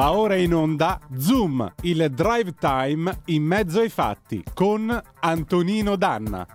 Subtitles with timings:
[0.00, 6.46] Va ora in onda Zoom, il drive time in mezzo ai fatti con Antonino Danna.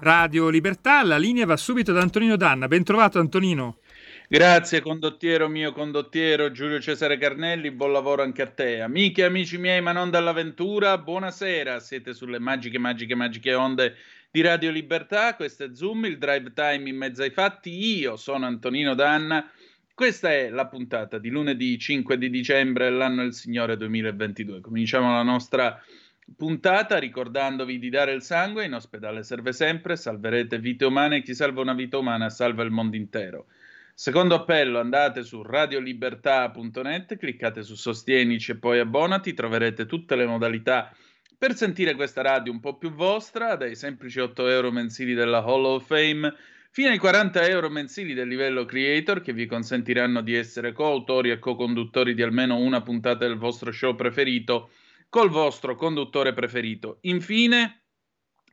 [0.00, 2.66] Radio Libertà, la linea va subito da Antonino Danna.
[2.66, 3.78] Ben trovato Antonino.
[4.26, 8.80] Grazie condottiero mio condottiero Giulio Cesare Carnelli, buon lavoro anche a te.
[8.80, 11.78] Amiche e amici miei, ma non dall'avventura, buonasera.
[11.78, 13.94] Siete sulle magiche, magiche, magiche onde
[14.28, 15.36] di Radio Libertà.
[15.36, 17.96] Questo è Zoom, il drive time in mezzo ai fatti.
[18.00, 19.48] Io sono Antonino Danna
[19.94, 24.60] questa è la puntata di lunedì 5 di dicembre dell'anno del Signore 2022.
[24.60, 25.80] Cominciamo la nostra
[26.36, 31.60] puntata ricordandovi di dare il sangue, in ospedale serve sempre, salverete vite umane chi salva
[31.60, 33.46] una vita umana salva il mondo intero.
[33.94, 40.94] Secondo appello, andate su radiolibertà.net, cliccate su Sostienici e poi abbonati, troverete tutte le modalità
[41.36, 45.64] per sentire questa radio un po' più vostra, dai semplici 8 euro mensili della Hall
[45.64, 46.32] of Fame
[46.74, 51.38] fino ai 40 euro mensili del livello creator che vi consentiranno di essere coautori e
[51.38, 54.70] co-conduttori di almeno una puntata del vostro show preferito
[55.10, 56.96] col vostro conduttore preferito.
[57.02, 57.82] Infine,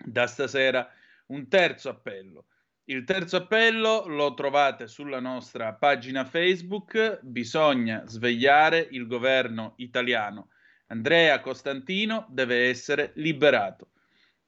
[0.03, 0.85] da stasera,
[1.27, 2.47] un terzo appello.
[2.89, 7.21] Il terzo appello lo trovate sulla nostra pagina Facebook.
[7.21, 10.49] Bisogna svegliare il governo italiano.
[10.87, 13.91] Andrea Costantino deve essere liberato.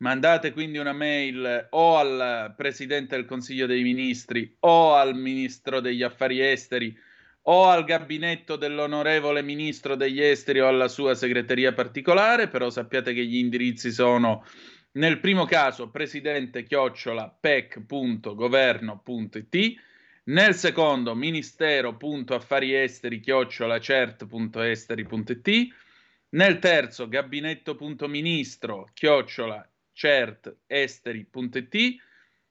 [0.01, 6.01] Mandate quindi una mail o al Presidente del Consiglio dei Ministri o al Ministro degli
[6.01, 6.97] Affari Esteri
[7.43, 13.23] o al gabinetto dell'onorevole Ministro degli Esteri o alla sua segreteria particolare, però sappiate che
[13.23, 14.43] gli indirizzi sono
[14.93, 19.73] nel primo caso presidente chiocciola pec.governo.it,
[20.23, 25.75] nel secondo ministero.affariesteri chiocciola cert.esteri.it,
[26.29, 29.70] nel terzo gabinetto.ministro chiocciola
[30.01, 32.01] certesteri.it,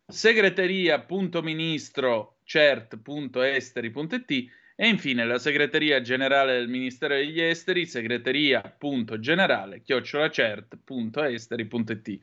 [0.07, 4.31] segreteria.ministro cert.esteri.it
[4.77, 12.19] e infine la segreteria generale del Ministero degli Esteri, segreteria.generale chiocciolacert.esteri.it.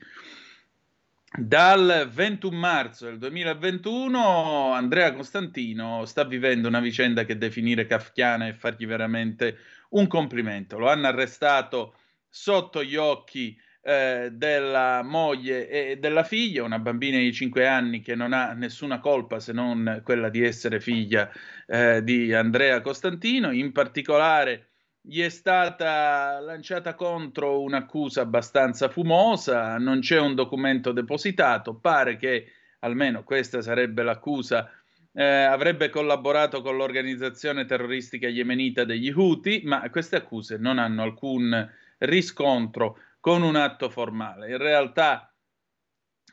[1.30, 8.54] Dal 21 marzo del 2021 Andrea Costantino sta vivendo una vicenda che definire kafkiana e
[8.54, 9.58] fargli veramente
[9.90, 10.78] un complimento.
[10.78, 11.96] Lo hanno arrestato
[12.30, 13.54] sotto gli occhi
[13.88, 19.00] eh, della moglie e della figlia, una bambina di 5 anni che non ha nessuna
[19.00, 21.30] colpa se non quella di essere figlia
[21.66, 23.50] eh, di Andrea Costantino.
[23.50, 24.66] In particolare
[25.00, 32.44] gli è stata lanciata contro un'accusa abbastanza fumosa, non c'è un documento depositato, pare che
[32.80, 34.70] almeno questa sarebbe l'accusa.
[35.14, 41.66] Eh, avrebbe collaborato con l'organizzazione terroristica yemenita degli Houthi, ma queste accuse non hanno alcun
[42.00, 44.50] riscontro con un atto formale.
[44.50, 45.32] In realtà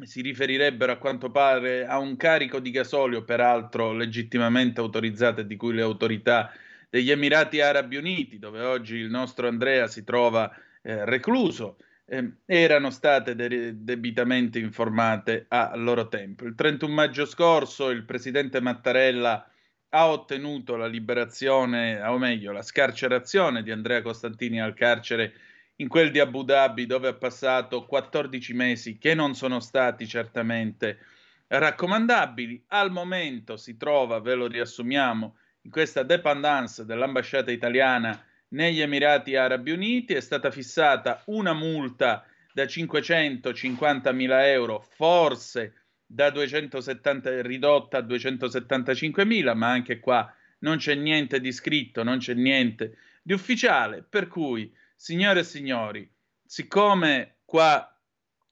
[0.03, 5.55] si riferirebbero a quanto pare a un carico di gasolio, peraltro legittimamente autorizzato e di
[5.55, 6.51] cui le autorità
[6.89, 10.51] degli Emirati Arabi Uniti, dove oggi il nostro Andrea si trova
[10.81, 16.45] eh, recluso, eh, erano state de- debitamente informate a loro tempo.
[16.45, 19.49] Il 31 maggio scorso il presidente Mattarella
[19.89, 25.33] ha ottenuto la liberazione, o meglio, la scarcerazione di Andrea Costantini al carcere
[25.77, 30.99] in quel di Abu Dhabi dove ha passato 14 mesi che non sono stati certamente
[31.47, 32.65] raccomandabili.
[32.67, 39.71] Al momento si trova, ve lo riassumiamo, in questa dependance dell'ambasciata italiana negli Emirati Arabi
[39.71, 40.13] Uniti.
[40.13, 45.73] È stata fissata una multa da 550 mila euro, forse
[46.05, 52.19] da 270, ridotta a 275 mila, ma anche qua non c'è niente di scritto, non
[52.19, 56.09] c'è niente di ufficiale, per cui Signore e signori,
[56.45, 57.89] siccome qua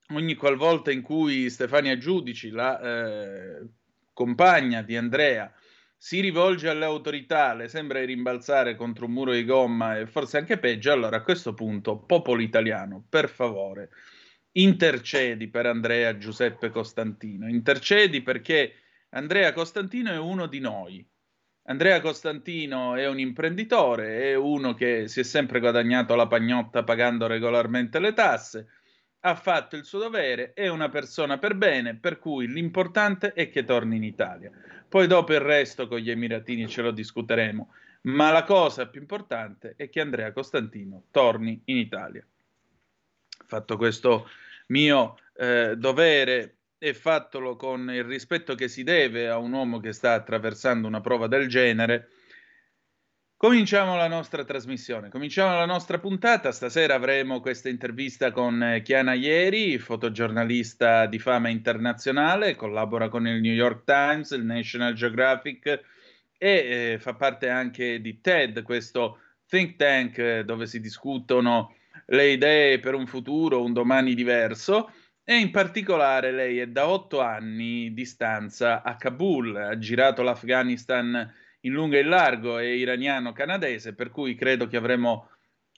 [0.10, 3.68] ogni qualvolta in cui Stefania Giudici, la eh,
[4.12, 5.52] compagna di Andrea,
[5.98, 10.60] si rivolge alle autorità, le sembra rimbalzare contro un muro di gomma e forse anche
[10.60, 13.90] peggio, allora a questo punto, popolo italiano, per favore,
[14.52, 18.74] intercedi per Andrea Giuseppe Costantino, intercedi perché
[19.12, 21.08] Andrea Costantino è uno di noi,
[21.66, 27.26] Andrea Costantino è un imprenditore, è uno che si è sempre guadagnato la pagnotta pagando
[27.26, 28.68] regolarmente le tasse,
[29.22, 33.64] ha fatto il suo dovere, è una persona per bene, per cui l'importante è che
[33.64, 34.52] torni in Italia.
[34.90, 39.76] Poi dopo il resto con gli Emiratini ce lo discuteremo, ma la cosa più importante
[39.78, 42.26] è che Andrea Costantino torni in Italia.
[43.46, 44.28] Fatto questo
[44.68, 49.94] mio eh, dovere e fatelo con il rispetto che si deve a un uomo che
[49.94, 52.10] sta attraversando una prova del genere,
[53.38, 56.52] cominciamo la nostra trasmissione, cominciamo la nostra puntata.
[56.52, 63.40] Stasera avremo questa intervista con eh, Chiana Ieri, fotogiornalista di fama internazionale, collabora con il
[63.40, 65.82] New York Times, il National Geographic e
[66.38, 71.76] eh, fa parte anche di TED, questo think tank eh, dove si discutono
[72.08, 74.92] le idee per un futuro, un domani diverso.
[75.26, 81.34] E in particolare lei è da otto anni di stanza a Kabul, ha girato l'Afghanistan
[81.62, 85.30] in lungo e in largo, è iraniano-canadese, per cui credo che avremo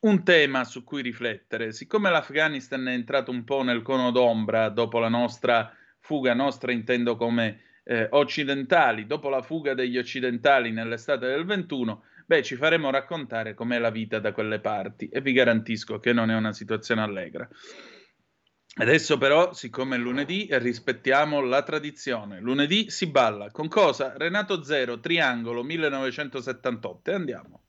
[0.01, 1.73] un tema su cui riflettere.
[1.73, 7.15] Siccome l'Afghanistan è entrato un po' nel cono d'ombra dopo la nostra fuga, nostra intendo
[7.15, 13.53] come eh, occidentali, dopo la fuga degli occidentali nell'estate del 21, beh, ci faremo raccontare
[13.53, 17.47] com'è la vita da quelle parti e vi garantisco che non è una situazione allegra.
[18.77, 22.39] Adesso però, siccome è lunedì, rispettiamo la tradizione.
[22.39, 23.49] Lunedì si balla.
[23.49, 24.13] Con cosa?
[24.17, 27.11] Renato Zero, Triangolo 1978.
[27.11, 27.64] E andiamo.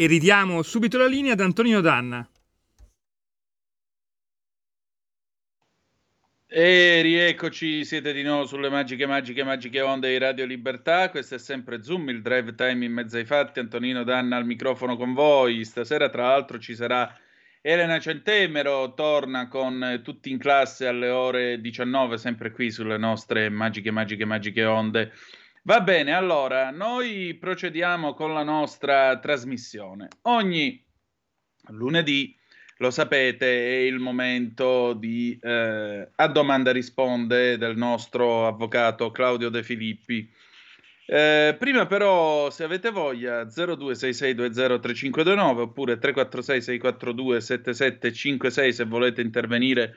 [0.00, 2.24] E ridiamo subito la linea ad Antonino Danna.
[6.46, 11.10] E rieccoci, siete di nuovo sulle magiche, magiche, magiche onde di Radio Libertà.
[11.10, 13.58] Questo è sempre Zoom, il drive time in mezzo ai fatti.
[13.58, 15.64] Antonino Danna al microfono con voi.
[15.64, 17.12] Stasera, tra l'altro, ci sarà
[17.60, 23.90] Elena Centemero, torna con tutti in classe alle ore 19, sempre qui sulle nostre magiche,
[23.90, 25.12] magiche, magiche onde.
[25.68, 30.08] Va bene, allora, noi procediamo con la nostra trasmissione.
[30.22, 30.82] Ogni
[31.72, 32.34] lunedì
[32.78, 39.62] lo sapete, è il momento di eh, A domanda risponde del nostro avvocato Claudio De
[39.62, 40.26] Filippi.
[41.04, 49.96] Eh, prima però, se avete voglia, 0266203529 oppure 346-642-7756 se volete intervenire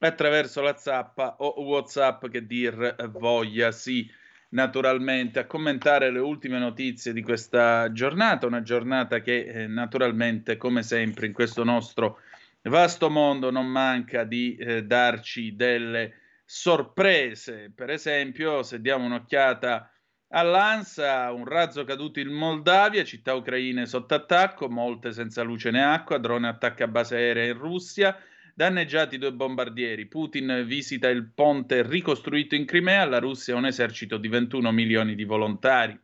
[0.00, 4.06] attraverso la zappa o Whatsapp che dir voglia, sì,
[4.50, 10.82] naturalmente, a commentare le ultime notizie di questa giornata, una giornata che eh, naturalmente, come
[10.82, 12.20] sempre, in questo nostro
[12.62, 17.72] vasto mondo non manca di eh, darci delle sorprese.
[17.74, 19.90] Per esempio, se diamo un'occhiata
[20.28, 26.18] all'ANSA, un razzo caduto in Moldavia, città ucraine sotto attacco, molte senza luce né acqua,
[26.18, 28.16] drone attacca base aerea in Russia,
[28.56, 30.06] danneggiati due bombardieri.
[30.06, 35.14] Putin visita il ponte ricostruito in Crimea, la Russia ha un esercito di 21 milioni
[35.14, 36.00] di volontari.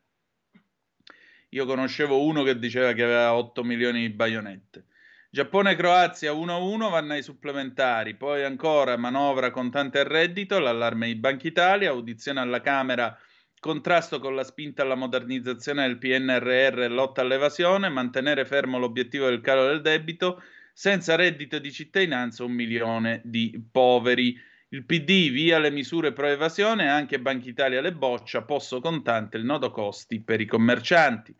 [1.48, 4.84] Io conoscevo uno che diceva che aveva 8 milioni di baionette.
[5.30, 11.88] Giappone-Croazia 1-1, vanno ai supplementari, poi ancora manovra contante al reddito, l'allarme di Banca Italia,
[11.88, 13.18] audizione alla Camera,
[13.60, 19.40] contrasto con la spinta alla modernizzazione del PNRR e lotta all'evasione, mantenere fermo l'obiettivo del
[19.40, 20.42] calo del debito,
[20.72, 24.38] senza reddito di cittadinanza un milione di poveri.
[24.68, 29.44] Il PD via le misure pro evasione, anche Banca Italia le boccia, posso contante il
[29.44, 31.34] nodo costi per i commercianti.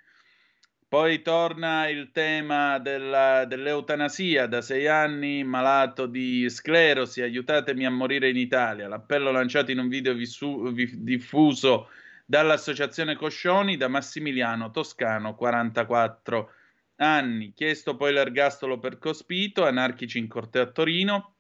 [0.93, 8.29] Poi torna il tema della, dell'eutanasia, da sei anni malato di sclerosi, aiutatemi a morire
[8.29, 8.89] in Italia.
[8.89, 11.89] L'appello lanciato in un video vissu, vi, diffuso
[12.27, 16.51] dall'associazione Coscioni da Massimiliano Toscano, 44
[16.97, 17.53] anni.
[17.55, 21.35] Chiesto poi l'ergastolo per Cospito, anarchici in corteo a Torino,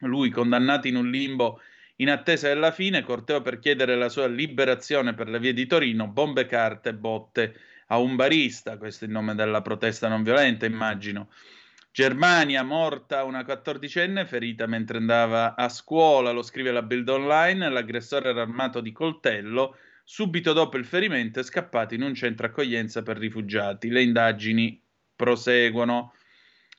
[0.00, 1.60] lui condannato in un limbo
[1.96, 6.06] in attesa della fine, corteo per chiedere la sua liberazione per le vie di Torino,
[6.08, 11.30] bombe carte, botte a un barista, questo è il nome della protesta non violenta, immagino.
[11.90, 18.28] Germania, morta una quattordicenne, ferita mentre andava a scuola, lo scrive la Bild Online, l'aggressore
[18.28, 23.16] era armato di coltello, subito dopo il ferimento è scappato in un centro accoglienza per
[23.16, 23.88] rifugiati.
[23.88, 24.78] Le indagini
[25.16, 26.12] proseguono.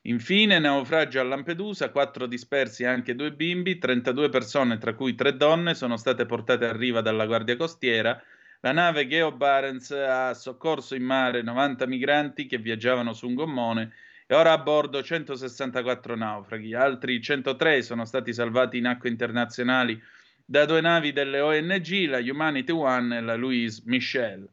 [0.04, 5.36] Infine, naufragio a Lampedusa, quattro dispersi e anche due bimbi, 32 persone, tra cui tre
[5.36, 8.22] donne, sono state portate a riva dalla Guardia Costiera,
[8.62, 13.94] la nave Geo Barents ha soccorso in mare 90 migranti che viaggiavano su un gommone
[14.26, 16.74] e ora a bordo 164 naufraghi.
[16.74, 20.02] Altri 103 sono stati salvati in acque internazionali
[20.44, 24.50] da due navi delle ONG, la Humanity One e la Louise Michel.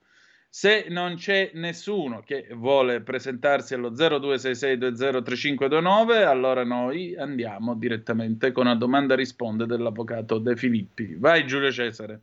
[0.57, 8.77] Se non c'è nessuno che vuole presentarsi allo 0266203529, allora noi andiamo direttamente con la
[8.77, 11.17] domanda risponde dell'avvocato De Filippi.
[11.17, 12.21] Vai Giulio Cesare.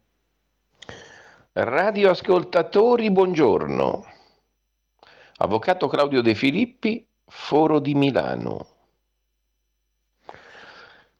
[1.52, 4.06] Radioascoltatori, buongiorno.
[5.40, 8.66] Avvocato Claudio De Filippi, Foro di Milano.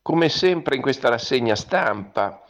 [0.02, 2.42] Come sempre in questa rassegna stampa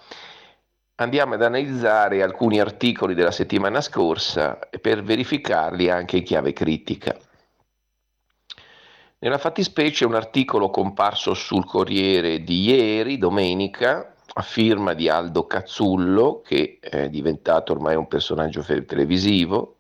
[1.02, 7.18] andiamo ad analizzare alcuni articoli della settimana scorsa per verificarli anche in chiave critica.
[9.20, 16.42] Nella fattispecie un articolo comparso sul Corriere di ieri, domenica, a firma di Aldo Cazzullo,
[16.42, 19.78] che è diventato ormai un personaggio televisivo,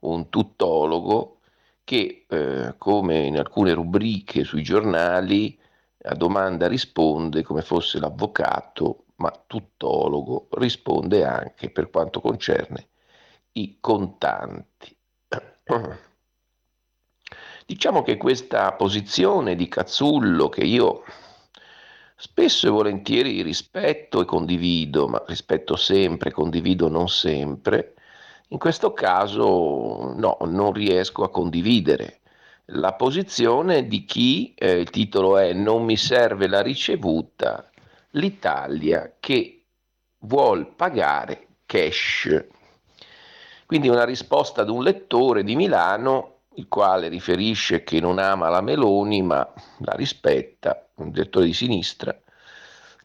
[0.00, 1.38] un tuttologo,
[1.82, 5.58] che eh, come in alcune rubriche sui giornali
[6.02, 12.88] a domanda risponde come fosse l'avvocato, ma tuttologo risponde anche per quanto concerne
[13.52, 14.96] i contanti.
[17.66, 21.02] Diciamo che questa posizione di Cazzullo, che io
[22.18, 27.92] Spesso e volentieri rispetto e condivido, ma rispetto sempre, condivido non sempre.
[28.48, 32.20] In questo caso no, non riesco a condividere
[32.70, 37.70] la posizione di chi, eh, il titolo è Non mi serve la ricevuta,
[38.16, 39.66] l'Italia che
[40.20, 42.46] vuol pagare cash.
[43.66, 48.60] Quindi una risposta ad un lettore di Milano il quale riferisce che non ama la
[48.60, 52.18] Meloni ma la rispetta, un direttore di sinistra,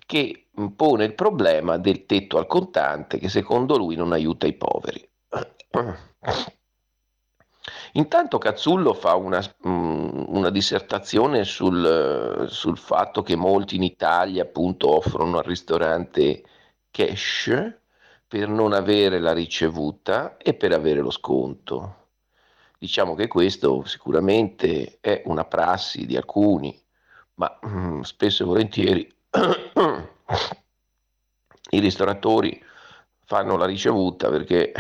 [0.06, 5.10] che pone il problema del tetto al contante che secondo lui non aiuta i poveri.
[7.94, 14.96] Intanto Cazzullo fa una, mm, una dissertazione sul, sul, fatto che molti in Italia appunto
[14.96, 16.44] offrono al ristorante
[16.90, 17.80] cash
[18.28, 21.96] per non avere la ricevuta e per avere lo sconto.
[22.78, 26.82] Diciamo che questo sicuramente è una prassi di alcuni,
[27.36, 29.14] ma mm, spesso e volentieri
[31.72, 32.64] i ristoratori
[33.26, 34.72] fanno la ricevuta perché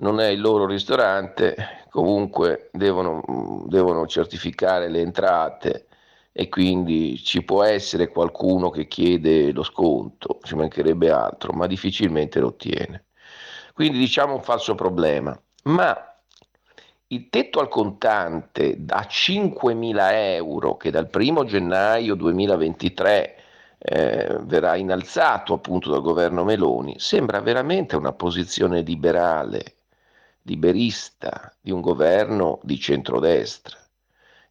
[0.00, 5.86] non è il loro ristorante, comunque devono, devono certificare le entrate
[6.32, 12.38] e quindi ci può essere qualcuno che chiede lo sconto, ci mancherebbe altro, ma difficilmente
[12.38, 13.06] lo ottiene.
[13.74, 15.40] Quindi diciamo un falso problema.
[15.64, 15.96] Ma
[17.08, 23.36] il tetto al contante da 5.000 euro che dal 1 gennaio 2023
[23.78, 29.77] eh, verrà innalzato appunto dal governo Meloni sembra veramente una posizione liberale
[30.48, 33.76] liberista di un governo di centrodestra.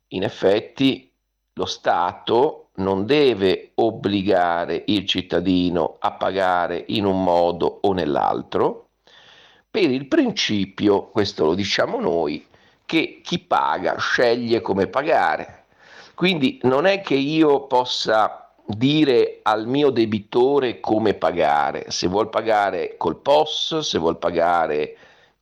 [0.10, 1.12] In effetti
[1.54, 8.90] lo Stato non deve obbligare il cittadino a pagare in un modo o nell'altro
[9.70, 12.46] per il principio, questo lo diciamo noi,
[12.86, 15.66] che chi paga sceglie come pagare.
[16.16, 22.96] Quindi non è che io possa dire al mio debitore come pagare, se vuol pagare
[22.98, 24.98] col POS, se vuol pagare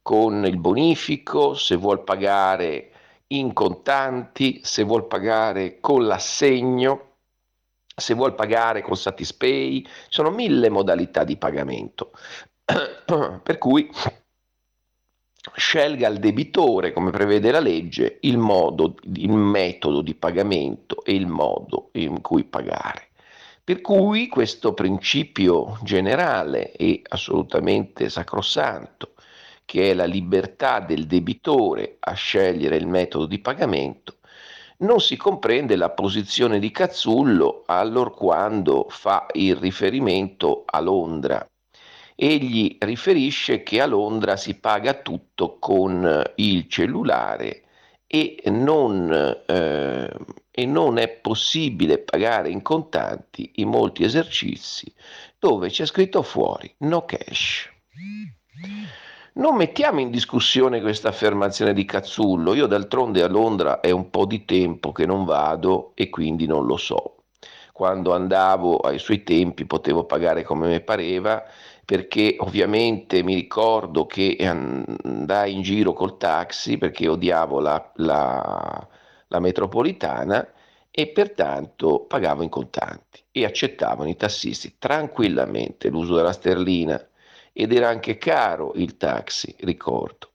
[0.05, 2.91] con il bonifico, se vuol pagare
[3.29, 7.13] in contanti, se vuol pagare con l'assegno,
[7.95, 12.11] se vuol pagare con Satispay, sono mille modalità di pagamento.
[13.41, 13.89] per cui
[15.55, 21.25] scelga il debitore, come prevede la legge, il, modo, il metodo di pagamento e il
[21.25, 23.07] modo in cui pagare.
[23.63, 29.14] Per cui questo principio generale è assolutamente sacrosanto
[29.75, 34.19] che è la libertà del debitore a scegliere il metodo di pagamento,
[34.77, 41.45] non si comprende la posizione di Cazzullo allorquando fa il riferimento a Londra.
[42.15, 47.63] Egli riferisce che a Londra si paga tutto con il cellulare
[48.07, 49.11] e non,
[49.45, 50.09] eh,
[50.51, 54.89] e non è possibile pagare in contanti in molti esercizi
[55.37, 57.73] dove c'è scritto fuori no cash.
[59.37, 64.25] Non mettiamo in discussione questa affermazione di Cazzullo, io d'altronde a Londra è un po'
[64.25, 67.17] di tempo che non vado e quindi non lo so.
[67.73, 71.43] Quando andavo ai suoi tempi potevo pagare come mi pareva
[71.83, 78.87] perché ovviamente mi ricordo che andai in giro col taxi perché odiavo la, la,
[79.27, 80.47] la metropolitana
[80.89, 87.05] e pertanto pagavo in contanti e accettavano i tassisti tranquillamente l'uso della sterlina
[87.57, 90.33] ed era anche caro il taxi, ricordo.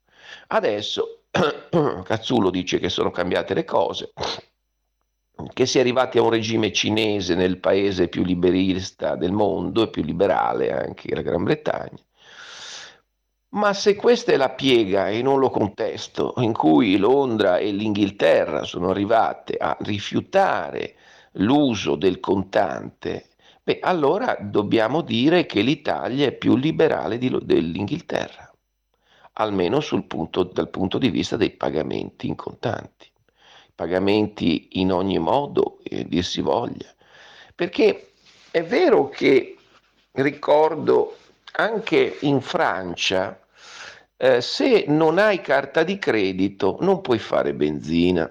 [0.49, 1.25] Adesso
[2.03, 4.15] Cazzullo dice che sono cambiate le cose,
[5.53, 9.91] che si è arrivati a un regime cinese nel paese più liberista del mondo e
[9.91, 12.03] più liberale anche la Gran Bretagna.
[13.51, 18.63] Ma se questa è la piega, e non lo contesto, in cui Londra e l'Inghilterra
[18.63, 20.95] sono arrivate a rifiutare
[21.33, 23.30] l'uso del contante
[23.63, 28.51] Beh, allora dobbiamo dire che l'Italia è più liberale di, dell'Inghilterra,
[29.35, 33.11] almeno punto, dal punto di vista dei pagamenti in contanti.
[33.75, 36.93] Pagamenti in ogni modo, eh, dir si voglia.
[37.55, 38.13] Perché
[38.51, 39.57] è vero che
[40.13, 41.17] ricordo
[41.53, 43.39] anche in Francia,
[44.17, 48.31] eh, se non hai carta di credito non puoi fare benzina.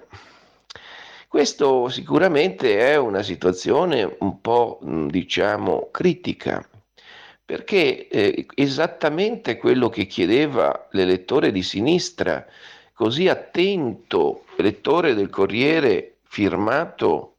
[1.30, 6.68] Questo sicuramente è una situazione un po', diciamo, critica,
[7.44, 12.44] perché eh, esattamente quello che chiedeva l'elettore di sinistra,
[12.92, 17.36] così attento, elettore del Corriere firmato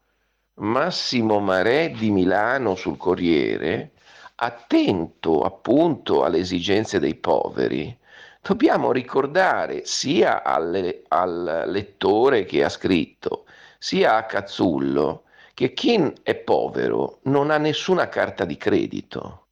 [0.54, 3.92] Massimo Marè di Milano sul Corriere,
[4.36, 7.94] attento appunto alle esigenze dei poveri,
[8.42, 13.44] dobbiamo ricordare sia al, al lettore che ha scritto,
[13.84, 15.24] sia a Cazzullo
[15.56, 19.48] che chi è povero non ha nessuna carta di credito,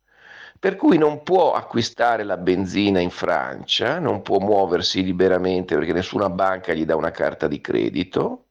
[0.59, 6.29] per cui non può acquistare la benzina in Francia, non può muoversi liberamente perché nessuna
[6.29, 8.45] banca gli dà una carta di credito,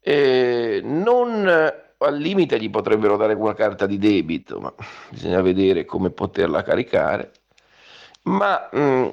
[0.00, 4.74] eh, non al limite gli potrebbero dare una carta di debito, ma
[5.08, 7.32] bisogna vedere come poterla caricare.
[8.24, 9.12] Ma mh, mm,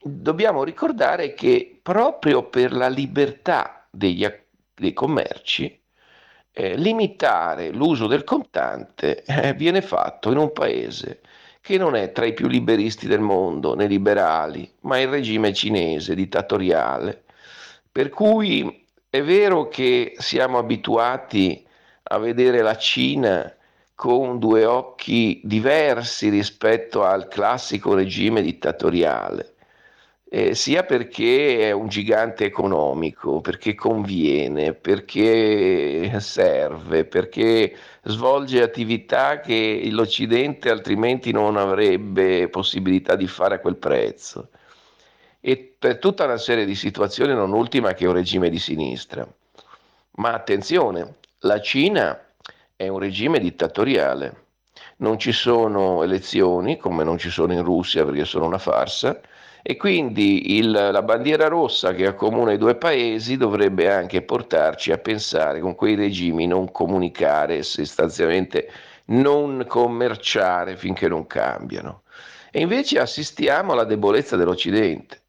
[0.00, 4.42] dobbiamo ricordare che proprio per la libertà degli acquisti,
[4.74, 5.80] dei commerci,
[6.52, 11.20] eh, limitare l'uso del contante eh, viene fatto in un paese
[11.60, 16.14] che non è tra i più liberisti del mondo, né liberali, ma il regime cinese
[16.14, 17.24] dittatoriale,
[17.90, 21.64] Per cui è vero che siamo abituati
[22.02, 23.50] a vedere la Cina
[23.94, 29.53] con due occhi diversi rispetto al classico regime dittatoriale,
[30.34, 39.86] eh, sia perché è un gigante economico, perché conviene, perché serve, perché svolge attività che
[39.92, 44.48] l'Occidente altrimenti non avrebbe possibilità di fare a quel prezzo.
[45.38, 49.24] E per tutta una serie di situazioni, non ultima che un regime di sinistra.
[50.16, 52.20] Ma attenzione, la Cina
[52.74, 54.46] è un regime dittatoriale.
[54.96, 59.20] Non ci sono elezioni, come non ci sono in Russia perché sono una farsa,
[59.66, 64.98] e quindi il, la bandiera rossa che accomuna i due paesi dovrebbe anche portarci a
[64.98, 68.70] pensare con quei regimi non comunicare, sostanzialmente
[69.06, 72.02] non commerciare finché non cambiano.
[72.50, 75.22] E invece assistiamo alla debolezza dell'Occidente.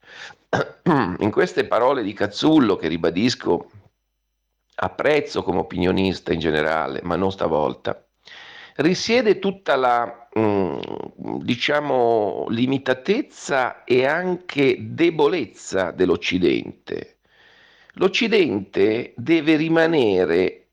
[0.84, 3.72] In queste parole di Cazzullo, che ribadisco
[4.76, 8.06] apprezzo come opinionista in generale, ma non stavolta,
[8.76, 10.25] risiede tutta la,
[11.46, 17.20] diciamo, limitatezza e anche debolezza dell'Occidente.
[17.94, 20.68] L'Occidente deve rimanere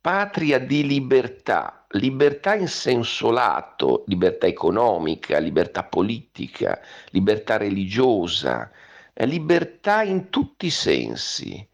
[0.00, 8.68] patria di libertà, libertà in senso lato, libertà economica, libertà politica, libertà religiosa,
[9.12, 11.64] eh, libertà in tutti i sensi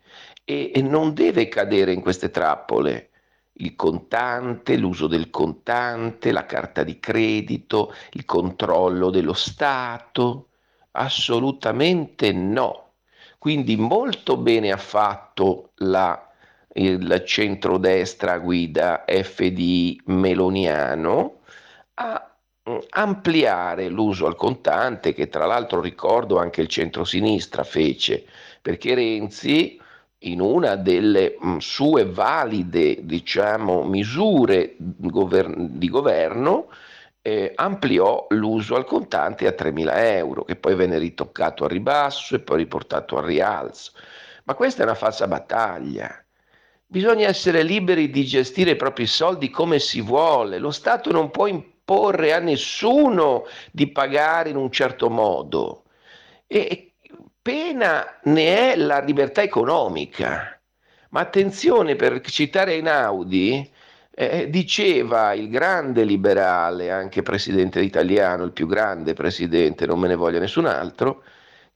[0.45, 3.11] e non deve cadere in queste trappole
[3.59, 10.49] il contante, l'uso del contante, la carta di credito, il controllo dello Stato?
[10.93, 12.93] Assolutamente no.
[13.39, 16.29] Quindi molto bene ha fatto la,
[16.75, 21.41] il centrodestra a guida FD meloniano
[21.95, 22.37] a
[22.69, 28.25] mm, ampliare l'uso al contante, che tra l'altro ricordo anche il centrosinistra fece,
[28.61, 29.81] perché Renzi
[30.21, 36.69] in una delle mm, sue valide diciamo, misure di governo
[37.23, 42.41] eh, ampliò l'uso al contante a 3.000 euro, che poi venne ritoccato a ribasso e
[42.41, 43.93] poi riportato al rialzo.
[44.45, 46.25] Ma questa è una falsa battaglia.
[46.87, 50.59] Bisogna essere liberi di gestire i propri soldi come si vuole.
[50.59, 55.85] Lo Stato non può imporre a nessuno di pagare in un certo modo.
[56.47, 56.88] E
[57.49, 60.61] pena ne è la libertà economica.
[61.09, 63.67] Ma attenzione, per citare Einaudi,
[64.11, 70.15] eh, diceva il grande liberale, anche presidente italiano, il più grande presidente, non me ne
[70.15, 71.23] voglia nessun altro,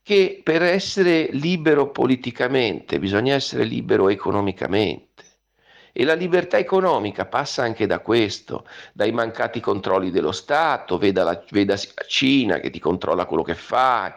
[0.03, 5.25] che per essere libero politicamente bisogna essere libero economicamente.
[5.91, 11.43] E la libertà economica passa anche da questo, dai mancati controlli dello Stato, veda la,
[11.49, 14.13] veda la Cina che ti controlla quello che fai,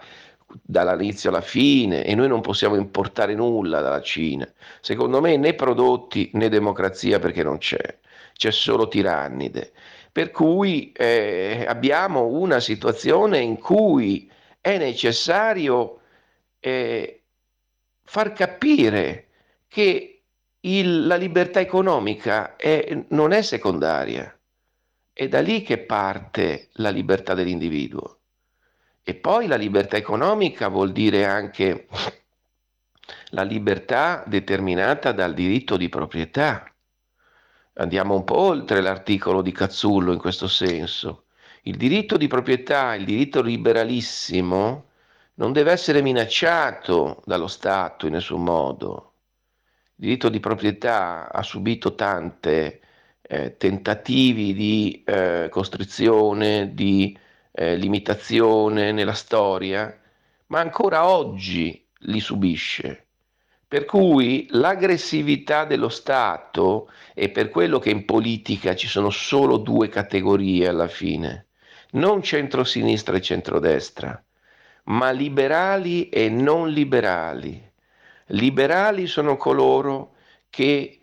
[0.62, 4.48] dall'inizio alla fine e noi non possiamo importare nulla dalla Cina.
[4.82, 8.00] Secondo me né prodotti né democrazia perché non c'è,
[8.34, 9.74] c'è solo tirannide.
[10.12, 16.00] Per cui eh, abbiamo una situazione in cui è necessario
[16.60, 17.24] eh,
[18.04, 19.28] far capire
[19.68, 20.24] che
[20.62, 24.36] il, la libertà economica è, non è secondaria,
[25.12, 28.20] è da lì che parte la libertà dell'individuo.
[29.08, 31.88] E poi la libertà economica vuol dire anche
[33.30, 36.68] la libertà determinata dal diritto di proprietà.
[37.74, 41.26] Andiamo un po' oltre l'articolo di Cazzullo in questo senso.
[41.68, 44.90] Il diritto di proprietà, il diritto liberalissimo,
[45.36, 49.14] non deve essere minacciato dallo Stato in nessun modo.
[49.98, 52.80] Il diritto di proprietà ha subito tante
[53.22, 57.16] eh, tentativi di eh, costrizione, di
[57.56, 59.98] eh, limitazione nella storia,
[60.48, 63.08] ma ancora oggi li subisce.
[63.68, 69.88] Per cui l'aggressività dello Stato, e per quello che in politica ci sono solo due
[69.88, 71.48] categorie alla fine,
[71.92, 74.24] non centrosinistra e centrodestra,
[74.86, 77.62] ma liberali e non liberali.
[78.28, 80.14] Liberali sono coloro
[80.50, 81.00] che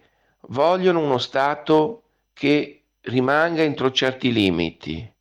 [0.48, 5.12] vogliono uno Stato che rimanga entro certi limiti,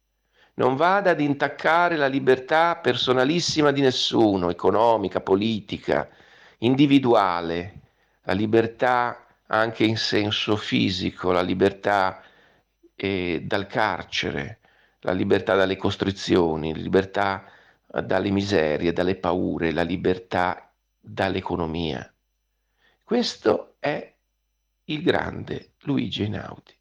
[0.61, 6.07] non vada ad intaccare la libertà personalissima di nessuno, economica, politica,
[6.59, 7.79] individuale,
[8.25, 12.21] la libertà anche in senso fisico, la libertà
[12.95, 14.59] eh, dal carcere,
[14.99, 17.43] la libertà dalle costrizioni, la libertà
[17.87, 22.07] dalle miserie, dalle paure, la libertà dall'economia.
[23.03, 24.13] Questo è
[24.85, 26.80] il grande Luigi Einaudi.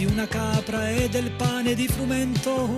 [0.00, 2.70] di una capra e del pane di frumento.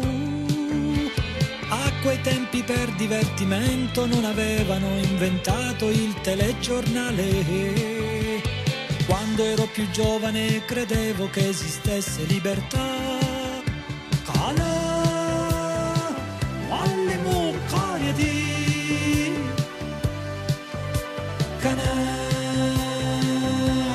[1.69, 8.41] A quei tempi per divertimento non avevano inventato il telegiornale.
[9.07, 12.91] Quando ero più giovane credevo che esistesse libertà.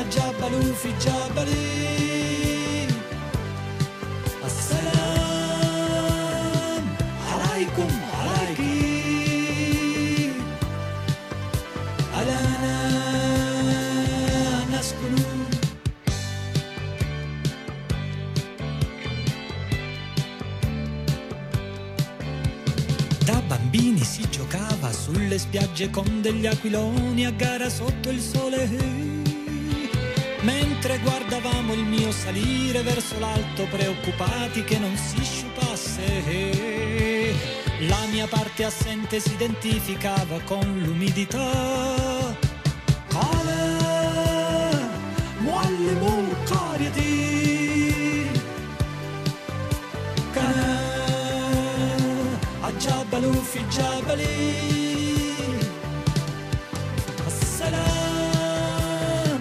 [0.09, 1.96] Jabba Luffy, Jabba Lee.
[25.07, 28.69] Sulle spiagge con degli aquiloni a gara sotto il sole.
[30.41, 36.03] Mentre guardavamo il mio salire verso l'alto, preoccupati che non si sciupasse.
[37.87, 42.16] La mia parte assente si identificava con l'umidità.
[53.56, 54.20] في الجبل
[58.12, 59.40] السلام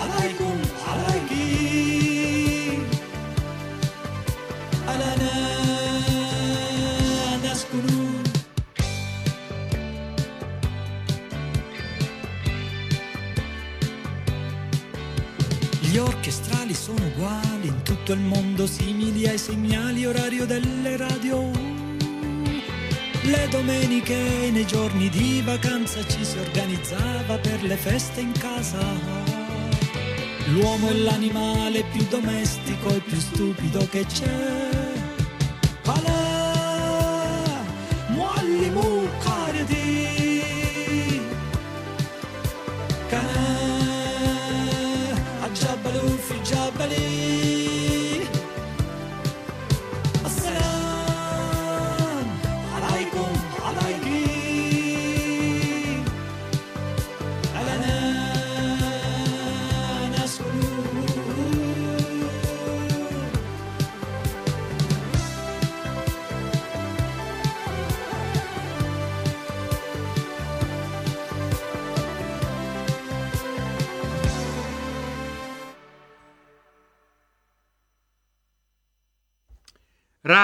[0.00, 0.56] عليكم
[0.88, 2.78] عليكي
[4.88, 5.14] ألا
[7.52, 7.86] نسكن
[15.80, 18.47] Gli orchestrali sono uguali in tutto il mondo,
[23.69, 28.79] Domeniche e nei giorni di vacanza ci si organizzava per le feste in casa.
[30.47, 34.58] L'uomo è l'animale più domestico e più stupido che c'è.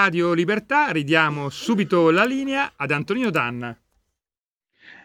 [0.06, 3.76] Radio Libertà, ridiamo subito la linea ad Antonino Danna.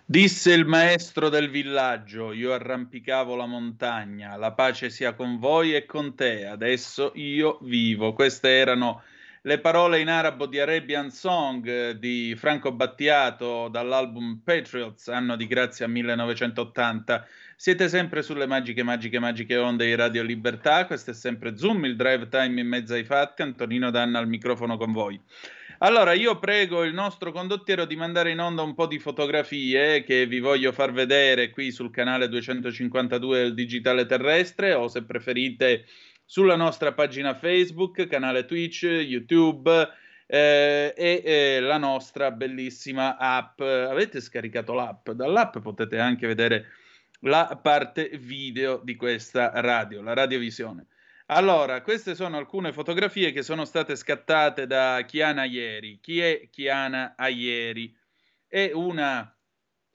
[0.06, 5.88] Disse il maestro del villaggio, io arrampicavo la montagna, la pace sia con voi e
[5.88, 8.14] con te, adesso io vivo.
[8.14, 9.02] Queste erano
[9.42, 15.88] le parole in arabo di Arabian Song di Franco Battiato dall'album Patriots, anno di grazia
[15.88, 17.26] 1980.
[17.62, 20.88] Siete sempre sulle magiche, magiche, magiche onde di Radio Libertà.
[20.88, 23.44] Questo è sempre Zoom, il drive time in mezzo ai fatti.
[23.44, 25.22] Antonino Danna al microfono con voi.
[25.78, 30.26] Allora, io prego il nostro condottiero di mandare in onda un po' di fotografie che
[30.26, 35.86] vi voglio far vedere qui sul canale 252 del Digitale Terrestre o se preferite
[36.26, 39.88] sulla nostra pagina Facebook, canale Twitch, YouTube
[40.26, 43.60] eh, e eh, la nostra bellissima app.
[43.60, 45.12] Avete scaricato l'app?
[45.12, 46.66] Dall'app potete anche vedere
[47.22, 50.88] la parte video di questa radio, la radiovisione.
[51.28, 56.00] Allora, queste sono alcune fotografie che sono state scattate da Chiana Ieri.
[56.02, 57.96] Chi è Chiana Ayeri?
[58.48, 59.34] È una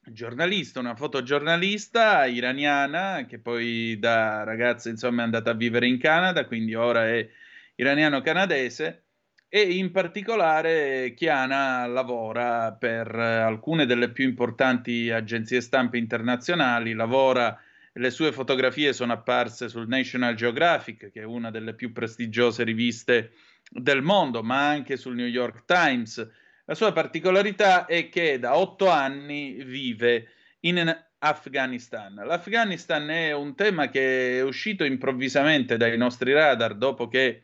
[0.00, 6.46] giornalista, una fotogiornalista iraniana che poi da ragazza insomma è andata a vivere in Canada,
[6.46, 7.28] quindi ora è
[7.74, 9.05] iraniano-canadese
[9.48, 17.58] e in particolare Chiana lavora per alcune delle più importanti agenzie stampe internazionali, lavora
[17.92, 23.32] le sue fotografie sono apparse sul National Geographic, che è una delle più prestigiose riviste
[23.70, 26.28] del mondo, ma anche sul New York Times
[26.66, 30.28] la sua particolarità è che da otto anni vive
[30.60, 32.14] in Afghanistan.
[32.14, 37.42] L'Afghanistan è un tema che è uscito improvvisamente dai nostri radar dopo che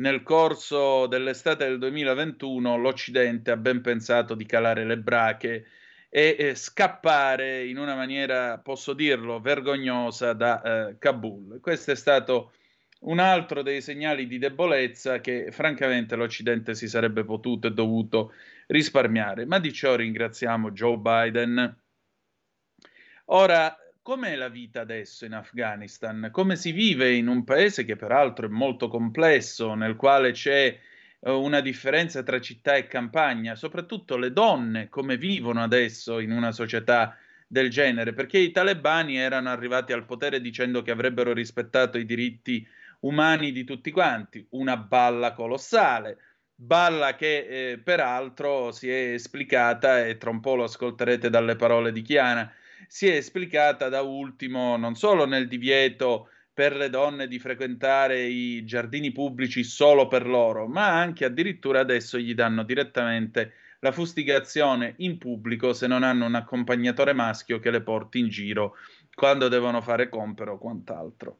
[0.00, 5.66] nel corso dell'estate del 2021 l'Occidente ha ben pensato di calare le brache
[6.08, 11.60] e, e scappare in una maniera, posso dirlo, vergognosa da eh, Kabul.
[11.60, 12.52] Questo è stato
[13.00, 18.32] un altro dei segnali di debolezza che francamente l'Occidente si sarebbe potuto e dovuto
[18.68, 19.44] risparmiare.
[19.44, 21.78] Ma di ciò ringraziamo Joe Biden.
[23.26, 23.76] Ora,
[24.10, 26.30] com'è la vita adesso in Afghanistan?
[26.32, 30.76] Come si vive in un paese che peraltro è molto complesso, nel quale c'è
[31.20, 36.50] eh, una differenza tra città e campagna, soprattutto le donne come vivono adesso in una
[36.50, 42.04] società del genere, perché i talebani erano arrivati al potere dicendo che avrebbero rispettato i
[42.04, 42.66] diritti
[43.02, 46.18] umani di tutti quanti, una balla colossale,
[46.52, 51.92] balla che eh, peraltro si è esplicata, e tra un po' lo ascolterete dalle parole
[51.92, 52.52] di Chiana,
[52.92, 58.64] si è esplicata da ultimo non solo nel divieto per le donne di frequentare i
[58.64, 65.18] giardini pubblici solo per loro, ma anche addirittura adesso gli danno direttamente la fustigazione in
[65.18, 68.74] pubblico se non hanno un accompagnatore maschio che le porti in giro
[69.14, 71.38] quando devono fare compere o quant'altro.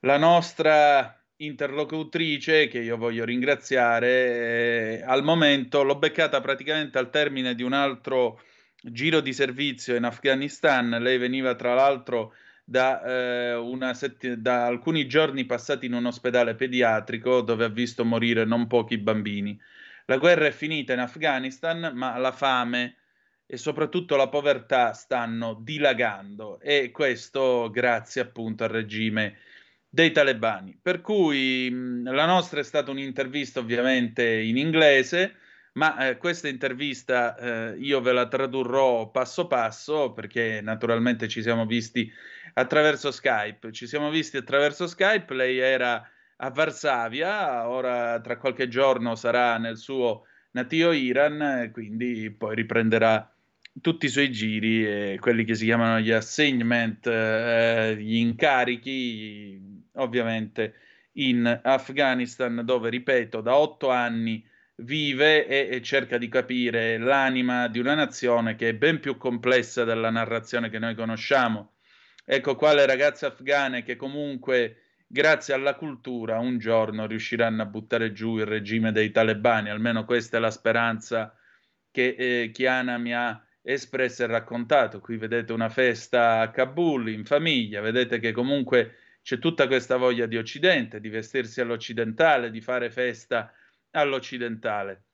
[0.00, 7.56] La nostra interlocutrice, che io voglio ringraziare, eh, al momento l'ho beccata praticamente al termine
[7.56, 8.40] di un altro
[8.82, 10.90] giro di servizio in Afghanistan.
[10.90, 17.40] Lei veniva tra l'altro da, eh, sett- da alcuni giorni passati in un ospedale pediatrico
[17.42, 19.58] dove ha visto morire non pochi bambini.
[20.06, 22.96] La guerra è finita in Afghanistan, ma la fame
[23.46, 29.38] e soprattutto la povertà stanno dilagando e questo grazie appunto al regime
[29.88, 30.78] dei talebani.
[30.80, 35.36] Per cui mh, la nostra è stata un'intervista ovviamente in inglese,
[35.74, 41.64] ma eh, questa intervista eh, io ve la tradurrò passo passo perché naturalmente ci siamo
[41.64, 42.10] visti
[42.54, 43.72] attraverso Skype.
[43.72, 46.06] Ci siamo visti attraverso Skype, lei era
[46.36, 53.32] a Varsavia, ora tra qualche giorno sarà nel suo natio Iran, quindi poi riprenderà
[53.80, 59.58] tutti i suoi giri e quelli che si chiamano gli assignment, eh, gli incarichi,
[59.94, 60.74] ovviamente
[61.12, 64.44] in Afghanistan, dove, ripeto, da otto anni
[64.76, 69.84] vive e, e, cerca di capire l'anima di una nazione che è ben più complessa
[69.84, 71.74] della narrazione che noi conosciamo.
[72.24, 78.12] Ecco qua le ragazze afghane che comunque, grazie alla cultura, un giorno riusciranno a buttare
[78.12, 81.36] giù il regime dei talebani, almeno questa è la speranza
[81.90, 85.00] che eh, Chiana mi ha espressa e raccontato.
[85.00, 90.26] Qui vedete una festa a Kabul in famiglia, vedete che comunque c'è tutta questa voglia
[90.26, 93.52] di Occidente, di vestirsi all'occidentale, di fare festa
[93.92, 95.04] all'occidentale.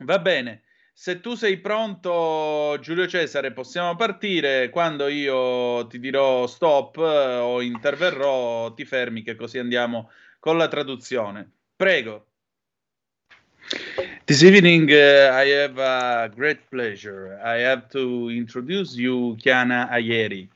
[0.00, 0.62] Va bene,
[0.94, 4.70] se tu sei pronto, Giulio Cesare, possiamo partire.
[4.70, 10.68] Quando io ti dirò stop eh, o interverrò, ti fermi, che così andiamo con la
[10.68, 11.50] traduzione.
[11.74, 12.26] Prego.
[14.24, 17.40] This evening, uh, I have a great pleasure.
[17.42, 20.48] I have to introduce you Chiana Ayeri.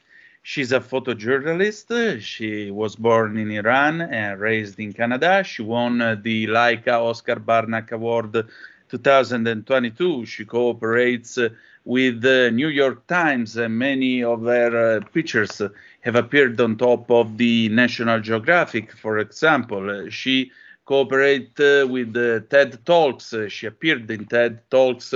[0.49, 2.21] She's a photojournalist.
[2.21, 5.43] She was born in Iran and raised in Canada.
[5.43, 8.47] She won the Leica Oscar Barnack Award
[8.89, 10.25] 2022.
[10.25, 11.37] She cooperates
[11.85, 15.61] with the New York Times, and many of her uh, pictures
[16.03, 20.09] have appeared on top of the National Geographic, for example.
[20.11, 20.53] She
[20.85, 22.15] cooperates uh, with
[22.49, 23.35] TED Talks.
[23.49, 25.13] she appeared in TED Talks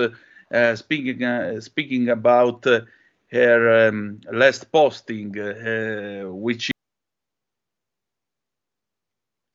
[0.52, 2.80] uh, speaking uh, speaking about uh,
[3.30, 5.32] her um, last posting,
[6.26, 6.70] which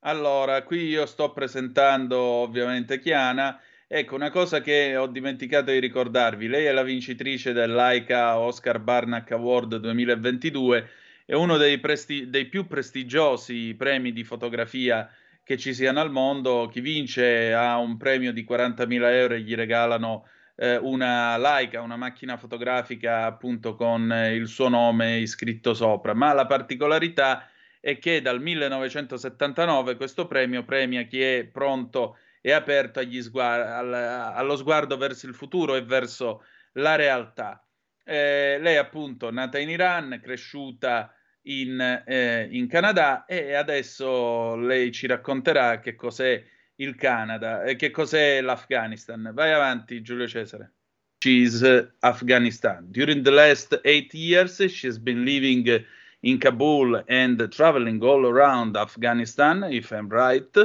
[0.07, 3.59] allora, qui io sto presentando ovviamente Chiana.
[3.87, 8.79] Ecco, una cosa che ho dimenticato di ricordarvi, lei è la vincitrice del Laika Oscar
[8.79, 10.89] Barnack Award 2022,
[11.25, 15.09] è uno dei, presti- dei più prestigiosi premi di fotografia
[15.43, 16.67] che ci siano al mondo.
[16.71, 21.97] Chi vince ha un premio di 40.000 euro e gli regalano eh, una Leica, una
[21.97, 27.49] macchina fotografica appunto con eh, il suo nome iscritto sopra, ma la particolarità
[27.79, 34.55] è che dal 1979 questo premio premia chi è pronto e aperto sguard- al- allo
[34.55, 36.43] sguardo verso il futuro e verso
[36.73, 37.63] la realtà.
[38.03, 45.07] Eh, lei appunto nata in Iran, cresciuta in, eh, in Canada e adesso lei ci
[45.07, 46.43] racconterà che cos'è
[46.77, 47.63] il Canada.
[47.63, 49.31] E che cos'è l'Afghanistan?
[49.33, 50.71] Vai avanti, Giulio Cesare.
[51.19, 52.87] She's uh, Afghanistan.
[52.91, 55.83] During the last eight years, she's been living
[56.21, 60.55] in Kabul and traveling all around Afghanistan, if I'm right,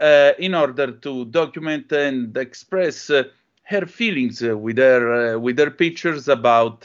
[0.00, 3.24] uh, in order to document and express uh,
[3.62, 6.84] her feelings with her uh, with her pictures about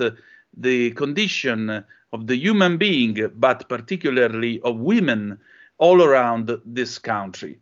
[0.57, 5.39] the condition of the human being, but particularly of women
[5.77, 7.59] all around this country.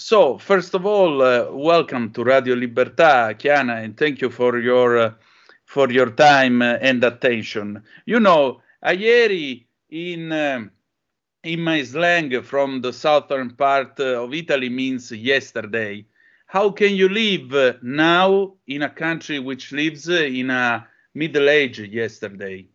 [0.00, 4.96] So, first of all, uh, welcome to Radio Libertà, Chiana, and thank you for your
[4.96, 5.12] uh,
[5.66, 7.82] for your time uh, and attention.
[8.06, 10.64] You know, ieri in uh,
[11.44, 16.06] in my slang from the southern part uh, of Italy means yesterday.
[16.46, 22.66] How can you live now in a country which lives in a middle age yesterday?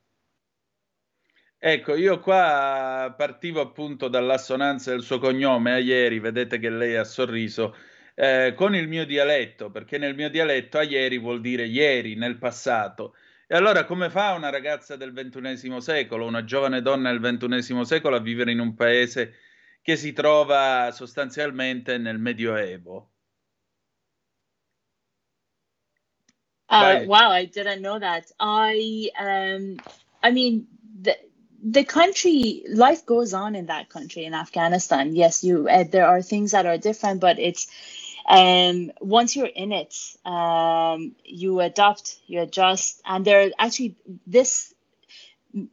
[1.67, 7.03] Ecco, io qua partivo appunto dall'assonanza del suo cognome a ieri, vedete che lei ha
[7.03, 7.75] sorriso,
[8.13, 12.37] eh, con il mio dialetto, perché nel mio dialetto a ieri vuol dire ieri, nel
[12.37, 13.15] passato.
[13.47, 18.15] E allora come fa una ragazza del ventunesimo secolo, una giovane donna del ventunesimo secolo
[18.15, 19.33] a vivere in un paese
[19.81, 23.09] che si trova sostanzialmente nel Medioevo?
[26.69, 28.31] Uh, wow, I didn't know that.
[28.39, 29.77] I, um,
[30.21, 30.73] I mean,
[31.63, 35.15] the, country life goes on in that country in afghanistan.
[35.15, 37.67] Yes you uh, there are things that are different but it's
[38.29, 39.95] um once you're in it
[40.25, 43.95] um you adopt you adjust and there are actually
[44.27, 44.74] this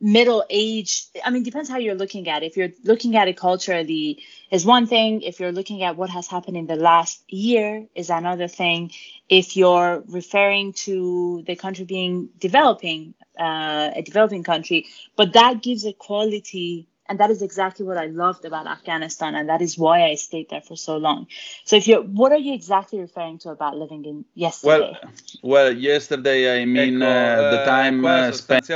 [0.00, 2.46] middle age i mean depends how you're looking at it.
[2.46, 5.22] If you're looking at it culturally is one thing.
[5.22, 8.92] If you're looking at what has happened in the last year is another thing.
[9.28, 15.84] If you're referring to the country being developing uh, a developing country but that gives
[15.84, 20.04] a quality and that is exactly what i loved about afghanistan and that is why
[20.04, 21.26] i stayed there for so long.
[21.64, 24.92] So if you're what are you exactly referring to about living in yesterday?
[24.92, 25.12] Well
[25.42, 28.66] well yesterday i mean ecco, uh, the time uh, spent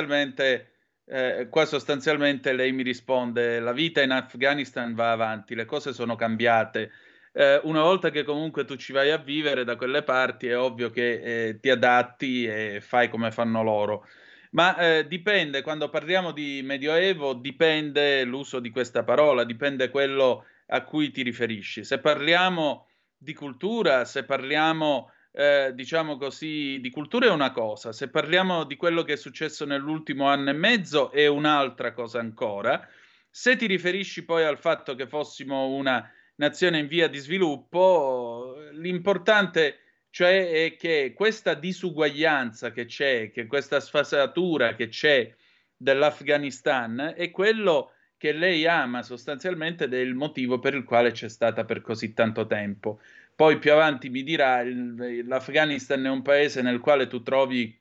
[1.08, 6.16] Eh, qua sostanzialmente lei mi risponde: la vita in Afghanistan va avanti, le cose sono
[6.16, 6.90] cambiate.
[7.32, 10.90] Eh, una volta che comunque tu ci vai a vivere da quelle parti, è ovvio
[10.90, 14.06] che eh, ti adatti e fai come fanno loro.
[14.52, 20.82] Ma eh, dipende, quando parliamo di Medioevo, dipende l'uso di questa parola, dipende quello a
[20.82, 21.84] cui ti riferisci.
[21.84, 28.08] Se parliamo di cultura, se parliamo eh, diciamo così, di cultura è una cosa, se
[28.08, 32.88] parliamo di quello che è successo nell'ultimo anno e mezzo è un'altra cosa ancora.
[33.28, 39.80] Se ti riferisci poi al fatto che fossimo una nazione in via di sviluppo, l'importante
[40.08, 45.34] cioè è che questa disuguaglianza che c'è, che questa sfasatura che c'è
[45.76, 51.28] dell'Afghanistan è quello che lei ama sostanzialmente ed è il motivo per il quale c'è
[51.28, 53.00] stata per così tanto tempo.
[53.36, 57.78] Poi più avanti mi dirà, il, l'Afghanistan è un paese nel quale tu trovi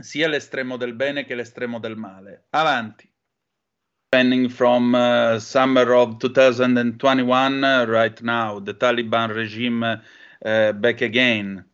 [0.00, 2.46] sia l'estremo del bene che l'estremo del male.
[2.50, 3.08] Avanti.
[4.10, 10.02] Depending from uh, summer of 2021, uh, right now, the Taliban regime
[10.44, 11.64] uh, back again.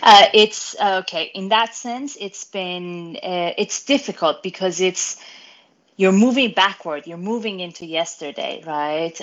[0.00, 1.32] Uh, it's okay.
[1.34, 5.16] In that sense, it's been uh, it's difficult because it's
[5.96, 7.08] you're moving backward.
[7.08, 9.20] You're moving into yesterday, right?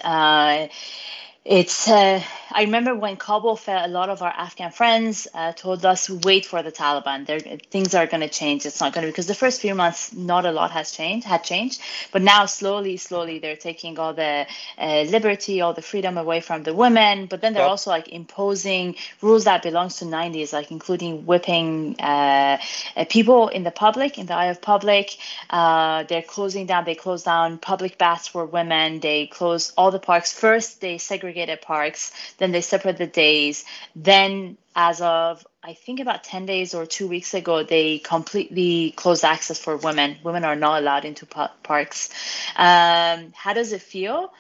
[1.44, 2.22] It's uh,
[2.54, 6.46] i remember when kabul fell a lot of our afghan friends uh, told us wait
[6.46, 7.26] for the taliban.
[7.26, 8.66] They're, things are going to change.
[8.66, 11.44] It's not going to because the first few months not a lot has changed had
[11.44, 11.82] changed.
[12.12, 14.46] But now slowly slowly they're taking all the
[14.78, 17.26] uh, liberty all the freedom away from the women.
[17.26, 17.72] But then they're yep.
[17.72, 22.60] also like imposing rules that belongs to 90s like including whipping uh,
[22.96, 25.18] uh, people in the public in the eye of public.
[25.50, 29.00] Uh, they're closing down they close down public baths for women.
[29.00, 30.34] They close all the parks.
[30.34, 32.12] First they segregate segregated parks.
[32.38, 33.66] Then they separate the days.
[33.96, 39.24] Then, as of I think about 10 days or two weeks ago, they completely closed
[39.24, 40.18] access for women.
[40.24, 42.10] Women are not allowed into parks.
[42.58, 44.32] Um, how does it feel?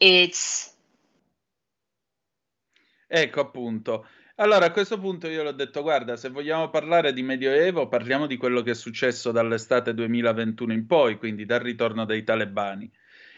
[0.00, 0.70] It's.
[3.08, 4.06] Ecco appunto.
[4.36, 8.38] Allora, a questo punto io l'ho detto, guarda, se vogliamo parlare di Medioevo, parliamo di
[8.38, 12.90] quello che è successo dall'estate 2021 in poi, quindi dal ritorno dei talebani.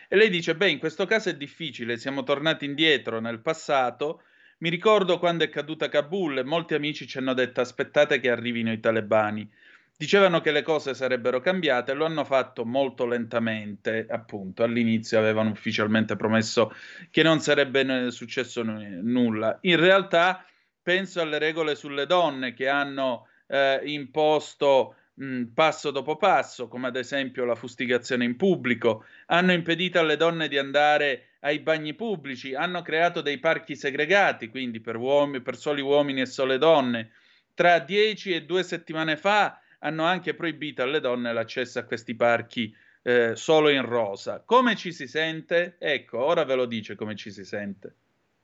[0.09, 4.22] E lei dice, beh, in questo caso è difficile, siamo tornati indietro nel passato.
[4.59, 8.72] Mi ricordo quando è caduta Kabul e molti amici ci hanno detto aspettate che arrivino
[8.72, 9.50] i talebani.
[9.96, 14.62] Dicevano che le cose sarebbero cambiate, lo hanno fatto molto lentamente, appunto.
[14.62, 16.72] All'inizio avevano ufficialmente promesso
[17.11, 19.59] che non sarebbe successo n- nulla.
[19.62, 20.44] In realtà
[20.82, 26.96] penso alle regole sulle donne che hanno eh, imposto mh, passo dopo passo, come ad
[26.96, 32.82] esempio la fustigazione in pubblico, hanno impedito alle donne di andare ai bagni pubblici, hanno
[32.82, 37.12] creato dei parchi segregati, quindi per, uomini, per soli uomini e sole donne.
[37.54, 42.74] Tra dieci e due settimane fa hanno anche proibito alle donne l'accesso a questi parchi
[43.02, 44.40] eh, solo in rosa.
[44.40, 45.76] Come ci si sente?
[45.78, 47.94] Ecco, ora ve lo dice come ci si sente.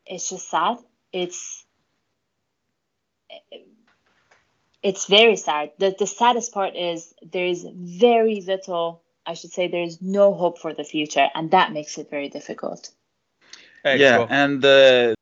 [0.04, 0.84] It's just sad.
[1.10, 1.66] It's
[4.83, 5.72] it's very sad.
[5.78, 10.33] The, the saddest part is there is very little, I should say, there is no
[10.35, 12.91] hope for the future, and that makes it very difficult.
[13.83, 15.12] Ecco, yeah, and uh,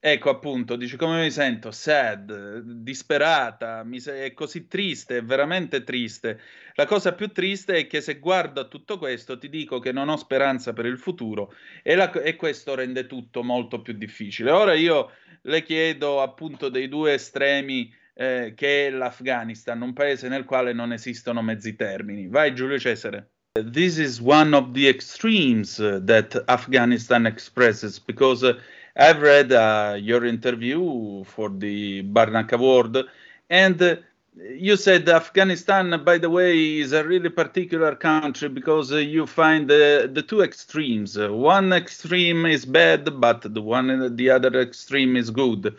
[0.00, 1.72] ecco appunto, dice come mi sento?
[1.72, 6.40] Sad, disperata, mi se- è così triste, è veramente triste.
[6.74, 10.08] La cosa più triste è che se guardo a tutto questo ti dico che non
[10.08, 11.52] ho speranza per il futuro
[11.82, 14.52] e, la- e questo rende tutto molto più difficile.
[14.52, 15.10] Ora io
[15.42, 20.92] le chiedo appunto dei due estremi eh, che è l'Afghanistan, un paese nel quale non
[20.92, 22.26] esistono mezzi termini.
[22.26, 23.30] Vai Giulio Cesare.
[23.52, 28.58] This is one of the extremes uh, that Afghanistan expresses because uh,
[28.96, 33.04] I've read uh, your interview for the Barnack Award
[33.48, 33.96] and uh,
[34.34, 39.68] you said Afghanistan, by the way, is a really particular country because uh, you find
[39.68, 41.16] the, the two extremes.
[41.16, 45.74] Uh, one extreme is bad, but the one the other extreme is good.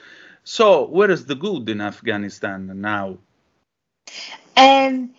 [0.51, 3.19] So, where is the good in Afghanistan now?
[4.57, 5.11] Um,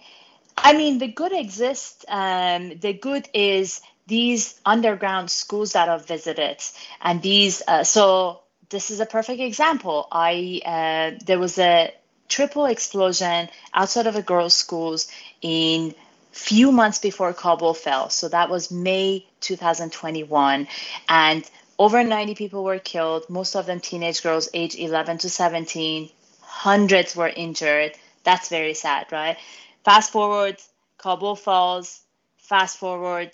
[0.59, 2.05] I mean, the good exists.
[2.09, 6.57] Um, the good is these underground schools that I've visited,
[7.01, 7.63] and these.
[7.69, 10.09] Uh, so, this is a perfect example.
[10.11, 11.95] I uh, there was a
[12.27, 15.07] triple explosion outside of a girls' schools
[15.43, 15.95] in
[16.33, 18.11] few months before Kabul fell.
[18.11, 20.67] So that was May 2021,
[21.09, 21.51] and
[21.81, 26.11] over 90 people were killed, most of them teenage girls aged 11 to 17.
[26.43, 27.93] Hundreds were injured.
[28.23, 29.39] That's very sad, right?
[29.83, 30.59] Fast forward,
[30.99, 32.03] Kabul falls.
[32.37, 33.31] Fast forward,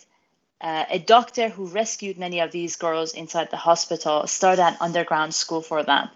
[0.59, 5.34] uh, a doctor who rescued many of these girls inside the hospital started an underground
[5.34, 6.09] school for them.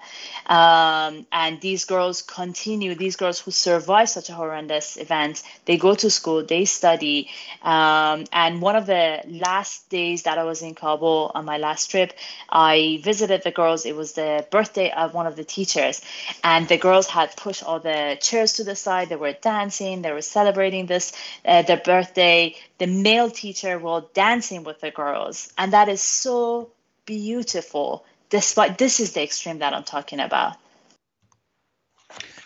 [0.46, 5.94] Um, and these girls continue, these girls who survive such a horrendous event, they go
[5.94, 7.28] to school, they study.
[7.62, 11.90] Um, and one of the last days that I was in Kabul on my last
[11.90, 12.14] trip,
[12.48, 13.84] I visited the girls.
[13.84, 16.00] It was the birthday of one of the teachers.
[16.42, 19.10] And the girls had pushed all the chairs to the side.
[19.10, 21.12] They were dancing, they were celebrating this,
[21.44, 22.56] uh, their birthday.
[22.78, 25.52] The male teacher will dance dancing with the girls.
[25.56, 26.70] And that is so
[27.04, 28.04] beautiful.
[28.28, 30.56] Despite this is the extreme that I'm talking about.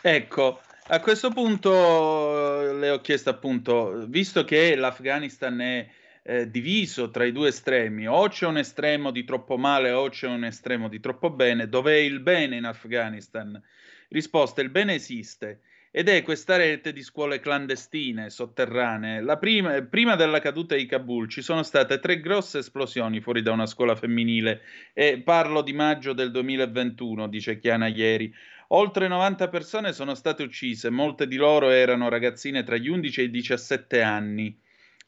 [0.02, 5.88] Ecco, a questo punto le ho chiesto appunto, visto che l'Afghanistan è
[6.22, 10.26] eh, diviso tra i due estremi, o c'è un estremo di troppo male o c'è
[10.26, 13.60] un estremo di troppo bene, dov'è il bene in Afghanistan?
[14.08, 15.60] Risposta, il bene esiste
[15.96, 19.24] ed è questa rete di scuole clandestine, sotterranee.
[19.38, 23.66] Prima, prima, della caduta di Kabul ci sono state tre grosse esplosioni fuori da una
[23.66, 28.34] scuola femminile e parlo di maggio del 2021, dice Chiana ieri.
[28.70, 33.24] Oltre 90 persone sono state uccise, molte di loro erano ragazzine tra gli 11 e
[33.24, 34.58] i 17 anni,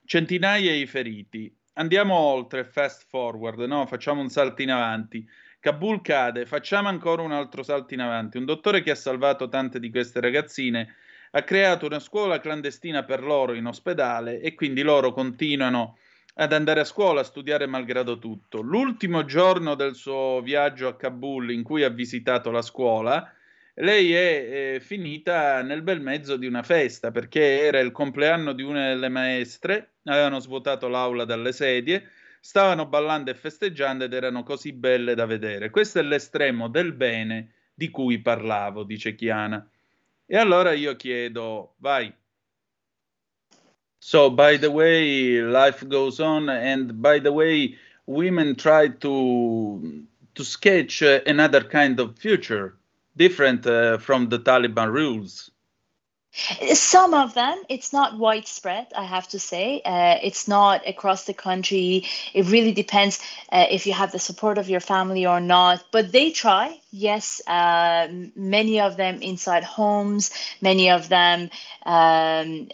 [0.05, 1.53] centinaia i feriti.
[1.73, 3.87] Andiamo oltre, fast forward, no?
[3.87, 5.29] facciamo un salto in avanti.
[5.67, 8.37] Kabul cade, facciamo ancora un altro salto in avanti.
[8.37, 10.95] Un dottore che ha salvato tante di queste ragazzine
[11.33, 15.99] ha creato una scuola clandestina per loro in ospedale e quindi loro continuano
[16.35, 18.61] ad andare a scuola, a studiare malgrado tutto.
[18.61, 23.29] L'ultimo giorno del suo viaggio a Kabul in cui ha visitato la scuola,
[23.75, 28.63] lei è, è finita nel bel mezzo di una festa perché era il compleanno di
[28.63, 32.09] una delle maestre, avevano svuotato l'aula dalle sedie
[32.47, 35.71] stavano ballando e festeggiando ed erano così belle da vedere.
[35.71, 39.69] Questo è l'estremo del bene di cui parlavo, dice Chiana.
[40.25, 42.13] E allora io chiedo, vai.
[43.99, 50.45] So, by the way, life goes on, and by the way, women try to to
[50.45, 52.79] sketch another kind of future,
[53.17, 55.51] different uh, from the Taliban rules?
[56.75, 59.81] Some of them, it's not widespread, I have to say.
[59.85, 62.05] Uh, it's not across the country.
[62.35, 63.21] It really depends
[63.51, 65.85] uh, if you have the support of your family or not.
[65.91, 67.41] But they try, yes.
[67.47, 70.31] Uh, many of them inside homes,
[70.61, 71.51] many of them
[71.87, 72.69] um,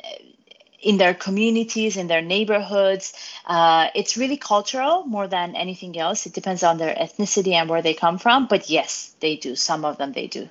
[0.80, 3.14] in their communities, in their neighborhoods.
[3.46, 6.26] Uh, it's really cultural more than anything else.
[6.26, 8.48] It depends on their ethnicity and where they come from.
[8.48, 9.54] But yes, they do.
[9.54, 10.48] Some of them they do.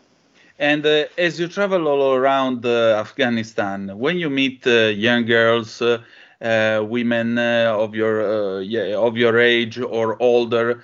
[0.61, 5.81] And uh, as you travel all around uh, Afghanistan, when you meet uh, young girls,
[5.81, 6.03] uh,
[6.39, 10.83] uh, women of your yeah, of your age or older,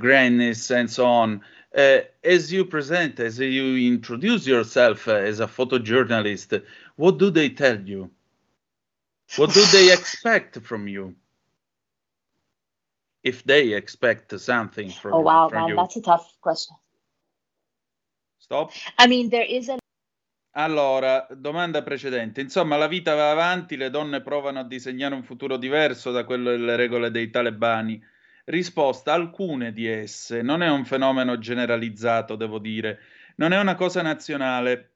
[0.00, 1.40] grannies and so on,
[1.72, 6.60] as you present, as you introduce yourself as a photojournalist,
[6.96, 8.10] what do they tell you?
[9.36, 11.14] What do they expect from you?
[13.22, 15.16] If they expect something from, you.
[15.18, 15.76] oh wow, from man, you.
[15.76, 16.76] that's a tough question.
[18.42, 18.72] Stop.
[18.98, 19.76] I mean, there is a
[20.54, 22.40] allora, domanda precedente.
[22.40, 26.50] Insomma, la vita va avanti, le donne provano a disegnare un futuro diverso da quello
[26.50, 28.02] delle regole dei talebani.
[28.44, 30.42] Risposta, alcune di esse.
[30.42, 32.98] Non è un fenomeno generalizzato, devo dire.
[33.36, 34.90] Non è una cosa nazionale.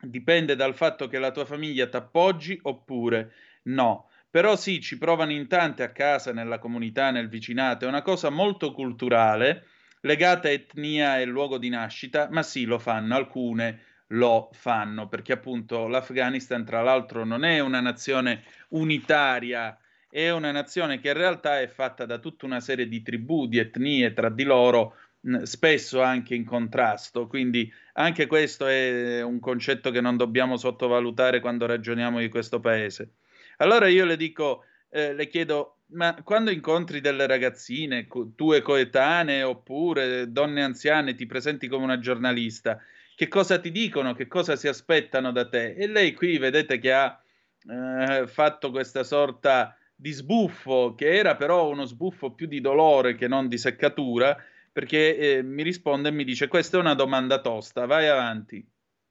[0.00, 3.32] Dipende dal fatto che la tua famiglia t'appoggi oppure
[3.64, 4.10] no.
[4.28, 7.84] Però sì, ci provano in tante a casa, nella comunità, nel vicinato.
[7.84, 9.64] È una cosa molto culturale
[10.00, 13.82] legata a etnia e luogo di nascita, ma sì, lo fanno, alcune
[14.12, 19.78] lo fanno, perché appunto l'Afghanistan, tra l'altro, non è una nazione unitaria,
[20.08, 23.58] è una nazione che in realtà è fatta da tutta una serie di tribù, di
[23.58, 24.96] etnie tra di loro,
[25.42, 31.66] spesso anche in contrasto, quindi anche questo è un concetto che non dobbiamo sottovalutare quando
[31.66, 33.12] ragioniamo di questo paese.
[33.58, 40.30] Allora io le dico, eh, le chiedo, ma quando incontri delle ragazzine, tue coetanee oppure
[40.30, 42.80] donne anziane, ti presenti come una giornalista,
[43.14, 45.74] che cosa ti dicono, che cosa si aspettano da te?
[45.74, 47.20] E lei qui vedete che ha
[47.68, 53.28] eh, fatto questa sorta di sbuffo, che era però uno sbuffo più di dolore che
[53.28, 54.36] non di seccatura,
[54.72, 58.66] perché eh, mi risponde e mi dice questa è una domanda tosta, vai avanti.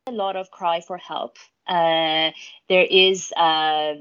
[0.07, 1.37] A lot of cry for help.
[1.67, 2.31] Uh,
[2.67, 3.39] there is uh,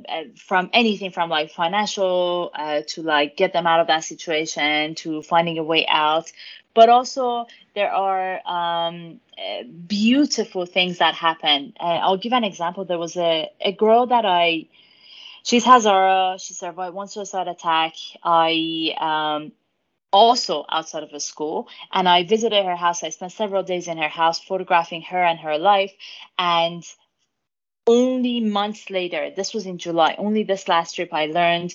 [0.08, 4.94] uh, from anything from like financial uh, to like get them out of that situation
[4.94, 6.32] to finding a way out.
[6.72, 11.74] But also there are um, uh, beautiful things that happen.
[11.78, 12.86] Uh, i'll give an example.
[12.86, 14.66] There was a, a girl that i
[15.42, 16.40] she's hazara.
[16.40, 17.94] She survived one suicide attack
[18.24, 19.52] i um,
[20.12, 23.98] also outside of a school and i visited her house i spent several days in
[23.98, 25.92] her house photographing her and her life
[26.38, 26.84] and
[27.88, 31.74] only months later, this was in July, only this last trip, I learned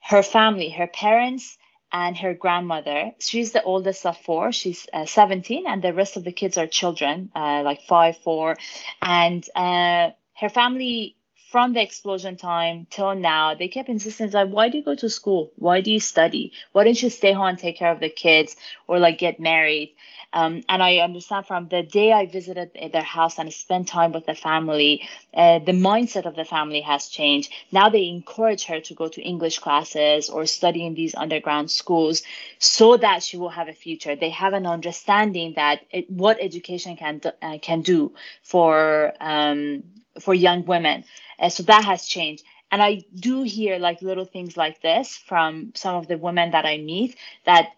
[0.00, 1.58] her family, her parents,
[1.92, 3.12] and her grandmother.
[3.18, 4.52] She's the oldest of four.
[4.52, 8.56] She's uh, 17, and the rest of the kids are children, uh, like five, four.
[9.02, 10.10] And uh,
[10.40, 11.16] her family,
[11.50, 15.10] from the explosion time till now, they kept insisting, like, why do you go to
[15.10, 15.52] school?
[15.56, 16.52] Why do you study?
[16.72, 19.94] Why don't you stay home and take care of the kids or like get married?
[20.32, 24.26] Um, and I understand from the day I visited their house and spent time with
[24.26, 27.52] the family, uh, the mindset of the family has changed.
[27.72, 32.22] Now they encourage her to go to English classes or study in these underground schools
[32.58, 34.14] so that she will have a future.
[34.14, 39.82] They have an understanding that it, what education can uh, can do for um,
[40.20, 41.04] for young women.
[41.38, 45.72] Uh, so that has changed and i do hear like little things like this from
[45.74, 47.72] some of the women that i meet that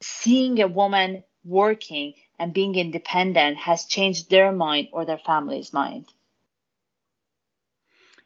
[0.00, 6.06] seeing a woman working and being independent has changed their mind or their family's mind?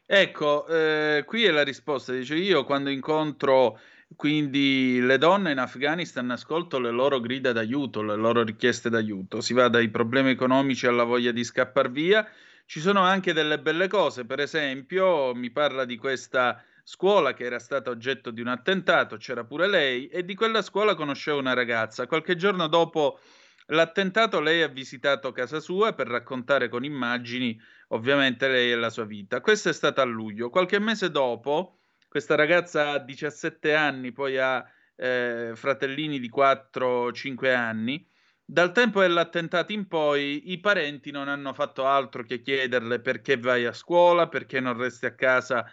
[0.05, 2.13] Ecco, eh, qui è la risposta.
[2.13, 3.79] Dice io quando incontro
[4.15, 9.39] quindi le donne in Afghanistan ascolto le loro grida d'aiuto, le loro richieste d'aiuto.
[9.39, 12.27] Si va dai problemi economici alla voglia di scappare via.
[12.65, 17.59] Ci sono anche delle belle cose, per esempio mi parla di questa scuola che era
[17.59, 22.07] stata oggetto di un attentato, c'era pure lei, e di quella scuola conosceva una ragazza.
[22.07, 23.19] Qualche giorno dopo
[23.67, 27.55] l'attentato lei ha visitato casa sua per raccontare con immagini
[27.89, 29.39] ovviamente lei e la sua vita.
[29.39, 30.49] Questo è stato a luglio.
[30.49, 31.77] Qualche mese dopo,
[32.07, 34.65] questa ragazza ha 17 anni, poi ha
[34.95, 38.03] eh, fratellini di 4-5 anni.
[38.43, 43.67] Dal tempo dell'attentato in poi i parenti non hanno fatto altro che chiederle perché vai
[43.67, 45.71] a scuola, perché non resti a casa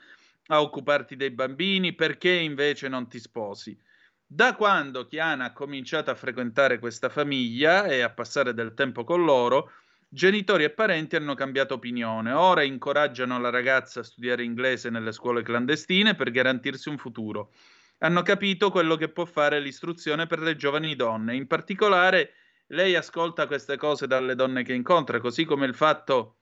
[0.48, 3.76] a occuparti dei bambini, perché invece non ti sposi?
[4.28, 9.24] Da quando Chiana ha cominciato a frequentare questa famiglia e a passare del tempo con
[9.24, 9.70] loro,
[10.08, 12.32] genitori e parenti hanno cambiato opinione.
[12.32, 17.52] Ora incoraggiano la ragazza a studiare inglese nelle scuole clandestine per garantirsi un futuro.
[17.98, 21.34] hanno capito quello che può fare l'istruzione per le giovani donne.
[21.34, 22.32] In particolare,
[22.68, 26.38] lei ascolta queste cose dalle donne che incontra, così come il fatto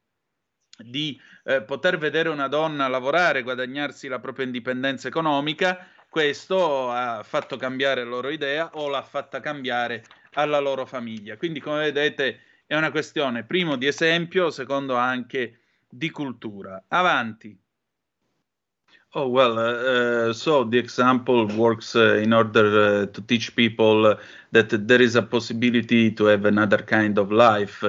[0.76, 7.56] di eh, poter vedere una donna lavorare, guadagnarsi la propria indipendenza economica, questo ha fatto
[7.56, 10.04] cambiare la loro idea o l'ha fatta cambiare
[10.34, 11.36] alla loro famiglia.
[11.36, 16.84] Quindi, come vedete, è una questione, primo, di esempio, secondo anche di cultura.
[16.88, 17.58] Avanti.
[19.16, 24.18] Oh, well, uh, so the example works uh, in order uh, to teach people
[24.50, 27.84] that there is a possibility to have another kind of life.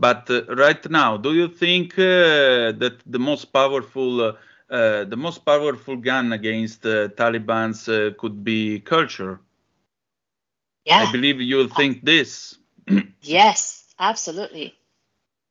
[0.00, 4.36] But uh, right now, do you think uh, that the most powerful,
[4.68, 7.86] the most powerful gun against Taliban's
[8.18, 9.40] could be culture?
[10.84, 11.02] Yeah.
[11.02, 12.58] I believe you think this.
[13.22, 14.74] yes, absolutely.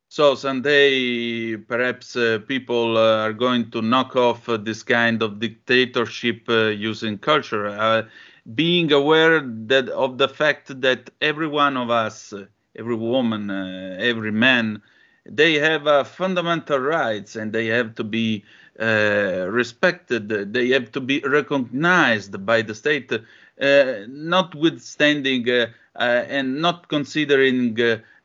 [0.08, 5.38] So someday, perhaps uh, people uh, are going to knock off uh, this kind of
[5.40, 8.08] dictatorship uh, using culture, uh,
[8.54, 12.34] being aware that of the fact that every one of us,
[12.76, 14.82] every woman, uh, every man,
[15.26, 18.44] they have fundamental rights and they have to be
[18.78, 20.28] respected.
[20.52, 23.12] They have to be recognized by the state,
[23.60, 25.46] notwithstanding
[25.94, 27.78] and not considering.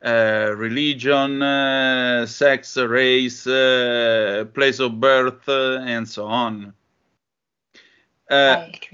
[0.03, 6.73] Uh, religion, uh, sex, race, uh, place of birth, and so on.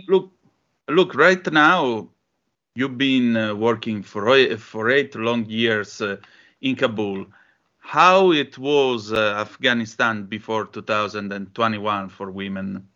[0.08, 0.32] look,
[0.88, 1.16] look.
[1.16, 2.10] Right now,
[2.76, 6.18] you've been uh, working for for eight long years uh,
[6.62, 7.26] in Kabul.
[7.80, 12.88] How it was uh, Afghanistan before 2021 for women?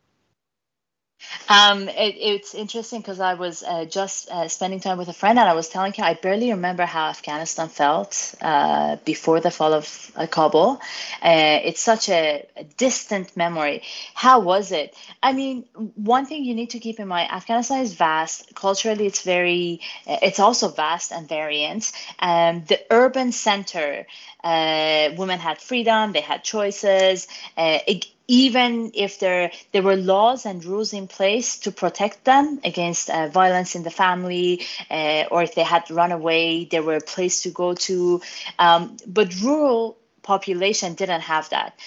[1.47, 5.38] Um, it, it's interesting because I was uh, just uh, spending time with a friend,
[5.38, 9.73] and I was telling her I barely remember how Afghanistan felt uh, before the fall
[9.73, 10.82] of uh, Kabul.
[11.21, 13.84] Uh, it's such a, a, distant memory.
[14.13, 14.95] How was it?
[15.21, 15.65] I mean,
[15.95, 18.55] one thing you need to keep in mind: Afghanistan is vast.
[18.55, 19.82] Culturally, it's very.
[20.07, 21.91] Uh, it's also vast and variant.
[22.19, 24.07] Um, the urban center.
[24.43, 26.11] women had freedom.
[26.11, 27.28] They had choices.
[27.57, 33.09] It, even if there there were laws and rules in place to protect them against
[33.09, 37.01] uh, violence in the family, uh, or if they had run away, there were a
[37.01, 38.21] place to go to.
[38.57, 41.80] Um, but rural population didn't have that.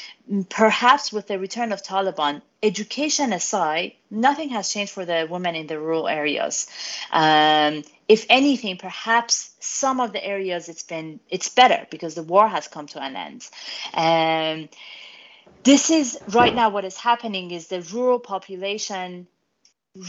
[0.49, 5.67] Perhaps with the return of Taliban, education aside, nothing has changed for the women in
[5.67, 6.69] the rural areas.
[7.11, 12.47] Um, if anything, perhaps some of the areas it's been it's better because the war
[12.47, 13.49] has come to an end.
[13.93, 14.69] Um,
[15.65, 19.27] this is right now what is happening is the rural population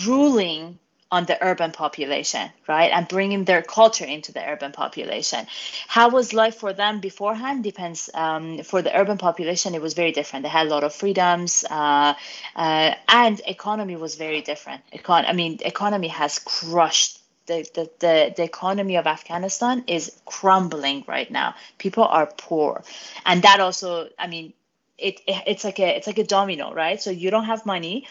[0.06, 0.80] ruling
[1.12, 2.92] on the urban population, right?
[2.94, 5.48] And bringing their culture into the urban population.
[5.88, 7.64] How was life for them beforehand?
[7.64, 8.10] Depends.
[8.14, 10.44] Um, for the urban population, it was very different.
[10.44, 12.14] They had a lot of freedoms, uh,
[12.56, 14.84] uh, and economy was very different.
[14.94, 17.18] Econ- I mean, economy has crushed.
[17.48, 21.56] The, the, the, the economy of Afghanistan is crumbling right now.
[21.80, 22.84] People are poor.
[23.26, 24.54] And that also, I mean,
[25.02, 27.02] it, it it's like a it's like a domino, right?
[27.02, 28.08] So you don't have money,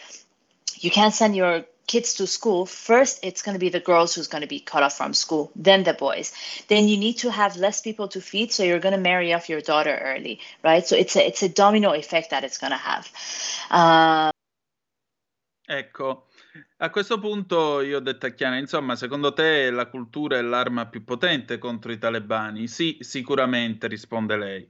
[0.79, 2.65] you can't send your kids to school.
[2.65, 5.51] First it's going to be the girls who's going to be cut off from school
[5.55, 6.31] then the boys.
[6.67, 9.49] Then you need to have less people to feed so you're going to marry off
[9.49, 10.85] your daughter early right?
[10.85, 13.09] So it's a it's a domino effect that it's going to have.
[13.71, 14.29] Uh...
[15.65, 16.25] ecco
[16.77, 20.87] a questo punto io ho detto a Chiana insomma secondo te la cultura è l'arma
[20.87, 22.67] più potente contro i talebani?
[22.67, 24.69] Sì sicuramente risponde lei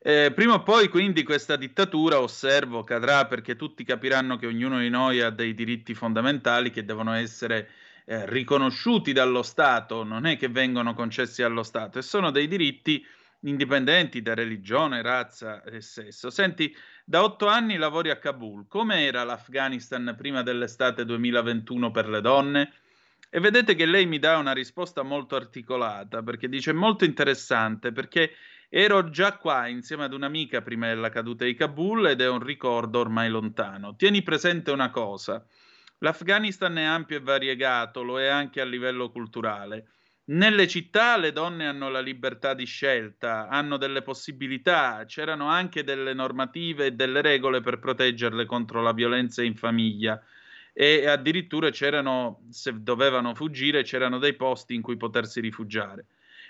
[0.00, 4.88] Eh, prima o poi quindi questa dittatura, osservo, cadrà perché tutti capiranno che ognuno di
[4.88, 7.68] noi ha dei diritti fondamentali che devono essere
[8.04, 13.04] eh, riconosciuti dallo Stato, non è che vengono concessi allo Stato, e sono dei diritti
[13.40, 16.30] indipendenti da religione, razza e sesso.
[16.30, 16.74] Senti,
[17.04, 22.72] da otto anni lavori a Kabul, com'era l'Afghanistan prima dell'estate 2021 per le donne?
[23.30, 28.30] E vedete che lei mi dà una risposta molto articolata, perché dice molto interessante, perché
[28.70, 32.98] Ero già qua insieme ad un'amica prima della caduta di Kabul ed è un ricordo
[33.00, 33.96] ormai lontano.
[33.96, 35.42] Tieni presente una cosa.
[36.00, 39.92] L'Afghanistan è ampio e variegato, lo è anche a livello culturale.
[40.26, 46.12] Nelle città le donne hanno la libertà di scelta, hanno delle possibilità, c'erano anche delle
[46.12, 50.22] normative e delle regole per proteggerle contro la violenza in famiglia
[50.74, 56.06] e addirittura c'erano, se dovevano fuggire, c'erano dei posti in cui potersi rifugiare.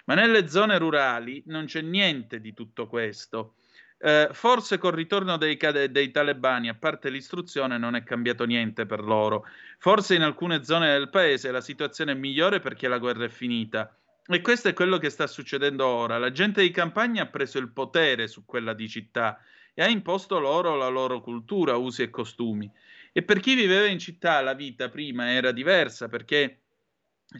[0.09, 3.57] Ma nelle zone rurali non c'è niente di tutto questo.
[3.99, 5.59] Eh, forse col ritorno dei,
[5.91, 9.45] dei, talebani, a parte l'istruzione, non è cambiato niente per loro.
[9.79, 13.95] Forse in alcune zone del paese la situazione è migliore perché la guerra è finita.
[14.27, 16.17] E questo è quello che sta succedendo ora.
[16.17, 19.39] La gente di campagna ha preso il potere su quella di città
[19.75, 22.71] e ha imposto loro la loro cultura, usi e costumi.
[23.13, 26.61] E per chi viveva in città la vita prima era diversa perché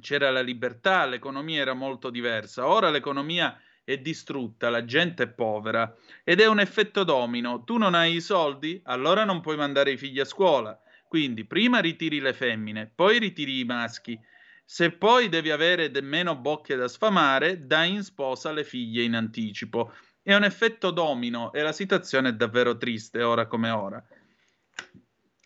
[0.01, 2.67] c'era la libertà, l'economia era molto diversa.
[2.67, 7.65] Ora l'economia è distrutta, la gente è povera ed è un effetto domino.
[7.65, 10.79] Tu non hai i soldi, allora non puoi mandare i figli a scuola.
[11.09, 14.19] Quindi prima ritiri le femmine, poi ritiri i maschi.
[14.63, 19.95] Se poi devi avere meno bocche da sfamare, dai in sposa le figlie in anticipo.
[20.23, 24.05] È un effetto domino e la situazione è davvero triste ora come ora.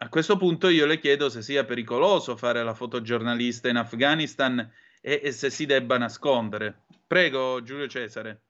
[0.02, 4.58] A questo punto io le chiedo se sia pericoloso fare la fotogiornalista in Afghanistan
[5.00, 6.86] e, e se si debba nascondere.
[7.06, 8.40] Prego, Giulio Cesare.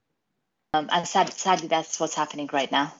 [0.75, 2.91] Um, sad, sadly, that's what's happening right now.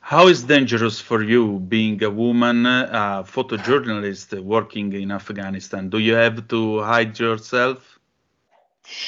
[0.00, 5.90] How is dangerous for you being a woman, a photojournalist working in Afghanistan?
[5.90, 7.93] Do you have to hide yourself?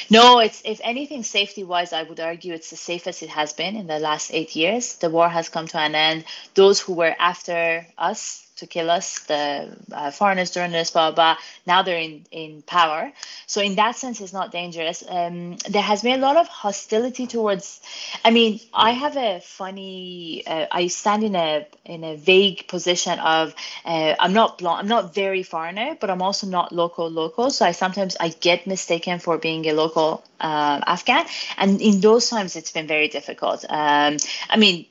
[0.09, 3.75] No, it's if anything safety wise, I would argue it's the safest it has been
[3.75, 4.95] in the last eight years.
[4.95, 6.25] The war has come to an end.
[6.55, 11.37] Those who were after us to kill us, the uh, foreigners, journalists, blah, blah, blah,
[11.65, 13.11] now they're in, in power.
[13.45, 15.03] So in that sense, it's not dangerous.
[15.07, 17.81] Um, there has been a lot of hostility towards,
[18.25, 23.19] I mean, I have a funny, uh, I stand in a, in a vague position
[23.19, 23.53] of,
[23.85, 27.49] uh, I'm not blonde, I'm not very foreigner, but I'm also not local local.
[27.49, 31.25] So I sometimes, I get mistaken for being a local uh, Afghan.
[31.57, 33.65] And in those times, it's been very difficult.
[33.69, 34.17] Um,
[34.49, 34.85] I mean,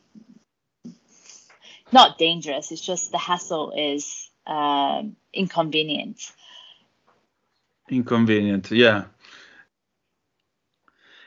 [1.93, 2.71] not dangerous.
[2.71, 6.33] It's just the hassle is uh, inconvenient.
[7.89, 9.09] Inconvenient, yeah.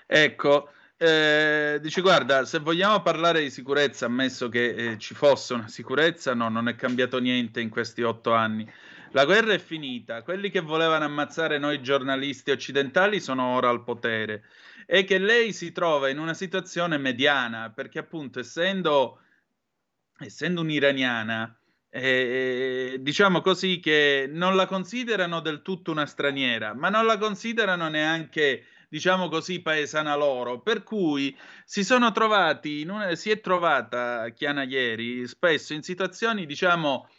[0.05, 5.67] Ecco, eh, dice guarda, se vogliamo parlare di sicurezza, ammesso che eh, ci fosse una
[5.67, 8.69] sicurezza, no, non è cambiato niente in questi otto anni.
[9.11, 14.43] La guerra è finita, quelli che volevano ammazzare noi giornalisti occidentali sono ora al potere
[14.85, 19.21] e che lei si trova in una situazione mediana, perché appunto essendo
[20.19, 21.59] essendo un'iraniana,
[21.91, 27.87] eh, diciamo così che non la considerano del tutto una straniera, ma non la considerano
[27.89, 34.63] neanche, diciamo così, paesana loro, per cui si sono trovati, una, si è trovata Chiana
[34.63, 37.09] ieri spesso in situazioni, diciamo,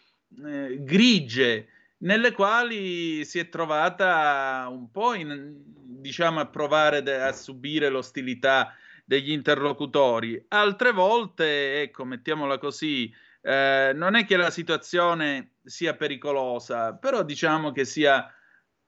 [0.47, 5.55] eh, grigie, nelle quali si è trovata un po' in,
[6.01, 8.73] diciamo, a provare de, a subire l'ostilità
[9.11, 10.41] degli interlocutori.
[10.51, 17.73] Altre volte, ecco, mettiamola così, eh, non è che la situazione sia pericolosa, però diciamo
[17.73, 18.33] che sia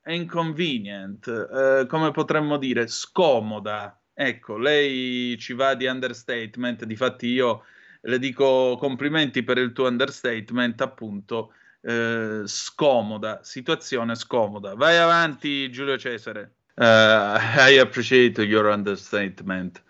[0.05, 4.01] inconvenient, eh, come potremmo dire, scomoda.
[4.15, 7.65] Ecco, lei ci va di understatement, difatti io
[8.03, 14.77] le dico complimenti per il tuo understatement, appunto, eh, scomoda, situazione scomoda.
[14.77, 16.53] Vai avanti Giulio Cesare.
[16.75, 19.83] Uh, I appreciate your understatement.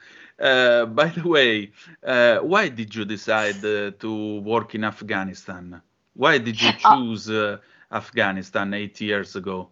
[0.42, 1.70] Uh, by the way,
[2.04, 5.80] uh, why did you decide uh, to work in Afghanistan?
[6.14, 7.58] Why did you uh, choose uh,
[7.92, 9.68] Afghanistan eight years ago?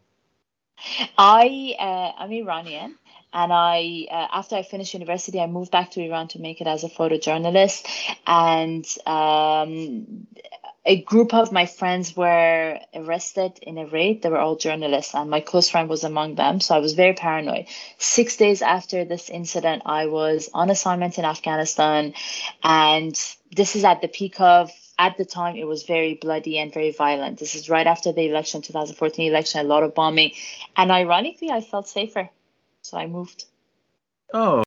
[1.19, 2.95] I I'm Iranian,
[3.35, 6.85] and I after I finished university, I moved back to Iran to make it as
[6.85, 7.87] a photojournalist,
[8.27, 10.27] and um,
[10.85, 14.23] a group of my friends were arrested in a raid.
[14.23, 16.61] They were all journalists, and my close friend was among them.
[16.61, 17.67] So I was very paranoid.
[17.99, 22.15] Six days after this incident, I was on assignment in Afghanistan,
[22.65, 23.15] and
[23.55, 24.71] this is at the peak of.
[24.99, 27.39] At the time, it was very bloody and very violent.
[27.39, 30.33] This is right after the election, 2014 election, a lot of bombing,
[30.77, 32.29] and ironically, I felt safer,
[32.83, 33.47] so I moved.
[34.35, 34.63] Oh.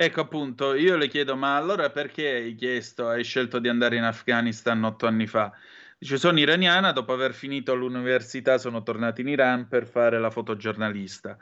[0.00, 4.04] Ecco appunto, io le chiedo, ma allora perché hai chiesto, hai scelto di andare in
[4.04, 5.52] Afghanistan otto anni fa?
[5.98, 11.36] Dice, sono iraniana, dopo aver finito l'università sono tornata in Iran per fare la fotogiornalista.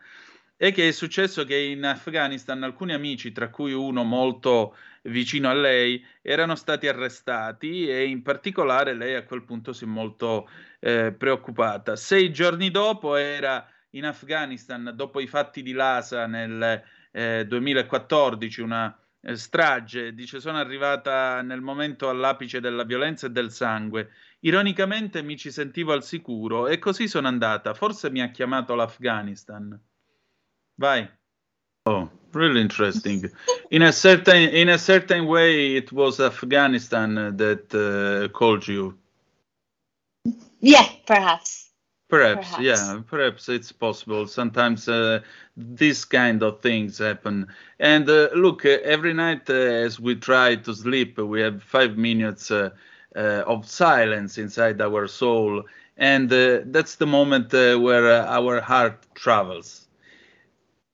[0.56, 5.52] E che è successo che in Afghanistan alcuni amici, tra cui uno molto vicino a
[5.52, 10.48] lei, erano stati arrestati e in particolare lei a quel punto si è molto
[10.80, 11.94] eh, preoccupata.
[11.94, 16.82] Sei giorni dopo era in Afghanistan, dopo i fatti di Lhasa nel
[17.46, 23.50] 2014 eh, una eh, strage, dice sono arrivata nel momento all'apice della violenza e del
[23.50, 24.10] sangue.
[24.40, 27.74] Ironicamente mi ci sentivo al sicuro e così sono andata.
[27.74, 29.78] Forse mi ha chiamato l'Afghanistan.
[30.76, 31.08] Vai.
[31.84, 33.30] Oh, really interesting.
[33.70, 38.96] In a certain in a certain way it was Afghanistan that uh, called you.
[40.60, 41.65] Yeah, perhaps.
[42.08, 44.26] Perhaps, perhaps, yeah, perhaps it's possible.
[44.26, 45.20] Sometimes uh,
[45.56, 47.46] these kind of things happen.
[47.78, 51.96] And uh, look, uh, every night uh, as we try to sleep, we have five
[51.96, 52.70] minutes uh,
[53.16, 55.64] uh, of silence inside our soul,
[55.96, 59.88] and that's the moment where our heart travels.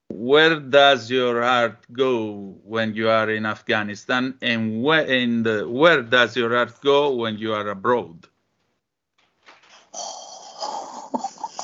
[0.09, 6.35] where does your heart go when you are in Afghanistan, and where and where does
[6.37, 8.27] your heart go when you are abroad?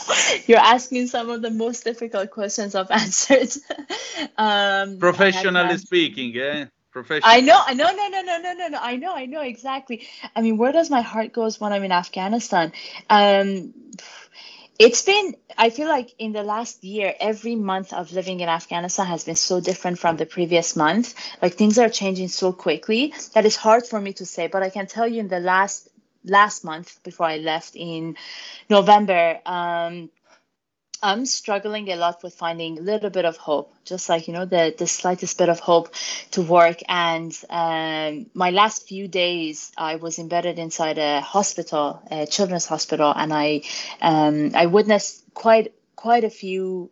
[0.47, 3.49] You're asking some of the most difficult questions I've answered.
[4.37, 6.65] um, Professionally speaking, yeah.
[6.91, 7.31] Professional.
[7.31, 8.79] I know, I know, no, no, no, no, no, no.
[8.81, 10.07] I know, I know exactly.
[10.35, 12.73] I mean, where does my heart goes when I'm in Afghanistan?
[13.09, 13.73] Um,
[14.79, 19.05] it's been i feel like in the last year every month of living in afghanistan
[19.05, 23.45] has been so different from the previous month like things are changing so quickly that
[23.45, 25.88] it's hard for me to say but i can tell you in the last
[26.23, 28.15] last month before i left in
[28.69, 30.09] november um,
[31.01, 34.45] I'm struggling a lot with finding a little bit of hope, just like you know
[34.45, 35.93] the the slightest bit of hope
[36.31, 36.79] to work.
[36.89, 43.13] And um, my last few days, I was embedded inside a hospital, a children's hospital,
[43.15, 43.61] and I
[44.01, 46.91] um, I witnessed quite quite a few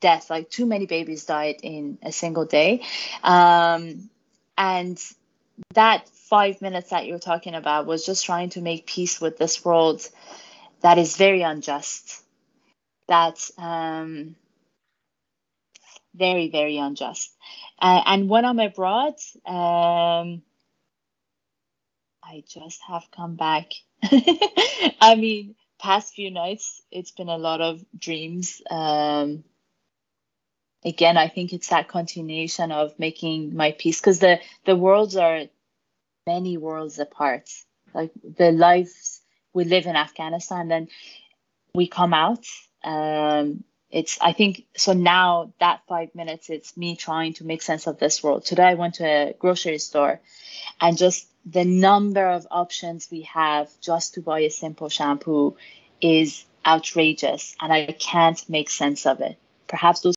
[0.00, 0.30] deaths.
[0.30, 2.82] Like too many babies died in a single day,
[3.24, 4.08] um,
[4.56, 5.02] and
[5.74, 9.64] that five minutes that you're talking about was just trying to make peace with this
[9.64, 10.08] world
[10.82, 12.22] that is very unjust
[13.08, 14.36] that um,
[16.14, 17.34] very very unjust.
[17.80, 19.14] Uh, and when I'm abroad,
[19.46, 20.42] um,
[22.22, 23.70] I just have come back.
[24.02, 28.62] I mean, past few nights, it's been a lot of dreams.
[28.70, 29.44] Um,
[30.86, 35.42] again, I think it's that continuation of making my peace because the the worlds are
[36.26, 37.50] many worlds apart.
[37.92, 39.20] Like the lives
[39.52, 40.88] we live in Afghanistan, then
[41.74, 42.46] we come out
[42.84, 47.86] um, it's i think so now that five minutes it's me trying to make sense
[47.86, 50.20] of this world today i went to a grocery store
[50.80, 55.56] and just the number of options we have just to buy a simple shampoo
[56.00, 60.15] is outrageous and i can't make sense of it perhaps those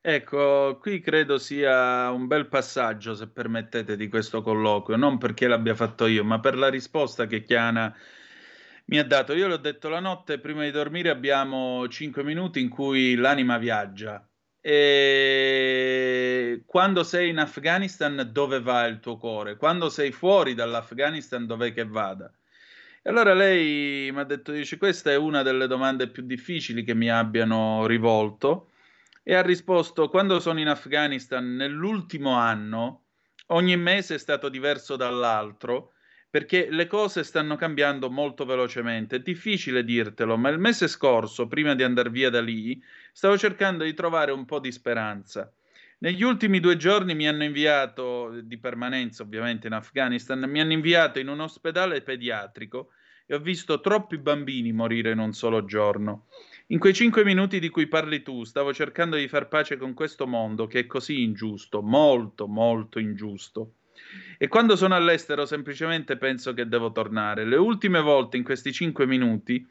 [0.00, 5.74] Ecco, qui credo sia un bel passaggio, se permettete, di questo colloquio, non perché l'abbia
[5.74, 7.94] fatto io, ma per la risposta che Chiana
[8.86, 9.34] mi ha dato.
[9.34, 13.58] Io le ho detto la notte prima di dormire abbiamo 5 minuti in cui l'anima
[13.58, 14.26] viaggia.
[14.60, 19.56] E quando sei in Afghanistan, dove va il tuo cuore?
[19.56, 22.32] Quando sei fuori dall'Afghanistan, dov'è che vada?
[23.02, 26.94] E allora lei mi ha detto: dice, questa è una delle domande più difficili che
[26.94, 28.67] mi abbiano rivolto.
[29.30, 33.08] E ha risposto: quando sono in Afghanistan nell'ultimo anno,
[33.48, 35.92] ogni mese è stato diverso dall'altro
[36.30, 39.16] perché le cose stanno cambiando molto velocemente.
[39.16, 43.84] È difficile dirtelo, ma il mese scorso, prima di andare via da lì, stavo cercando
[43.84, 45.52] di trovare un po' di speranza.
[45.98, 51.18] Negli ultimi due giorni mi hanno inviato, di permanenza ovviamente in Afghanistan, mi hanno inviato
[51.18, 52.92] in un ospedale pediatrico
[53.26, 56.28] e ho visto troppi bambini morire in un solo giorno.
[56.70, 60.26] In quei cinque minuti di cui parli tu, stavo cercando di far pace con questo
[60.26, 63.76] mondo che è così ingiusto, molto, molto ingiusto.
[64.36, 67.46] E quando sono all'estero semplicemente penso che devo tornare.
[67.46, 69.66] Le ultime volte in questi cinque minuti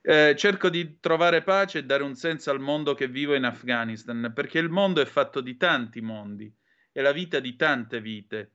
[0.00, 4.32] eh, cerco di trovare pace e dare un senso al mondo che vivo in Afghanistan,
[4.34, 6.50] perché il mondo è fatto di tanti mondi,
[6.90, 8.52] è la vita di tante vite.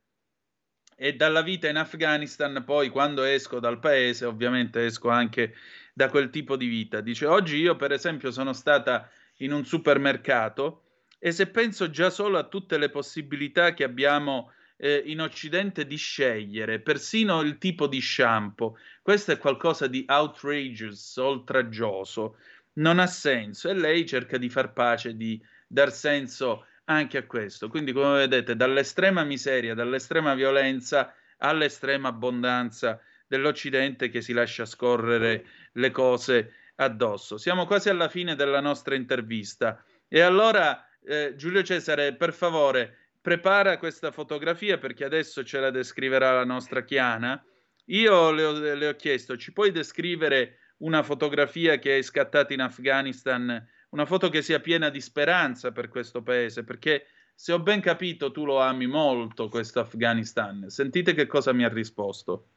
[0.96, 5.54] E dalla vita in Afghanistan, poi quando esco dal paese, ovviamente esco anche
[5.94, 7.00] da quel tipo di vita.
[7.02, 10.82] Dice, oggi io per esempio sono stata in un supermercato
[11.20, 15.96] e se penso già solo a tutte le possibilità che abbiamo eh, in Occidente di
[15.96, 18.78] scegliere persino il tipo di shampoo.
[19.02, 22.38] Questo è qualcosa di outrageous, oltraggioso.
[22.74, 27.70] Non ha senso e lei cerca di far pace, di dar senso anche a questo.
[27.70, 35.92] Quindi, come vedete, dall'estrema miseria, dall'estrema violenza all'estrema abbondanza dell'Occidente che si lascia scorrere le
[35.92, 37.38] cose addosso.
[37.38, 39.84] Siamo quasi alla fine della nostra intervista.
[40.08, 46.34] E allora, eh, Giulio Cesare, per favore, prepara questa fotografia perché adesso ce la descriverà
[46.34, 47.44] la nostra Chiana.
[47.86, 52.62] Io le ho, le ho chiesto, ci puoi descrivere una fotografia che hai scattato in
[52.62, 57.06] Afghanistan, una foto che sia piena di speranza per questo paese, perché
[57.36, 60.70] se ho ben capito tu lo ami molto questo Afghanistan.
[60.70, 62.48] Sentite che cosa mi ha risposto.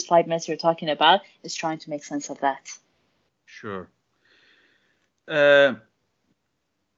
[0.00, 2.66] Five minutes you're talking about is trying to make sense of that.
[3.44, 3.90] Sure.
[5.28, 5.74] Uh,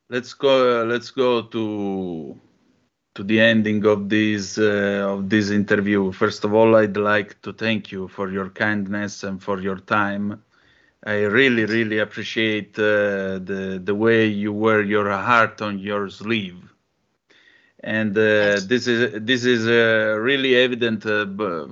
[0.09, 0.83] let's go.
[0.83, 2.41] Uh, let's go to
[3.17, 6.13] to the ending of this uh, of this interview.
[6.13, 10.45] First of all, I'd like to thank you for your kindness and for your time.
[11.05, 16.74] I really, really appreciate uh, the the way you wear your heart on your sleeve,
[17.85, 21.03] and uh, this is this is uh, really evident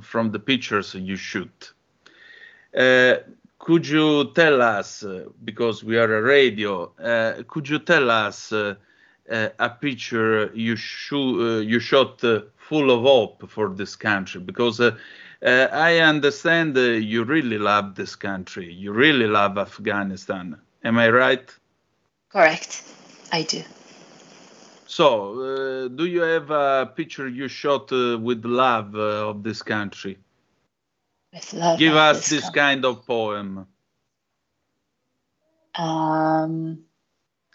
[0.05, 1.73] from the pictures you shoot.
[2.77, 3.17] Uh,
[3.59, 5.05] could you tell us,
[5.45, 8.75] because we are a radio, uh, could you tell us uh,
[9.31, 12.21] uh, a picture you, sho- you shot
[12.57, 14.41] full of hope for this country?
[14.41, 14.81] Because
[15.43, 20.59] I understand you really love this country, you really love Afghanistan.
[20.85, 21.49] Am I right?
[22.31, 22.83] Correct,
[23.33, 23.63] I do.
[24.93, 30.19] So, do you have a picture you shot with love of this country?
[31.77, 33.67] Give us this kind of poem.
[35.77, 36.85] Um,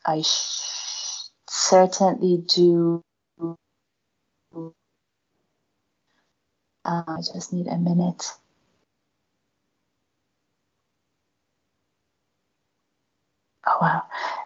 [0.05, 3.03] I sh- certainly do.
[6.85, 8.31] Uh, I just need a minute.
[13.67, 14.03] Oh wow.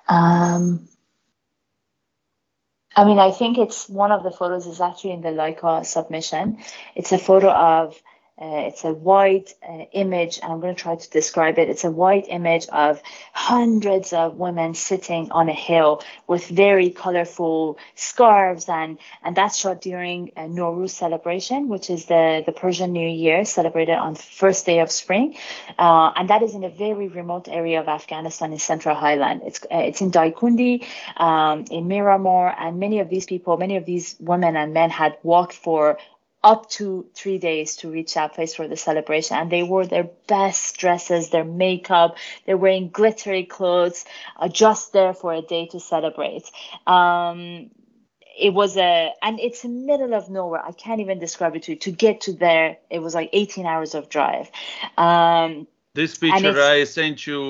[0.09, 0.87] Um,
[2.95, 6.57] I mean, I think it's one of the photos is actually in the Leica submission.
[6.95, 8.01] It's a photo of
[8.41, 11.69] uh, it's a white uh, image, and I'm going to try to describe it.
[11.69, 12.99] It's a white image of
[13.33, 19.81] hundreds of women sitting on a hill with very colorful scarves, and and that's shot
[19.81, 24.79] during a Nowruz celebration, which is the the Persian New Year celebrated on first day
[24.79, 25.35] of spring,
[25.77, 29.41] uh, and that is in a very remote area of Afghanistan in Central Highland.
[29.45, 30.83] It's uh, it's in Daikundi,
[31.15, 35.17] um, in Miramar, and many of these people, many of these women and men had
[35.21, 35.99] walked for
[36.43, 39.37] up to three days to reach that place for the celebration.
[39.37, 44.05] And they wore their best dresses, their makeup, they're wearing glittery clothes,
[44.37, 46.49] uh, just there for a day to celebrate.
[46.87, 47.69] Um,
[48.39, 50.65] it was a, and it's in the middle of nowhere.
[50.65, 51.77] I can't even describe it to you.
[51.79, 54.49] To get to there, it was like 18 hours of drive.
[54.97, 57.41] Um, this picture I sent you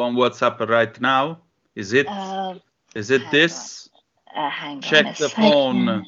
[0.00, 1.40] on WhatsApp right now.
[1.74, 2.06] Is it?
[2.06, 2.54] Uh,
[2.94, 3.88] is it this?
[4.34, 6.06] Uh, hang Check on the phone.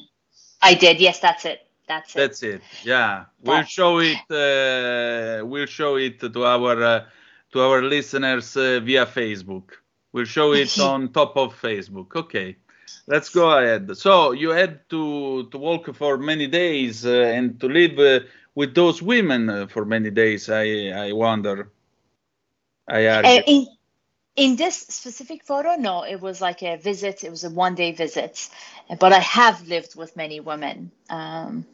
[0.61, 1.01] I did.
[1.01, 1.59] Yes, that's it.
[1.93, 2.19] That's it.
[2.19, 2.61] That's it.
[2.83, 4.17] Yeah, we'll show it.
[4.29, 7.05] Uh, we'll show it to our uh,
[7.51, 9.71] to our listeners uh, via Facebook.
[10.11, 12.15] We'll show it on top of Facebook.
[12.15, 12.57] Okay,
[13.07, 13.95] let's go ahead.
[13.97, 18.25] So you had to to walk for many days uh, and to live uh,
[18.55, 20.49] with those women uh, for many days.
[20.49, 21.71] I I wonder.
[22.87, 23.41] I argue.
[23.47, 23.67] in,
[24.35, 27.23] in this specific photo, no, it was like a visit.
[27.23, 28.49] It was a one day visit,
[28.99, 30.91] but I have lived with many women.
[31.09, 31.65] Um,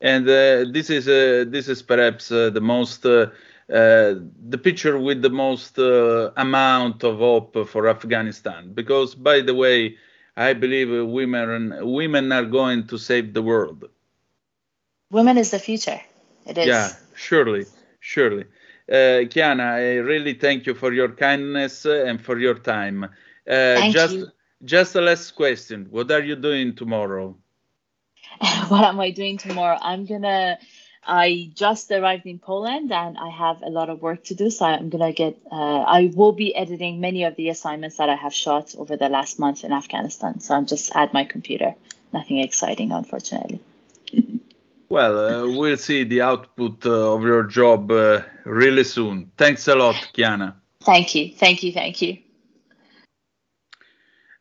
[0.00, 5.30] and uh, this is uh, this is perhaps uh, the most the picture with the
[5.30, 8.72] most amount of hope for Afghanistan.
[8.72, 9.96] Because, by the way,
[10.36, 13.84] I believe women women are going to save the world.
[15.10, 16.00] Women is the future.
[16.46, 16.66] It is.
[16.66, 17.66] Yeah, surely,
[18.00, 18.44] surely.
[18.90, 23.04] Uh, Kiana, I really thank you for your kindness and for your time.
[23.04, 23.08] Uh,
[23.46, 24.28] thank just, you.
[24.64, 25.88] just a last question.
[25.90, 27.36] What are you doing tomorrow?
[28.68, 29.78] what am I doing tomorrow?
[29.80, 30.58] I'm gonna.
[31.06, 34.50] I just arrived in Poland and I have a lot of work to do.
[34.50, 35.38] So I'm gonna get.
[35.50, 39.08] Uh, I will be editing many of the assignments that I have shot over the
[39.08, 40.40] last month in Afghanistan.
[40.40, 41.74] So I'm just at my computer.
[42.12, 43.60] Nothing exciting, unfortunately.
[44.90, 49.30] Well, uh, we'll see the output uh, of your job uh, really soon.
[49.36, 50.54] Thanks a lot, Kiana.
[50.80, 52.16] Thank you, thank you, thank you.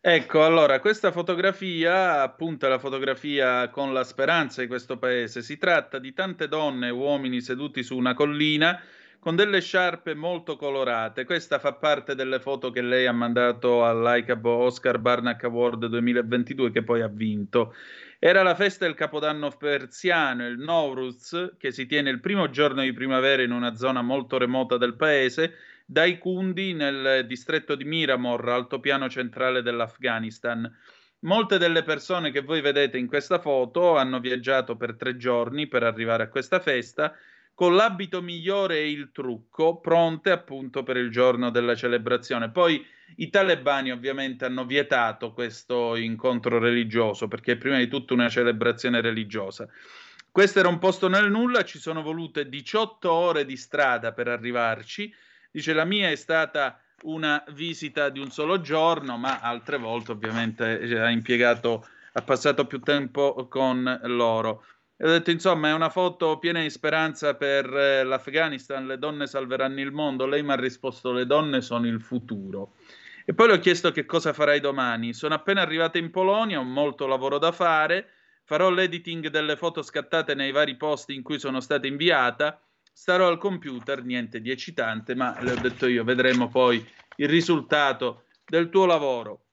[0.09, 5.41] Ecco, allora, questa fotografia appunto è la fotografia con la speranza di questo paese.
[5.41, 8.81] Si tratta di tante donne e uomini seduti su una collina
[9.19, 11.25] con delle sciarpe molto colorate.
[11.25, 16.83] Questa fa parte delle foto che lei ha mandato all'ICAB Oscar Barnack Award 2022 che
[16.83, 17.75] poi ha vinto.
[18.17, 22.93] Era la festa del Capodanno persiano, il Nowruz, che si tiene il primo giorno di
[22.93, 25.53] primavera in una zona molto remota del paese,
[25.89, 30.69] dai Kundi nel distretto di Miramor, altopiano centrale dell'Afghanistan.
[31.19, 35.83] Molte delle persone che voi vedete in questa foto hanno viaggiato per tre giorni per
[35.83, 37.15] arrivare a questa festa
[37.53, 42.51] con l'abito migliore e il trucco, pronte appunto per il giorno della celebrazione.
[42.51, 42.85] Poi
[43.15, 49.01] i talebani ovviamente hanno vietato questo incontro religioso perché è prima di tutto una celebrazione
[49.01, 49.67] religiosa.
[50.29, 55.11] Questo era un posto nel nulla, ci sono volute 18 ore di strada per arrivarci.
[55.57, 60.63] Dice la mia è stata una visita di un solo giorno, ma altre volte ovviamente
[60.99, 64.63] ha impiegato, ha passato più tempo con loro.
[64.95, 69.25] E ho detto, insomma, è una foto piena di speranza per eh, l'Afghanistan, le donne
[69.25, 70.27] salveranno il mondo.
[70.27, 72.75] Lei mi ha risposto, le donne sono il futuro.
[73.25, 75.11] E poi le ho chiesto che cosa farai domani.
[75.11, 78.11] Sono appena arrivata in Polonia, ho molto lavoro da fare,
[78.43, 82.61] farò l'editing delle foto scattate nei vari posti in cui sono stata inviata,
[82.97, 86.83] starò al computer, niente di eccitante, ma le ho detto io, vedremo poi
[87.17, 89.49] il risultato del tuo lavoro.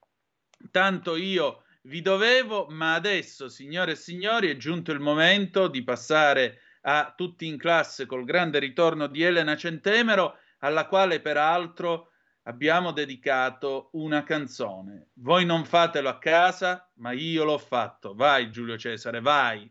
[0.70, 6.60] Tanto io vi dovevo, ma adesso, signore e signori, è giunto il momento di passare
[6.84, 12.12] a tutti in classe col grande ritorno di Elena Centemero, alla quale peraltro
[12.44, 15.10] abbiamo dedicato una canzone.
[15.16, 18.14] Voi non fatelo a casa, ma io l'ho fatto.
[18.14, 19.70] Vai Giulio Cesare, vai.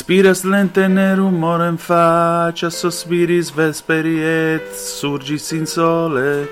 [0.00, 6.48] Spiras lente ne rumore in faccia, sospiris vesperi et surgis in sole,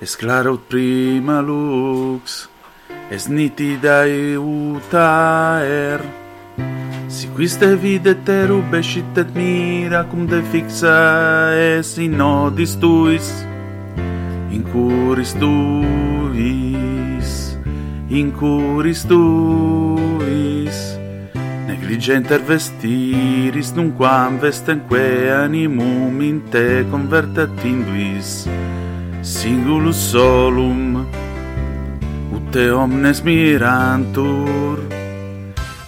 [0.00, 2.48] es claraut prima lux,
[3.10, 6.00] es nitida iutaer.
[7.08, 13.44] Si quiste videt erub escit et mira, cum de fixa es in odis tuis,
[14.54, 16.38] in curis tuis,
[18.08, 20.97] in curis tuis.
[21.88, 28.44] Diligenter vestiris nunquam vestenque animum in te convertat induis
[29.24, 30.98] singulus solum
[32.36, 34.84] ut te omnes mirantur.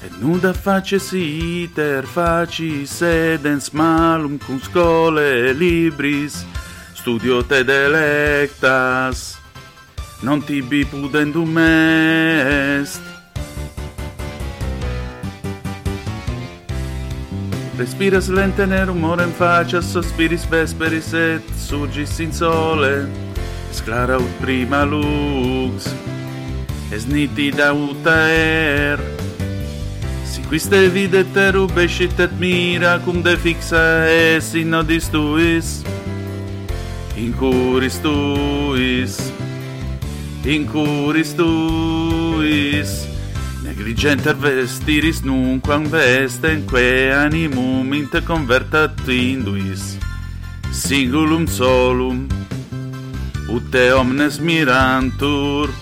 [0.00, 6.46] Et nuda facies iter facis edens malum cum scole libris
[6.96, 9.36] studio te delectas.
[10.24, 13.09] Non tibi pudendum est
[17.80, 18.84] Respiras lente ne
[19.24, 23.08] in faccia sospiris vesperis et surgis in sole.
[23.70, 25.88] Es clara ut prima lux,
[26.92, 29.00] es nitida ut aer.
[30.26, 35.82] Si quiste vide te escit et mira, cum de fixa es in nodis tuis,
[37.16, 39.32] in curis tuis,
[40.44, 43.09] in curis tuis.
[43.80, 49.96] Grigenter vestiris nunquam vestenque animum inte convertat induis,
[50.70, 52.28] singulum solum,
[53.48, 55.72] ut te omnes mirantur,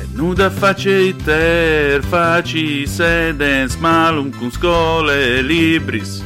[0.00, 6.22] et nuda face iter facis edens malum cum scole libris,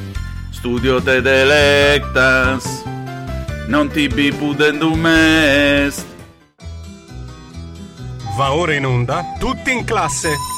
[0.53, 2.85] studio te delectas,
[3.66, 6.05] non tibi pudendum est.
[8.37, 10.49] Va ora in onda, tutti in classe!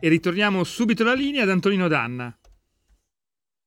[0.00, 2.32] E ritorniamo subito alla linea ad Antonino Danna.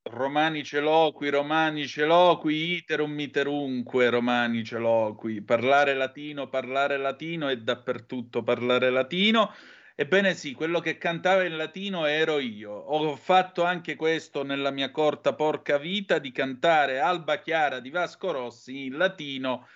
[0.03, 5.41] Romani celoqui, romani celoqui, iterum iterunque, romani celoqui.
[5.41, 9.53] Parlare latino, parlare latino e dappertutto parlare latino.
[9.94, 12.72] Ebbene sì, quello che cantava in latino ero io.
[12.72, 18.32] Ho fatto anche questo nella mia corta porca vita di cantare Alba Chiara di Vasco
[18.32, 19.68] Rossi in latino,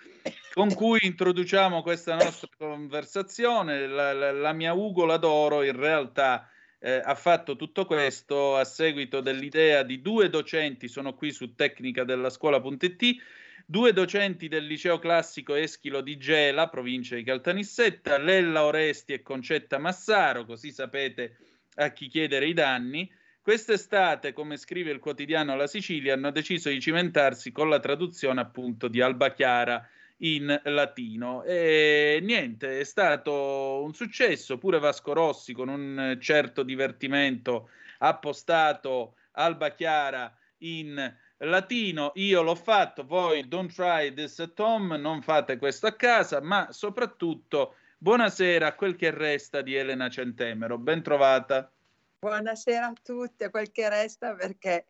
[0.52, 3.86] con cui introduciamo questa nostra conversazione.
[3.86, 6.48] La, la, la mia ugola d'oro in realtà
[6.78, 12.04] eh, ha fatto tutto questo a seguito dell'idea di due docenti, sono qui su tecnica
[12.04, 13.16] della scuola.it,
[13.64, 19.78] due docenti del liceo classico Eschilo di Gela, provincia di Caltanissetta, Lella Oresti e Concetta
[19.78, 21.36] Massaro, così sapete
[21.76, 23.10] a chi chiedere i danni.
[23.42, 28.88] Quest'estate, come scrive il quotidiano La Sicilia, hanno deciso di cimentarsi con la traduzione appunto
[28.88, 29.88] di Alba Chiara
[30.18, 31.42] in latino.
[31.44, 34.58] E niente, è stato un successo.
[34.58, 42.54] Pure Vasco Rossi, con un certo divertimento, ha postato Alba Chiara in latino, io l'ho
[42.54, 48.68] fatto, voi don't try this at home, non fate questo a casa, ma soprattutto buonasera
[48.68, 51.70] a quel che resta di Elena Centemero, ben trovata.
[52.18, 54.86] Buonasera a tutti, a quel che resta perché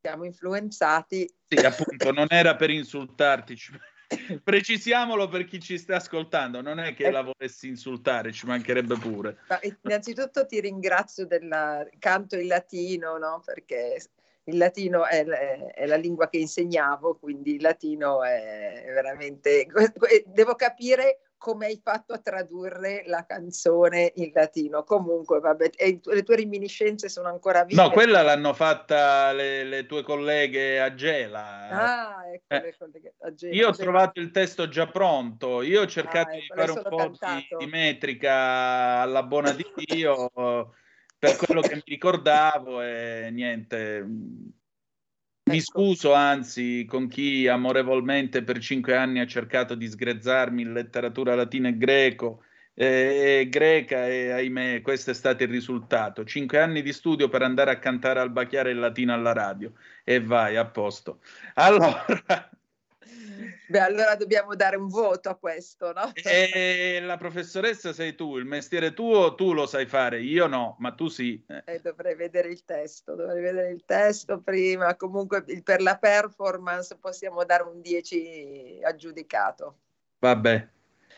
[0.00, 1.32] siamo influenzati.
[1.48, 3.56] Sì, appunto, non era per insultarti,
[4.42, 9.38] precisiamolo per chi ci sta ascoltando, non è che la volessi insultare, ci mancherebbe pure.
[9.48, 13.42] Ma innanzitutto ti ringrazio del canto in latino, no?
[13.44, 14.00] perché
[14.44, 19.66] il latino è, è, la lingua che insegnavo, quindi il latino è veramente...
[20.26, 24.82] Devo capire come hai fatto a tradurre la canzone in latino.
[24.82, 25.72] Comunque, vabbè,
[26.02, 27.82] le tue reminiscenze sono ancora vive.
[27.82, 31.68] No, quella l'hanno fatta le, le tue colleghe a Gela.
[31.68, 32.60] Ah, ecco, eh.
[32.62, 33.54] le colleghe a Gela.
[33.54, 36.82] Io ho trovato il testo già pronto, io ho cercato ah, ecco, di fare un
[36.82, 38.32] po' di, di, metrica
[39.02, 40.30] alla buona di Dio
[41.18, 44.06] per quello che mi ricordavo e niente
[45.46, 45.64] mi ecco.
[45.64, 51.68] scuso anzi con chi amorevolmente per cinque anni ha cercato di sgrezzarmi in letteratura latina
[51.68, 52.42] e greco
[52.74, 56.24] eh, e greca e ahimè questo è stato il risultato.
[56.24, 59.72] Cinque anni di studio per andare a cantare al bacchiare il latino alla radio
[60.02, 61.20] e vai a posto.
[61.54, 62.04] Allora,
[63.66, 66.12] Beh, allora dobbiamo dare un voto a questo, no?
[66.14, 70.92] E la professoressa sei tu, il mestiere tuo tu lo sai fare, io no, ma
[70.92, 71.42] tu sì.
[71.64, 74.96] Eh, dovrei vedere il testo, dovrei vedere il testo prima.
[74.96, 79.78] Comunque per la performance possiamo dare un 10 aggiudicato.
[80.18, 80.68] Vabbè.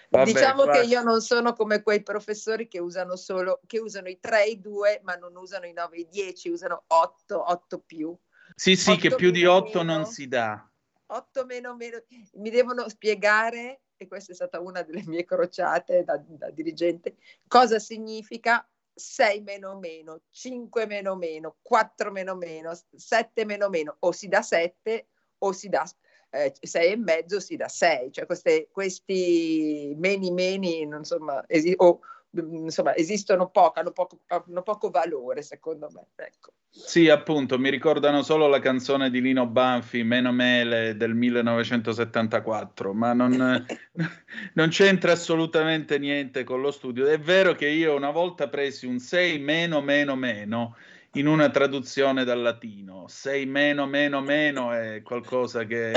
[0.09, 0.80] Vabbè diciamo guarda.
[0.80, 4.51] che io non sono come quei professori che usano solo che usano i 3 e
[4.51, 8.16] i 2, ma non usano i 9 e i 10, usano 8, 8 più.
[8.55, 9.94] Sì, sì, che più di 8 meno.
[9.94, 10.64] non si dà.
[11.07, 12.03] 8 meno meno,
[12.35, 17.16] mi devono spiegare, e questa è stata una delle mie crociate da, da dirigente,
[17.47, 24.12] cosa significa 6 meno meno, 5 meno meno, 4 meno meno, 7 meno meno, o
[24.12, 25.09] si dà 7
[25.39, 25.85] o si dà
[26.31, 32.01] eh, 6 e mezzo, si dà 6, cioè queste, questi meni meni, insomma, esi- o
[32.38, 36.06] insomma, esistono poco, hanno poco, hanno poco valore secondo me.
[36.16, 36.52] Ecco.
[36.70, 43.12] Sì, appunto, mi ricordano solo la canzone di Lino Banfi, Meno Mele del 1974, ma
[43.14, 43.32] non,
[44.54, 47.06] non, c'entra assolutamente niente con lo studio.
[47.06, 50.76] È vero che io una volta presi un 6 meno meno meno
[51.12, 53.06] in una traduzione dal latino.
[53.08, 55.92] 6 meno meno meno è qualcosa che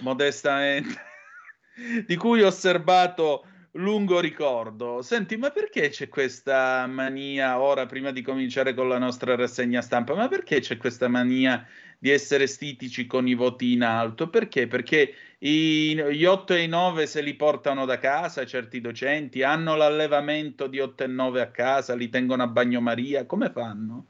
[0.00, 1.06] modestamente
[2.06, 3.44] di cui ho osservato
[3.78, 5.02] lungo ricordo.
[5.02, 10.14] Senti, ma perché c'è questa mania, ora prima di cominciare con la nostra rassegna stampa,
[10.14, 11.66] ma perché c'è questa mania
[11.98, 14.28] di essere stitici con i voti in alto?
[14.28, 14.66] Perché?
[14.66, 19.76] Perché i, gli 8 e i 9 se li portano da casa certi docenti, hanno
[19.76, 24.06] l'allevamento di 8 e 9 a casa, li tengono a bagnomaria, come fanno?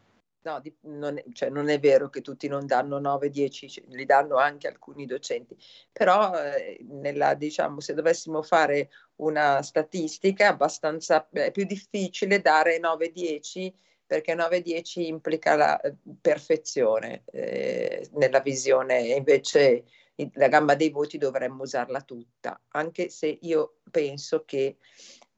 [0.49, 4.37] No, di, non, è, cioè, non, è, vero che tutti non danno 9-10, li danno
[4.37, 5.55] anche alcuni docenti,
[5.93, 13.73] però eh, nella, diciamo, se dovessimo fare una statistica abbastanza è più difficile dare 9-10
[14.07, 19.01] perché 9-10 implica la eh, perfezione eh, nella visione.
[19.01, 19.85] Invece
[20.33, 24.79] la gamma dei voti dovremmo usarla tutta, anche se io penso che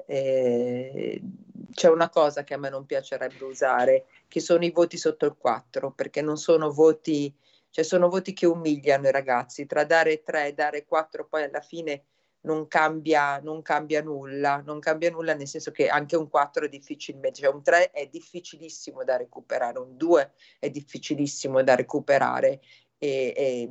[0.06, 1.20] eh,
[1.72, 5.36] c'è una cosa che a me non piacerebbe usare, che sono i voti sotto il
[5.36, 7.34] 4, perché non sono voti,
[7.70, 11.60] cioè sono voti che umiliano i ragazzi, tra dare 3 e dare 4 poi alla
[11.60, 12.04] fine
[12.42, 16.68] non cambia, non cambia nulla, non cambia nulla nel senso che anche un 4 è
[16.68, 22.60] difficilmente, cioè un 3 è difficilissimo da recuperare, un 2 è difficilissimo da recuperare.
[22.98, 23.70] E, e,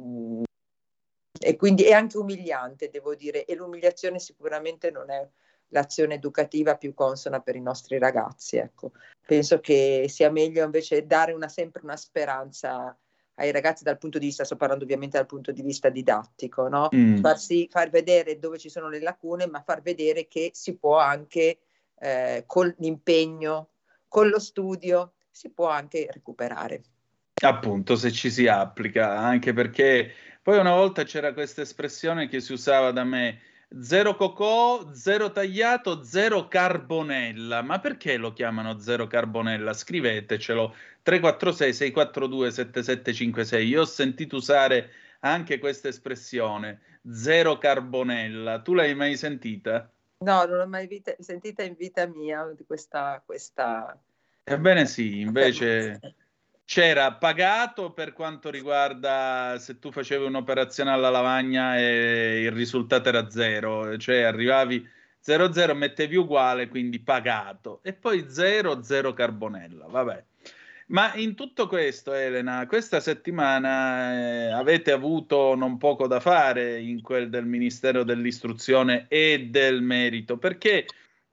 [1.42, 5.28] e quindi è anche umiliante, devo dire, e l'umiliazione sicuramente non è
[5.70, 8.58] l'azione educativa più consona per i nostri ragazzi.
[8.58, 8.92] Ecco.
[9.26, 12.96] Penso che sia meglio invece dare una, sempre una speranza
[13.36, 16.90] ai ragazzi dal punto di vista, sto parlando ovviamente dal punto di vista didattico, no?
[16.94, 17.18] mm.
[17.22, 21.60] Farsi, far vedere dove ci sono le lacune, ma far vedere che si può anche
[22.00, 23.70] eh, con l'impegno,
[24.10, 26.82] con lo studio, si può anche recuperare.
[27.42, 32.52] Appunto, se ci si applica, anche perché poi una volta c'era questa espressione che si
[32.52, 33.40] usava da me,
[33.78, 37.62] Zero cocò, zero tagliato, zero carbonella.
[37.62, 39.74] Ma perché lo chiamano zero carbonella?
[39.74, 40.74] Scrivetecelo
[41.04, 43.68] 346 642 7756.
[43.68, 44.90] Io ho sentito usare
[45.20, 46.82] anche questa espressione,
[47.12, 48.62] zero carbonella.
[48.62, 49.88] Tu l'hai mai sentita?
[50.20, 53.98] No, non l'ho mai vita- sentita in vita mia questa, questa...
[54.44, 56.00] Ebbene sì, invece
[56.70, 63.28] c'era pagato per quanto riguarda se tu facevi un'operazione alla lavagna e il risultato era
[63.28, 64.88] zero, cioè arrivavi
[65.26, 70.24] 0-0, mettevi uguale, quindi pagato, e poi 0-0 carbonella, vabbè.
[70.90, 77.02] Ma in tutto questo, Elena, questa settimana eh, avete avuto non poco da fare in
[77.02, 80.86] quel del Ministero dell'Istruzione e del Merito, perché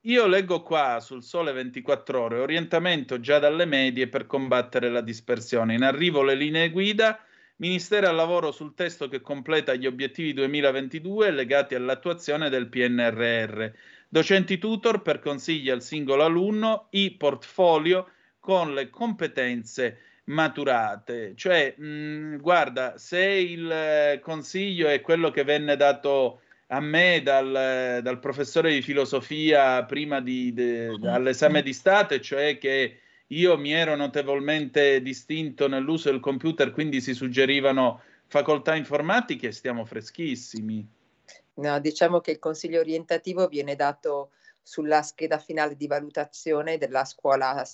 [0.07, 5.73] io leggo qua sul Sole 24 Ore orientamento già dalle medie per combattere la dispersione.
[5.73, 7.19] In arrivo le linee guida.
[7.57, 13.65] Ministero al lavoro sul testo che completa gli obiettivi 2022 legati all'attuazione del PNRR.
[14.07, 18.09] Docenti tutor per consigli al singolo alunno, i portfolio
[18.39, 21.33] con le competenze maturate.
[21.35, 28.19] Cioè, mh, guarda, se il consiglio è quello che venne dato a me dal, dal
[28.19, 35.01] professore di filosofia prima di, de, all'esame di Stato, cioè che io mi ero notevolmente
[35.01, 40.87] distinto nell'uso del computer, quindi si suggerivano facoltà informatiche, stiamo freschissimi.
[41.55, 44.31] No, diciamo che il consiglio orientativo viene dato
[44.61, 47.65] sulla scheda finale di valutazione della scuola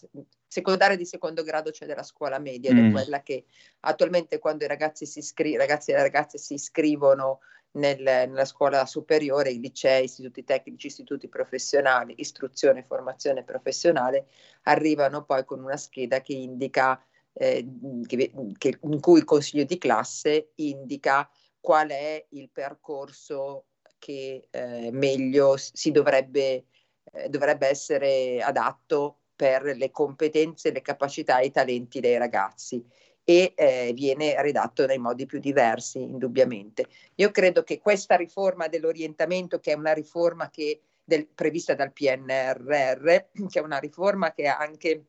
[0.48, 2.90] secondaria di secondo grado, cioè della scuola media, ed mm.
[2.90, 3.46] è quella che
[3.82, 7.40] attualmente quando i ragazzi, si iscri- ragazzi e le ragazze si iscrivono
[7.74, 14.28] nel, nella scuola superiore, i licei, istituti tecnici, istituti professionali, istruzione e formazione professionale,
[14.64, 17.02] arrivano poi con una scheda che indica,
[17.34, 17.66] eh,
[18.06, 21.30] che, che, in cui il consiglio di classe indica
[21.60, 23.66] qual è il percorso
[23.98, 26.66] che eh, meglio si dovrebbe,
[27.12, 32.86] eh, dovrebbe essere adatto per le competenze, le capacità e i talenti dei ragazzi
[33.24, 36.88] e eh, viene redatto nei modi più diversi, indubbiamente.
[37.16, 43.06] Io credo che questa riforma dell'orientamento, che è una riforma che, del, prevista dal PNRR,
[43.50, 45.06] che è una riforma che è anche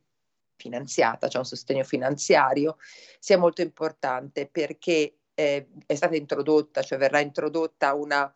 [0.57, 2.77] finanziata, cioè un sostegno finanziario,
[3.19, 8.33] sia molto importante perché eh, è stata introdotta, cioè verrà introdotta una,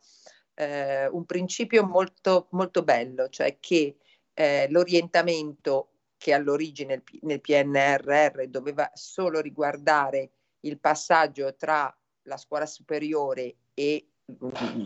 [0.55, 3.97] eh, un principio molto, molto bello, cioè che
[4.35, 10.31] eh, l'orientamento che all'origine nel PNRR doveva solo riguardare
[10.61, 14.09] il passaggio tra la scuola superiore e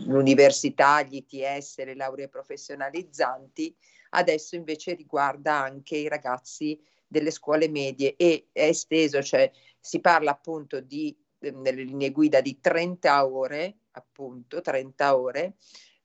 [0.05, 3.75] l'università, gli ITS, le lauree professionalizzanti,
[4.11, 10.31] adesso invece riguarda anche i ragazzi delle scuole medie e è esteso, cioè si parla
[10.31, 15.55] appunto di, nelle linee guida di 30 ore, appunto 30 ore,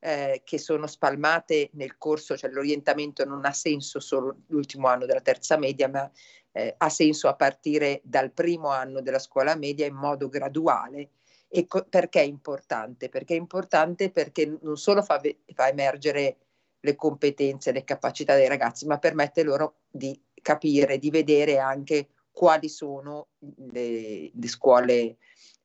[0.01, 5.21] eh, che sono spalmate nel corso, cioè l'orientamento non ha senso solo l'ultimo anno della
[5.21, 6.11] terza media, ma
[6.53, 11.11] eh, ha senso a partire dal primo anno della scuola media in modo graduale.
[11.49, 13.09] E co- perché è importante?
[13.09, 16.37] Perché è importante perché non solo fa, ve- fa emergere
[16.81, 22.69] le competenze, le capacità dei ragazzi, ma permette loro di capire, di vedere anche quali
[22.69, 23.29] sono
[23.73, 25.17] le, le scuole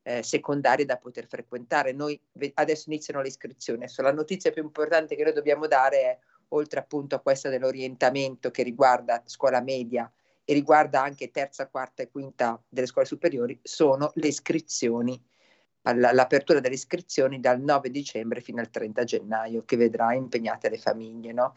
[0.04, 1.94] eh, secondarie da poter frequentare.
[1.94, 2.20] Noi
[2.56, 6.20] adesso iniziano le iscrizioni, adesso la notizia più importante che noi dobbiamo dare è,
[6.50, 10.12] oltre appunto a questa dell'orientamento che riguarda scuola media
[10.46, 15.20] e riguarda anche terza, quarta e quinta delle scuole superiori, sono le iscrizioni,
[15.82, 21.32] l'apertura delle iscrizioni dal 9 dicembre fino al 30 gennaio, che vedrà impegnate le famiglie.
[21.32, 21.54] No?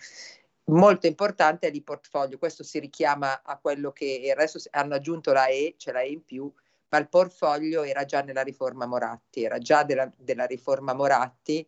[0.66, 5.74] Molto importante è l'e-portfolio, questo si richiama a quello che adesso hanno aggiunto la E,
[5.76, 6.52] c'è la E in più,
[6.88, 11.66] ma il portfolio era già nella riforma Moratti, era già della, della riforma Moratti,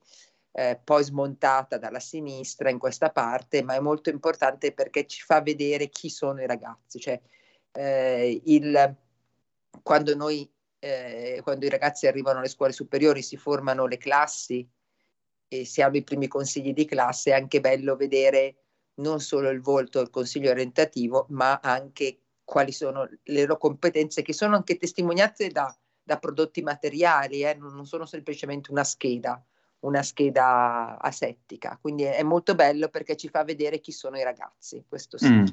[0.53, 5.41] eh, poi smontata dalla sinistra in questa parte, ma è molto importante perché ci fa
[5.41, 7.21] vedere chi sono i ragazzi, cioè
[7.73, 8.97] eh, il,
[9.83, 14.69] quando, noi, eh, quando i ragazzi arrivano alle scuole superiori si formano le classi
[15.49, 18.57] e si hanno i primi consigli di classe, è anche bello vedere
[18.99, 22.19] non solo il volto del consiglio orientativo, ma anche
[22.49, 27.55] quali sono le loro competenze, che sono anche testimoniate da, da prodotti materiali, eh?
[27.55, 29.45] non, sono semplicemente una scheda,
[29.81, 31.77] una scheda asettica.
[31.79, 34.83] Quindi è, è, molto bello perché ci fa vedere chi sono i ragazzi.
[34.89, 35.29] Questo sì.
[35.31, 35.45] Mm.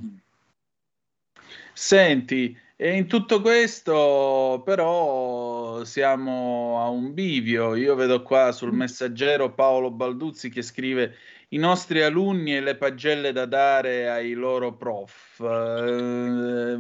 [1.74, 7.76] Senti, e in tutto questo però siamo a un bivio.
[7.76, 8.78] Io vedo qua sul mm.
[8.78, 11.14] messaggero Paolo Balduzzi che scrive
[11.56, 15.40] i nostri alunni e le pagelle da dare ai loro prof.
[15.40, 16.76] Eh,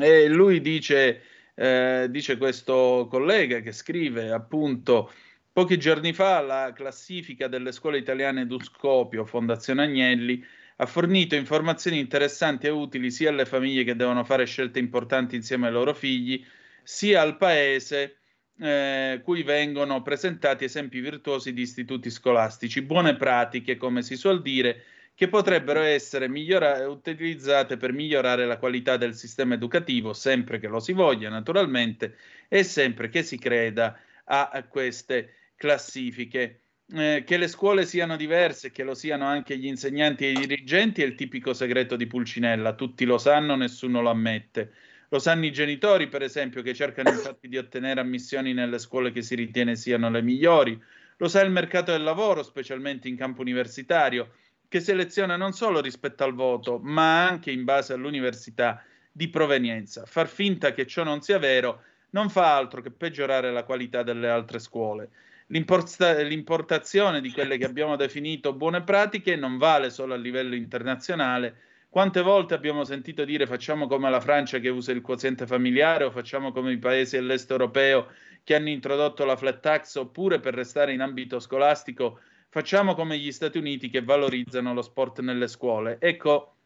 [0.00, 1.22] e lui dice,
[1.54, 5.12] eh, dice questo collega che scrive appunto
[5.52, 10.42] pochi giorni fa la classifica delle scuole italiane d'Uscopio, Fondazione Agnelli,
[10.76, 15.66] ha fornito informazioni interessanti e utili sia alle famiglie che devono fare scelte importanti insieme
[15.66, 16.44] ai loro figli,
[16.82, 18.16] sia al paese
[18.58, 24.84] eh, cui vengono presentati esempi virtuosi di istituti scolastici, buone pratiche, come si suol dire,
[25.14, 30.80] che potrebbero essere migliora- utilizzate per migliorare la qualità del sistema educativo, sempre che lo
[30.80, 32.16] si voglia, naturalmente,
[32.48, 36.60] e sempre che si creda a, a queste classifiche.
[36.92, 41.02] Eh, che le scuole siano diverse, che lo siano anche gli insegnanti e i dirigenti,
[41.02, 44.72] è il tipico segreto di Pulcinella, tutti lo sanno, nessuno lo ammette.
[45.14, 49.22] Lo sanno i genitori, per esempio, che cercano infatti di ottenere ammissioni nelle scuole che
[49.22, 50.76] si ritiene siano le migliori.
[51.18, 54.32] Lo sa il mercato del lavoro, specialmente in campo universitario,
[54.66, 58.82] che seleziona non solo rispetto al voto, ma anche in base all'università
[59.12, 60.04] di provenienza.
[60.04, 64.28] Far finta che ciò non sia vero non fa altro che peggiorare la qualità delle
[64.28, 65.10] altre scuole.
[65.46, 71.54] L'importa- l'importazione di quelle che abbiamo definito buone pratiche non vale solo a livello internazionale,
[71.94, 76.10] Quante volte abbiamo sentito dire facciamo come la Francia che usa il quoziente familiare o
[76.10, 78.08] facciamo come i paesi dell'est europeo
[78.42, 82.18] che hanno introdotto la flat tax oppure per restare in ambito scolastico
[82.48, 85.98] facciamo come gli Stati Uniti che valorizzano lo sport nelle scuole.
[86.00, 86.56] Ecco,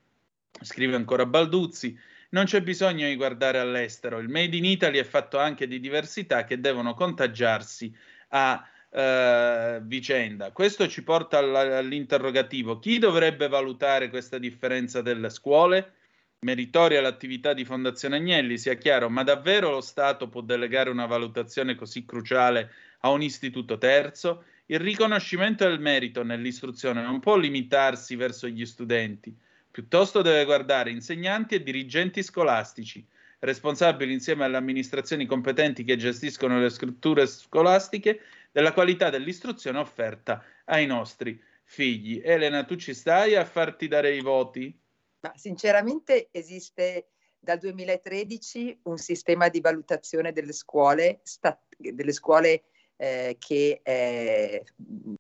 [0.63, 1.95] scrive ancora Balduzzi,
[2.31, 6.45] non c'è bisogno di guardare all'estero, il Made in Italy è fatto anche di diversità
[6.45, 7.95] che devono contagiarsi
[8.29, 10.51] a eh, vicenda.
[10.53, 12.79] Questo ci porta all'interrogativo.
[12.79, 15.93] Chi dovrebbe valutare questa differenza delle scuole?
[16.41, 21.75] Meritoria l'attività di Fondazione Agnelli, sia chiaro, ma davvero lo Stato può delegare una valutazione
[21.75, 22.71] così cruciale
[23.01, 24.45] a un istituto terzo?
[24.67, 29.35] Il riconoscimento del merito nell'istruzione non può limitarsi verso gli studenti,
[29.71, 33.05] piuttosto deve guardare insegnanti e dirigenti scolastici,
[33.41, 38.21] responsabili insieme alle amministrazioni competenti che gestiscono le strutture scolastiche
[38.59, 42.21] della qualità dell'istruzione offerta ai nostri figli.
[42.25, 44.77] Elena, tu ci stai a farti dare i voti?
[45.21, 52.65] Ma sinceramente esiste dal 2013 un sistema di valutazione delle scuole, sta, delle scuole
[52.97, 54.61] eh, che è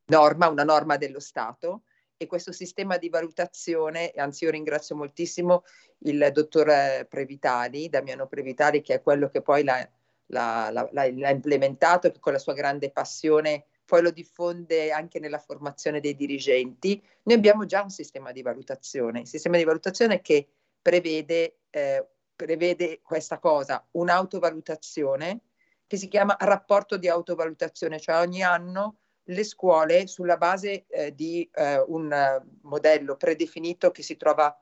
[0.06, 1.84] norma, una norma dello Stato
[2.16, 5.62] e questo sistema di valutazione, anzi io ringrazio moltissimo
[5.98, 9.88] il dottor Previtali, Damiano Previtali, che è quello che poi l'ha
[10.28, 15.38] l'ha, l'ha, l'ha implementato, che con la sua grande passione poi lo diffonde anche nella
[15.38, 17.02] formazione dei dirigenti.
[17.22, 20.46] Noi abbiamo già un sistema di valutazione, un sistema di valutazione che
[20.82, 22.06] prevede, eh,
[22.36, 25.40] prevede questa cosa, un'autovalutazione
[25.86, 31.48] che si chiama rapporto di autovalutazione, cioè ogni anno le scuole sulla base eh, di
[31.54, 34.54] eh, un modello predefinito che si trova,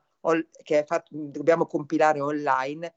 [0.63, 2.93] che fatto, dobbiamo compilare online,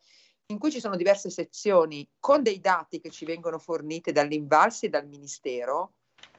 [0.50, 4.88] in cui ci sono diverse sezioni con dei dati che ci vengono forniti dall'Invalsi e
[4.88, 5.94] dal Ministero,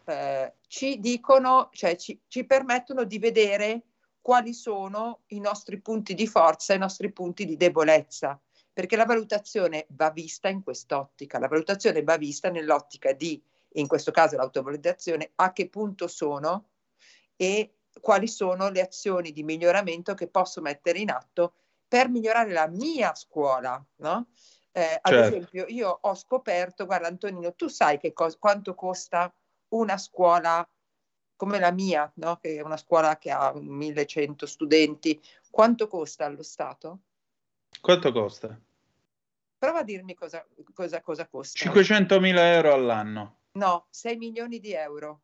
[0.06, 3.84] eh, ci dicono, cioè ci, ci permettono di vedere
[4.22, 8.40] quali sono i nostri punti di forza e i nostri punti di debolezza,
[8.72, 13.42] perché la valutazione va vista in quest'ottica, la valutazione va vista nell'ottica di,
[13.74, 16.68] in questo caso l'autovalutazione, a che punto sono
[17.36, 21.54] e quali sono le azioni di miglioramento che posso mettere in atto
[21.92, 24.28] per migliorare la mia scuola, no?
[24.72, 25.36] Eh, ad certo.
[25.36, 29.30] esempio, io ho scoperto, guarda Antonino, tu sai che cos- quanto costa
[29.74, 30.66] una scuola
[31.36, 32.38] come la mia, no?
[32.38, 37.00] che è una scuola che ha 1100 studenti, quanto costa allo Stato?
[37.82, 38.58] Quanto costa?
[39.58, 41.60] Prova a dirmi cosa, cosa, cosa costa.
[41.60, 43.40] 500.000 euro all'anno.
[43.58, 45.24] No, 6 milioni di euro.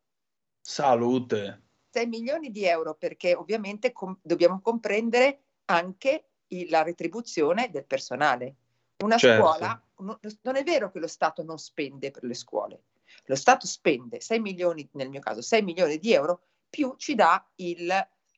[0.60, 1.62] Salute.
[1.92, 6.26] 6 milioni di euro perché ovviamente com- dobbiamo comprendere anche
[6.70, 8.56] la retribuzione del personale.
[9.04, 9.44] Una certo.
[9.44, 12.82] scuola, no, non è vero che lo Stato non spende per le scuole,
[13.26, 17.46] lo Stato spende 6 milioni, nel mio caso 6 milioni di euro, più ci dà
[17.56, 17.92] il,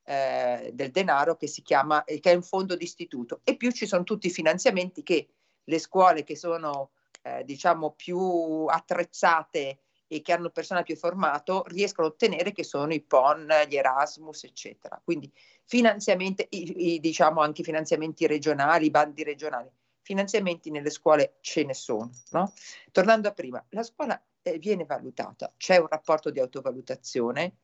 [0.03, 4.03] eh, del denaro che si chiama, che è un fondo d'istituto e più ci sono
[4.03, 5.29] tutti i finanziamenti che
[5.63, 6.91] le scuole che sono
[7.21, 9.79] eh, diciamo più attrezzate
[10.11, 14.43] e che hanno personale più formato riescono a ottenere che sono i PON, gli Erasmus,
[14.43, 14.99] eccetera.
[15.03, 15.31] Quindi
[15.65, 19.69] finanziamenti, i, i, diciamo anche finanziamenti regionali, bandi regionali.
[20.01, 22.09] Finanziamenti nelle scuole ce ne sono.
[22.31, 22.51] No?
[22.91, 27.57] Tornando a prima, la scuola eh, viene valutata, c'è un rapporto di autovalutazione,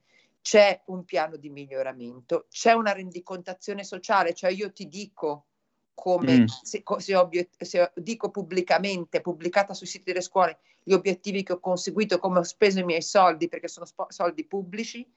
[0.44, 5.48] c'è un piano di miglioramento, c'è una rendicontazione sociale, cioè io ti dico
[5.96, 6.46] come mm.
[6.46, 11.60] se, se, obiet- se, dico pubblicamente, pubblicata sui siti delle scuole, gli obiettivi che ho
[11.60, 15.08] conseguito, come ho speso i miei soldi, perché sono sp- soldi pubblici,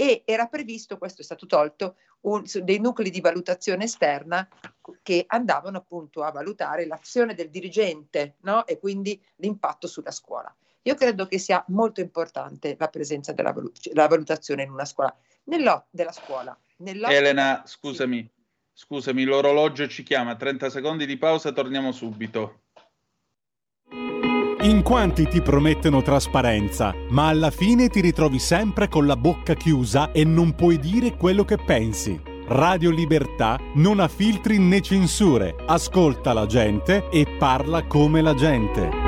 [0.00, 4.48] e era previsto, questo è stato tolto, un, dei nuclei di valutazione esterna
[5.02, 8.64] che andavano appunto a valutare l'azione del dirigente no?
[8.64, 10.54] e quindi l'impatto sulla scuola.
[10.82, 15.14] Io credo che sia molto importante la presenza della valut- valutazione in una scuola.
[15.44, 16.56] Nell'o- della scuola.
[16.76, 18.30] Elena, scusami,
[18.78, 22.60] scusami, l'orologio ci chiama, 30 secondi di pausa, torniamo subito.
[24.60, 30.12] In quanti ti promettono trasparenza, ma alla fine ti ritrovi sempre con la bocca chiusa
[30.12, 32.20] e non puoi dire quello che pensi.
[32.46, 39.07] Radio Libertà non ha filtri né censure, ascolta la gente e parla come la gente.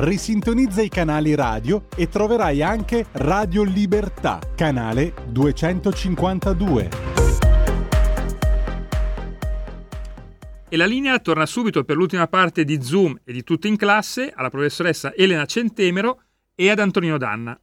[0.00, 6.88] Risintonizza i canali radio e troverai anche Radio Libertà, canale 252.
[10.68, 14.32] E la linea torna subito per l'ultima parte di Zoom e di Tutto in classe
[14.32, 16.22] alla professoressa Elena Centemero
[16.54, 17.60] e ad Antonino Danna.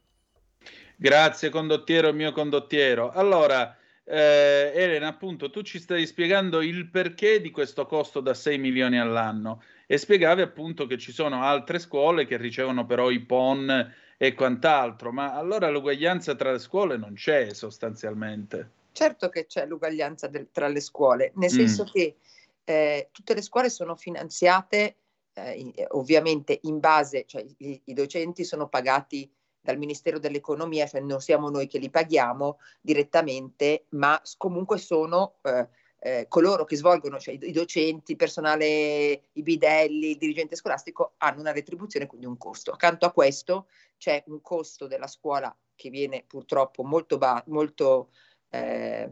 [0.98, 3.12] Grazie condottiero, mio condottiero.
[3.12, 8.58] Allora, eh, Elena, appunto, tu ci stai spiegando il perché di questo costo da 6
[8.58, 13.94] milioni all'anno e spiegavi appunto che ci sono altre scuole che ricevono però i PON
[14.18, 18.70] e quant'altro, ma allora l'uguaglianza tra le scuole non c'è sostanzialmente.
[18.92, 21.56] Certo che c'è l'uguaglianza del, tra le scuole, nel mm.
[21.56, 22.16] senso che
[22.64, 24.96] eh, tutte le scuole sono finanziate
[25.34, 29.30] eh, ovviamente in base, cioè i, i docenti sono pagati
[29.60, 35.68] dal Ministero dell'Economia, cioè non siamo noi che li paghiamo direttamente, ma comunque sono eh,
[36.06, 41.40] eh, coloro che svolgono, cioè i, docenti, il personale, i bidelli, il dirigente scolastico, hanno
[41.40, 42.70] una retribuzione, quindi un costo.
[42.70, 48.12] Accanto a questo c'è un costo della scuola che viene purtroppo molto, ba- molto
[48.52, 49.10] eh,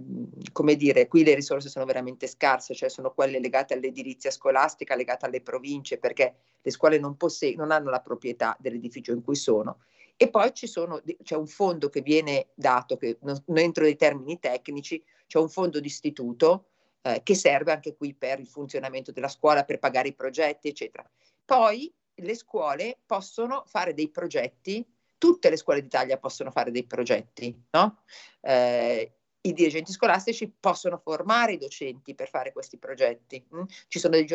[0.52, 5.26] come dire, qui le risorse sono veramente scarse, cioè sono quelle legate all'edilizia scolastica, legate
[5.26, 9.80] alle province, perché le scuole non, posse- non hanno la proprietà dell'edificio in cui sono
[10.15, 14.40] e poi sono, c'è un fondo che viene dato, che non, non entro nei termini
[14.40, 16.68] tecnici, c'è un fondo d'istituto
[17.04, 21.08] eh, che serve anche qui per il funzionamento della scuola, per pagare i progetti, eccetera.
[21.46, 24.86] Poi le scuole possono fare dei progetti,
[25.18, 28.04] tutte le scuole d'Italia possono fare dei progetti, no?
[28.42, 29.16] Eh,
[29.46, 33.46] i dirigenti scolastici possono formare i docenti per fare questi progetti.
[33.54, 33.64] Mm?
[33.90, 34.26] Ci sono dei,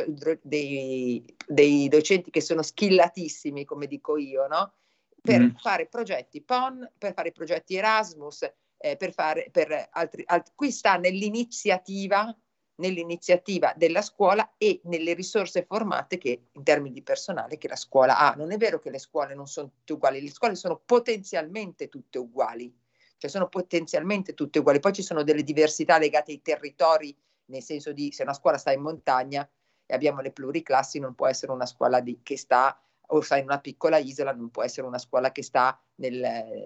[0.42, 4.74] dei, dei, docenti che sono skillatissimi, come dico io, no?
[5.20, 5.56] per mm.
[5.56, 10.52] fare progetti PON, per fare progetti Erasmus, eh, per fare per altri, altri.
[10.54, 12.34] Qui sta nell'iniziativa,
[12.78, 18.18] nell'iniziativa della scuola e nelle risorse formate che in termini di personale che la scuola
[18.18, 18.34] ha.
[18.36, 22.18] Non è vero che le scuole non sono tutte uguali, le scuole sono potenzialmente tutte
[22.18, 22.72] uguali,
[23.16, 24.80] cioè sono potenzialmente tutte uguali.
[24.80, 28.72] Poi ci sono delle diversità legate ai territori, nel senso di se una scuola sta
[28.72, 29.48] in montagna
[29.86, 32.80] e abbiamo le pluriclassi, non può essere una scuola di, che sta
[33.10, 36.18] o sai, in una piccola isola non può essere una scuola che sta nel,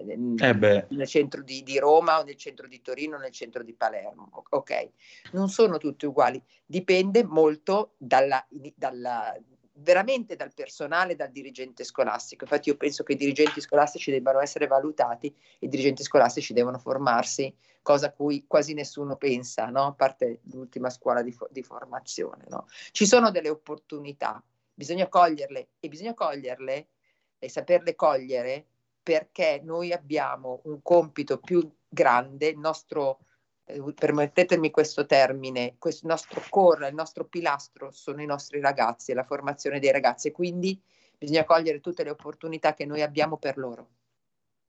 [0.05, 3.63] nel, eh nel centro di, di, Roma o nel centro di Torino o nel centro
[3.63, 4.29] di Palermo.
[4.49, 4.89] Ok,
[5.31, 8.45] non sono tutti uguali, dipende molto dalla,
[8.75, 9.35] dalla,
[9.75, 12.43] veramente dal personale, dal dirigente scolastico.
[12.43, 17.53] Infatti io penso che i dirigenti scolastici debbano essere valutati, i dirigenti scolastici devono formarsi,
[17.81, 19.87] cosa a cui quasi nessuno pensa, no?
[19.87, 22.45] a parte l'ultima scuola di, di formazione.
[22.49, 22.67] No?
[22.91, 24.41] Ci sono delle opportunità,
[24.73, 26.87] bisogna coglierle e bisogna coglierle
[27.39, 28.65] e saperle cogliere
[29.03, 33.19] perché noi abbiamo un compito più grande, il nostro,
[33.65, 39.23] eh, permettetemi questo termine, questo nostro core, il nostro pilastro sono i nostri ragazzi la
[39.23, 40.81] formazione dei ragazzi, quindi
[41.17, 43.89] bisogna cogliere tutte le opportunità che noi abbiamo per loro.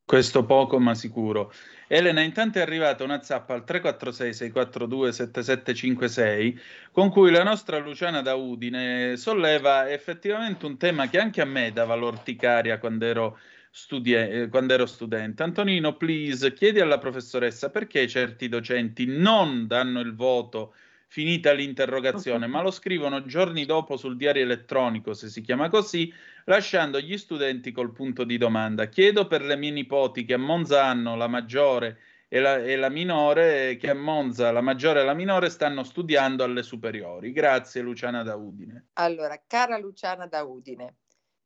[0.06, 1.51] Questo poco ma sicuro.
[1.89, 6.60] Elena, intanto è arrivata una zappa al 346-642-7756
[6.93, 11.72] con cui la nostra Luciana da Udine solleva effettivamente un tema che anche a me
[11.72, 13.39] dava l'orticaria quando ero,
[13.70, 15.43] studi- quando ero studente.
[15.43, 20.74] Antonino, please, chiedi alla professoressa perché certi docenti non danno il voto
[21.09, 26.12] finita l'interrogazione, ma lo scrivono giorni dopo sul diario elettronico, se si chiama così,
[26.44, 28.89] lasciando gli studenti col punto di domanda.
[28.89, 31.98] Chiedo per le mie nipoti che a Monza hanno la maggiore
[32.28, 36.43] e la, e la minore, che a Monza la maggiore e la minore stanno studiando
[36.43, 37.32] alle superiori.
[37.32, 38.89] Grazie Luciana da Udine.
[38.94, 40.97] Allora, cara Luciana da Udine,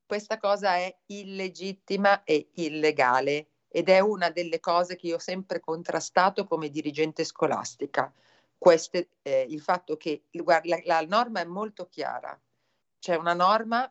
[0.06, 5.60] questa cosa è illegittima e illegale ed è una delle cose che io ho sempre
[5.60, 8.10] contrastato come dirigente scolastica
[8.58, 12.38] queste, eh, il fatto che guarda, la, la, norma è molto chiara.
[12.98, 13.90] C'è una norma,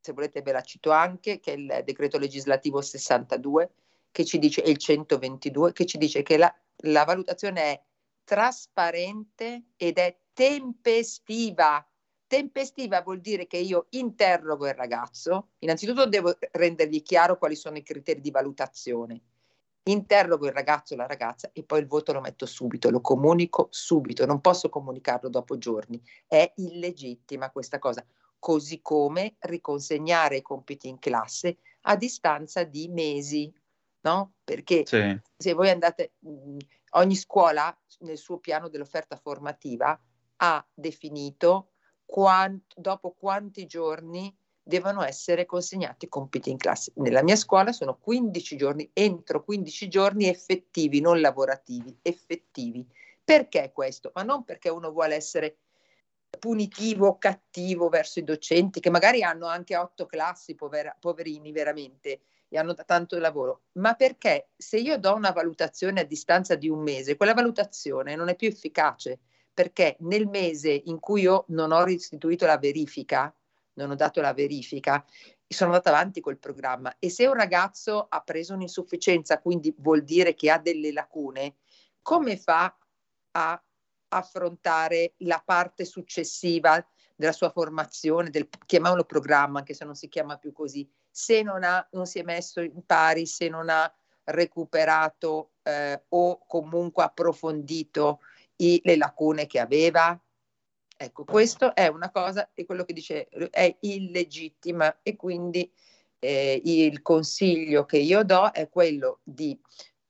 [0.00, 3.72] se volete ve la cito anche, che è il decreto legislativo 62,
[4.12, 6.54] che ci dice, e il 122, che ci dice che la,
[6.84, 7.82] la valutazione è
[8.24, 11.84] trasparente ed è tempestiva.
[12.26, 17.82] Tempestiva vuol dire che io interrogo il ragazzo, innanzitutto devo rendergli chiaro quali sono i
[17.82, 19.22] criteri di valutazione
[19.90, 23.68] interrogo il ragazzo o la ragazza e poi il voto lo metto subito, lo comunico
[23.70, 26.00] subito, non posso comunicarlo dopo giorni.
[26.26, 28.04] È illegittima questa cosa.
[28.38, 33.52] Così come riconsegnare i compiti in classe a distanza di mesi,
[34.02, 34.34] no?
[34.44, 35.18] Perché sì.
[35.36, 36.12] se voi andate,
[36.90, 40.00] ogni scuola nel suo piano dell'offerta formativa
[40.36, 41.72] ha definito
[42.04, 44.34] quant, dopo quanti giorni
[44.68, 46.92] devono essere consegnati compiti in classe.
[46.96, 52.86] Nella mia scuola sono 15 giorni, entro 15 giorni effettivi, non lavorativi, effettivi.
[53.24, 54.10] Perché questo?
[54.14, 55.56] Ma non perché uno vuole essere
[56.38, 62.20] punitivo, o cattivo verso i docenti, che magari hanno anche otto classi, povera, poverini veramente,
[62.50, 66.80] e hanno tanto lavoro, ma perché se io do una valutazione a distanza di un
[66.80, 69.18] mese, quella valutazione non è più efficace,
[69.52, 73.34] perché nel mese in cui io non ho restituito la verifica,
[73.78, 75.04] non ho dato la verifica,
[75.46, 80.34] sono andata avanti col programma e se un ragazzo ha preso un'insufficienza, quindi vuol dire
[80.34, 81.56] che ha delle lacune,
[82.02, 82.76] come fa
[83.32, 83.62] a
[84.08, 86.84] affrontare la parte successiva
[87.14, 91.64] della sua formazione, del, chiamiamolo programma, anche se non si chiama più così, se non,
[91.64, 93.92] ha, non si è messo in pari, se non ha
[94.24, 98.20] recuperato eh, o comunque approfondito
[98.56, 100.18] i, le lacune che aveva?
[101.00, 105.70] Ecco, questo è una cosa, e quello che dice è illegittima e quindi
[106.18, 109.56] eh, il consiglio che io do è quello di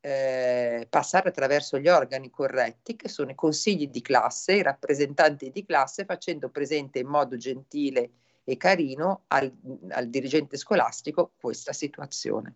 [0.01, 5.63] eh, passare attraverso gli organi corretti, che sono i consigli di classe, i rappresentanti di
[5.67, 8.13] classe, facendo presente in modo gentile
[8.43, 9.53] e carino al,
[9.91, 12.55] al dirigente scolastico questa situazione.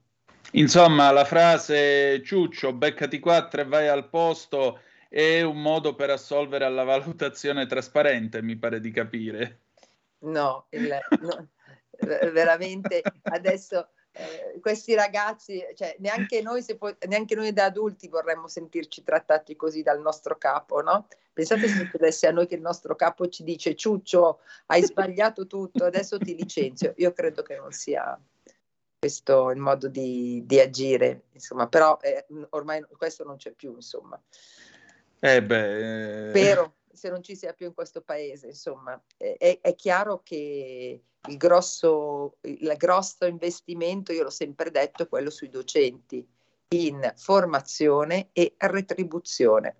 [0.52, 4.80] Insomma, la frase ciuccio, beccati quattro e vai al posto
[5.12, 9.60] è un modo per assolvere alla valutazione trasparente, mi pare di capire.
[10.20, 11.48] No, il, no
[12.32, 19.02] veramente adesso eh, questi ragazzi, cioè, neanche, noi po- neanche noi da adulti vorremmo sentirci
[19.02, 21.06] trattati così dal nostro capo, no?
[21.32, 25.84] Pensate se succedesse a noi che il nostro capo ci dice Ciuccio, hai sbagliato tutto,
[25.84, 26.92] adesso ti licenzio.
[26.96, 28.18] Io credo che non sia
[28.98, 34.18] questo il modo di, di agire, insomma, però eh, ormai questo non c'è più, insomma.
[35.24, 36.30] Eh beh, eh...
[36.30, 39.00] Spero, se non ci sia più in questo paese, insomma.
[39.16, 45.30] È, è chiaro che il grosso, il grosso investimento, io l'ho sempre detto, è quello
[45.30, 46.26] sui docenti,
[46.70, 49.76] in formazione e retribuzione.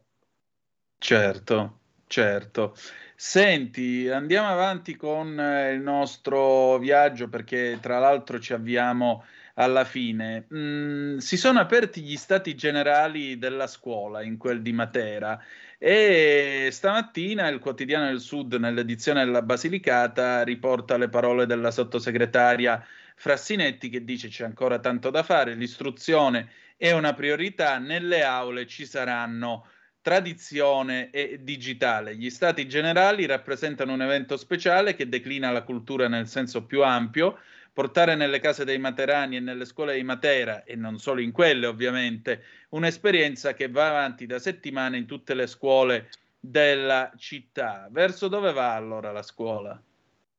[0.99, 2.77] Certo, certo.
[3.17, 9.25] Senti, andiamo avanti con eh, il nostro viaggio perché tra l'altro ci avviamo
[9.55, 10.47] alla fine.
[10.55, 15.41] Mm, si sono aperti gli stati generali della scuola in quel di Matera
[15.79, 22.85] e stamattina il quotidiano del Sud, nell'edizione della Basilicata, riporta le parole della sottosegretaria
[23.17, 28.87] Frassinetti che dice c'è ancora tanto da fare, l'istruzione è una priorità, nelle aule ci
[28.87, 29.67] saranno
[30.01, 32.17] tradizione e digitale.
[32.17, 37.39] Gli stati generali rappresentano un evento speciale che declina la cultura nel senso più ampio,
[37.73, 41.67] portare nelle case dei materani e nelle scuole di Matera, e non solo in quelle
[41.67, 47.89] ovviamente, un'esperienza che va avanti da settimane in tutte le scuole della città.
[47.91, 49.81] Verso dove va allora la scuola?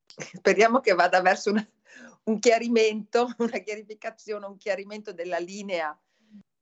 [0.05, 1.68] Speriamo che vada verso una,
[2.26, 5.97] un chiarimento, una chiarificazione, un chiarimento della linea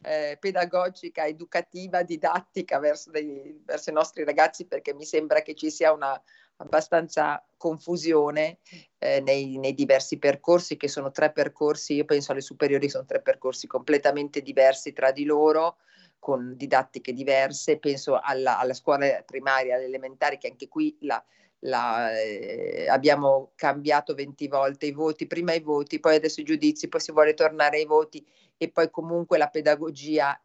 [0.04, 5.70] eh, pedagogica, educativa, didattica verso, dei, verso, i nostri ragazzi perché mi sembra che ci
[5.70, 6.20] sia una
[6.62, 8.60] abbastanza confusione
[8.98, 13.22] eh, nei, nei, diversi percorsi, che sono tre percorsi, io penso alle superiori sono tre
[13.22, 15.78] percorsi completamente diversi tra di loro,
[16.20, 21.24] con didattiche diverse, penso alla, alla scuola primaria, alle elementari, che anche qui la,
[21.62, 26.88] la, eh, abbiamo cambiato 20 volte i voti, prima i voti, poi adesso i giudizi,
[26.88, 28.26] poi si vuole tornare ai voti
[28.58, 30.40] e poi comunque la pedagogia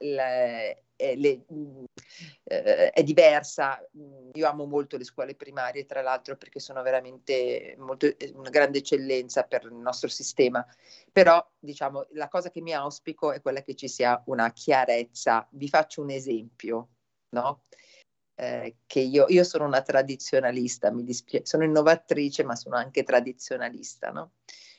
[0.96, 1.44] le, le,
[2.44, 3.84] eh, è diversa.
[4.32, 9.44] Io amo molto le scuole primarie, tra l'altro, perché sono veramente molto, una grande eccellenza
[9.44, 10.64] per il nostro sistema.
[11.12, 15.46] Però, diciamo, la cosa che mi auspico è quella che ci sia una chiarezza.
[15.50, 16.88] Vi faccio un esempio,
[17.30, 17.62] no?
[18.38, 24.10] Eh, che io, io, sono una tradizionalista, mi dispiace, sono innovatrice, ma sono anche tradizionalista,
[24.10, 24.32] no?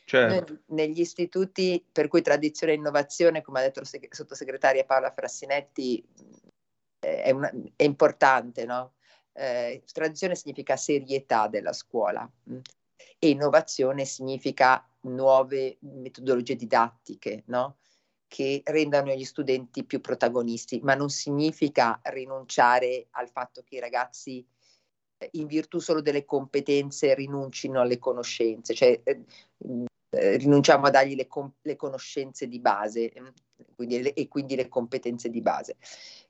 [0.10, 0.60] Certo.
[0.68, 6.02] negli istituti per cui tradizione e innovazione, come ha detto la seg- sottosegretaria Paola Frassinetti,
[7.00, 8.94] eh, è, una, è, importante, no?
[9.34, 12.54] Eh, tradizione significa serietà della scuola mh?
[12.54, 12.60] Mm,
[13.20, 17.80] e innovazione significa nuove metodologie didattiche, no?
[18.28, 24.46] che rendano gli studenti più protagonisti, ma non significa rinunciare al fatto che i ragazzi
[25.18, 29.24] eh, in virtù solo delle competenze rinuncino alle conoscenze, cioè eh,
[30.10, 33.28] eh, rinunciamo a dargli le, com- le, conoscenze di base mm,
[33.76, 35.78] quindi, e quindi le competenze di base.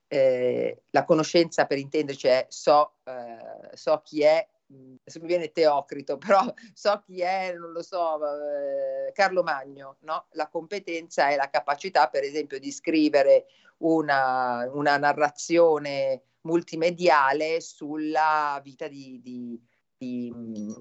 [0.07, 5.51] Eh, la conoscenza, per intenderci, è so, eh, so chi è, mm, adesso mi viene
[5.51, 6.41] Teocrito, però
[6.73, 10.27] so chi è, non lo so, eh, Carlo Magno, no?
[10.31, 13.45] La competenza è la capacità, per esempio, di scrivere
[13.79, 19.61] una, una narrazione multimediale sulla vita di, di
[19.97, 20.31] di,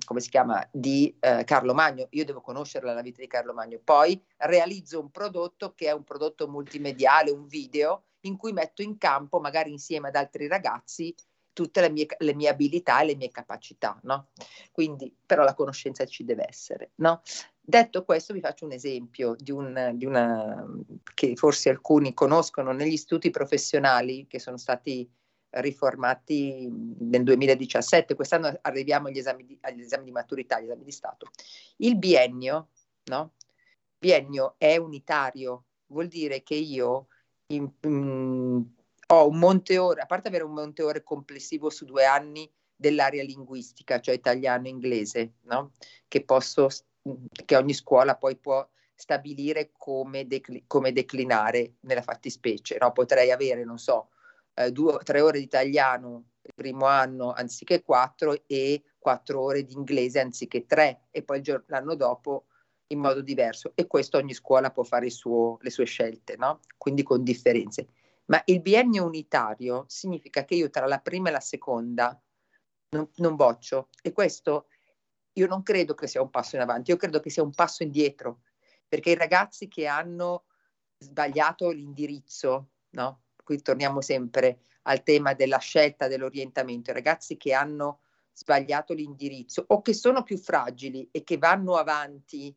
[0.04, 2.06] come si chiama, di eh, Carlo Magno.
[2.10, 3.80] Io devo conoscerla la vita di Carlo Magno.
[3.82, 8.98] Poi realizzo un prodotto che è un prodotto multimediale, un video, in cui metto in
[8.98, 11.14] campo, magari insieme ad altri ragazzi,
[11.52, 14.28] tutte le mie, le mie abilità e le mie capacità, no?
[14.72, 17.22] Quindi, però la conoscenza ci deve essere, no?
[17.58, 20.66] Detto questo, vi faccio un esempio di, un, di una
[21.14, 25.10] che forse alcuni conoscono negli istituti professionali che sono stati
[25.50, 26.68] riformati
[26.98, 31.30] nel 2017, quest'anno arriviamo agli esami di, agli esami di maturità, agli esami di Stato.
[31.76, 32.68] Il biennio,
[33.04, 33.32] no?
[33.98, 37.08] biennio è unitario, vuol dire che io
[37.48, 38.64] in, in,
[39.08, 43.22] ho un monte ore, a parte avere un monte ore complessivo su due anni dell'area
[43.22, 45.72] linguistica, cioè italiano e inglese, no?
[46.08, 46.68] che, posso,
[47.44, 52.78] che ogni scuola poi può stabilire come, decli- come declinare nella fattispecie.
[52.80, 52.92] No?
[52.92, 54.10] Potrei avere, non so,
[54.56, 59.74] eh, due tre ore di italiano il primo anno anziché quattro e quattro ore di
[59.74, 62.46] inglese anziché tre e poi giorno, l'anno dopo
[62.88, 66.60] in modo diverso e questo ogni scuola può fare suo, le sue scelte, no?
[66.76, 67.88] quindi con differenze.
[68.26, 72.20] Ma il biennio unitario significa che io tra la prima e la seconda
[72.90, 74.68] non, non boccio e questo
[75.34, 77.82] io non credo che sia un passo in avanti, io credo che sia un passo
[77.82, 78.40] indietro,
[78.88, 80.44] perché i ragazzi che hanno
[80.98, 83.25] sbagliato l'indirizzo, no?
[83.46, 88.00] Qui torniamo sempre al tema della scelta dell'orientamento, i ragazzi che hanno
[88.32, 92.52] sbagliato l'indirizzo o che sono più fragili e che vanno avanti,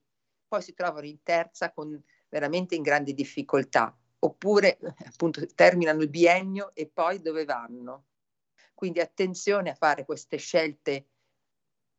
[0.47, 6.71] poi si trovano in terza con veramente in grandi difficoltà, oppure appunto terminano il biennio
[6.73, 8.05] e poi dove vanno?
[8.73, 11.05] Quindi attenzione a fare queste scelte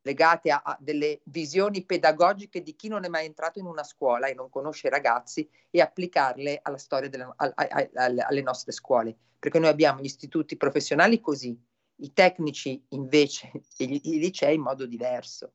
[0.01, 4.27] legate a, a, delle visioni pedagogiche di chi non è mai entrato in una scuola
[4.27, 9.15] e non conosce i ragazzi e applicarle alla storia delle, a, alle nostre scuole.
[9.39, 11.59] Perché noi abbiamo gli istituti professionali così,
[12.01, 15.53] i tecnici invece e gli, i licei in modo diverso.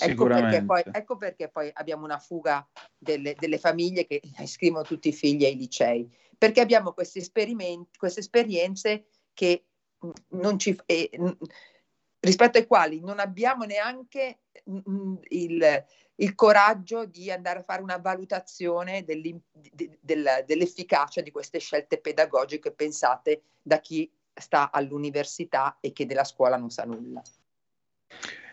[0.00, 2.66] Ecco perché, poi, ecco perché poi abbiamo una fuga
[2.96, 8.20] delle, delle, famiglie che iscrivono tutti i figli ai licei, perché abbiamo questi esperimenti, queste
[8.20, 9.64] esperienze che
[10.28, 11.10] non ci, eh,
[12.20, 15.84] rispetto ai quali non abbiamo neanche mh, mm, il,
[16.16, 19.40] il, coraggio di andare a fare una valutazione di,
[20.00, 26.56] del, dell'efficacia di queste scelte pedagogiche pensate da chi sta all'università e che della scuola
[26.56, 27.22] non sa nulla.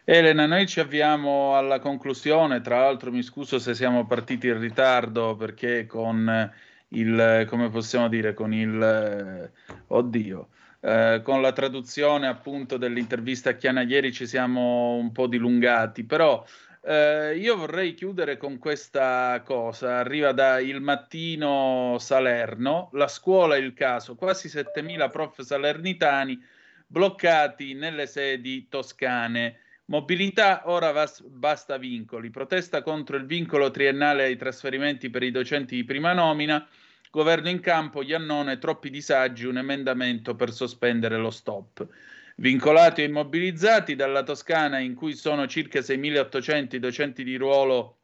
[0.07, 5.35] Elena, noi ci avviamo alla conclusione, tra l'altro mi scuso se siamo partiti in ritardo
[5.35, 6.51] perché con
[6.89, 9.51] il, come possiamo dire, con il,
[9.87, 10.49] oddio,
[10.85, 16.45] eh, con la traduzione appunto dell'intervista a Chiana ieri ci siamo un po' dilungati, però
[16.83, 19.97] eh, io vorrei chiudere con questa cosa.
[19.97, 26.39] Arriva da Il Mattino Salerno, la scuola è il caso, quasi 7.000 prof salernitani
[26.85, 29.61] bloccati nelle sedi toscane.
[29.85, 32.29] Mobilità, ora vas- basta vincoli.
[32.29, 36.67] Protesta contro il vincolo triennale ai trasferimenti per i docenti di prima nomina.
[37.15, 41.87] Governo in campo, Iannone, troppi disagi, un emendamento per sospendere lo stop.
[42.35, 47.99] Vincolati o immobilizzati dalla Toscana, in cui sono circa 6.800 i docenti di ruolo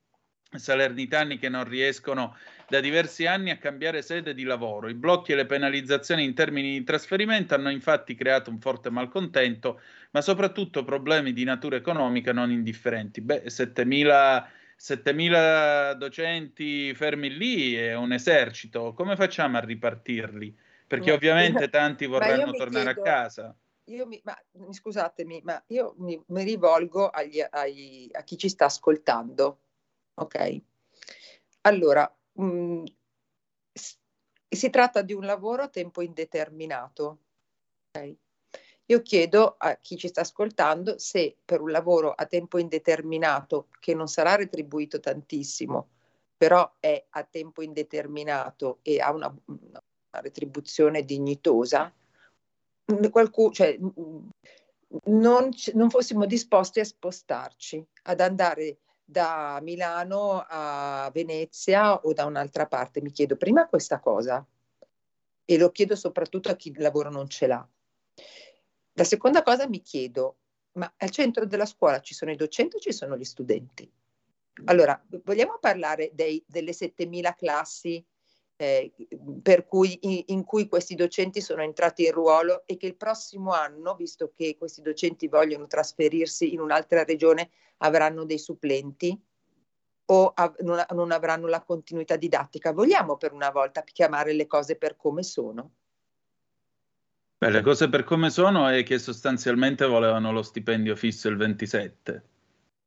[0.49, 2.37] salernitani che non riescono
[2.69, 4.87] da diversi anni a cambiare sede di lavoro.
[4.87, 9.81] I blocchi e le penalizzazioni in termini di trasferimento hanno infatti creato un forte malcontento,
[10.11, 13.19] ma soprattutto problemi di natura economica non indifferenti.
[13.19, 14.47] Beh, 7.000
[14.81, 20.57] 7.000 docenti fermi lì è un esercito, come facciamo a ripartirli?
[20.87, 23.55] Perché ovviamente tanti vorranno tornare chiedo, a casa.
[23.85, 24.35] Io mi, ma,
[24.71, 29.59] scusatemi, ma io mi, mi rivolgo agli, ai, a chi ci sta ascoltando,
[30.15, 30.61] ok?
[31.61, 32.83] Allora, mh, mm,
[34.49, 37.19] si tratta di un lavoro a tempo indeterminato,
[37.91, 38.15] ok?
[38.91, 43.95] Io chiedo a chi ci sta ascoltando se per un lavoro a tempo indeterminato, che
[43.95, 45.87] non sarà retribuito tantissimo,
[46.35, 49.81] però è a tempo indeterminato e ha una, una
[50.19, 51.89] retribuzione dignitosa,
[53.09, 53.77] qualcuno, cioè,
[55.05, 62.67] non, non fossimo disposti a spostarci, ad andare da Milano a Venezia o da un'altra
[62.67, 63.01] parte.
[63.01, 64.45] Mi chiedo prima questa cosa
[65.45, 67.65] e lo chiedo soprattutto a chi il lavoro non ce l'ha.
[68.93, 70.37] La seconda cosa mi chiedo,
[70.73, 73.89] ma al centro della scuola ci sono i docenti o ci sono gli studenti?
[74.65, 78.05] Allora, vogliamo parlare dei, delle 7.000 classi
[78.57, 78.93] eh,
[79.65, 83.95] cui, in, in, cui questi docenti sono entrati in ruolo e che il prossimo anno,
[83.95, 89.19] visto che questi docenti vogliono trasferirsi in un'altra regione, avranno dei supplenti
[90.05, 92.71] o av- non, non avranno la continuità didattica?
[92.71, 95.71] Vogliamo per una volta chiamare le cose per come sono?
[97.41, 102.23] Beh, le cose per come sono è che sostanzialmente volevano lo stipendio fisso il 27,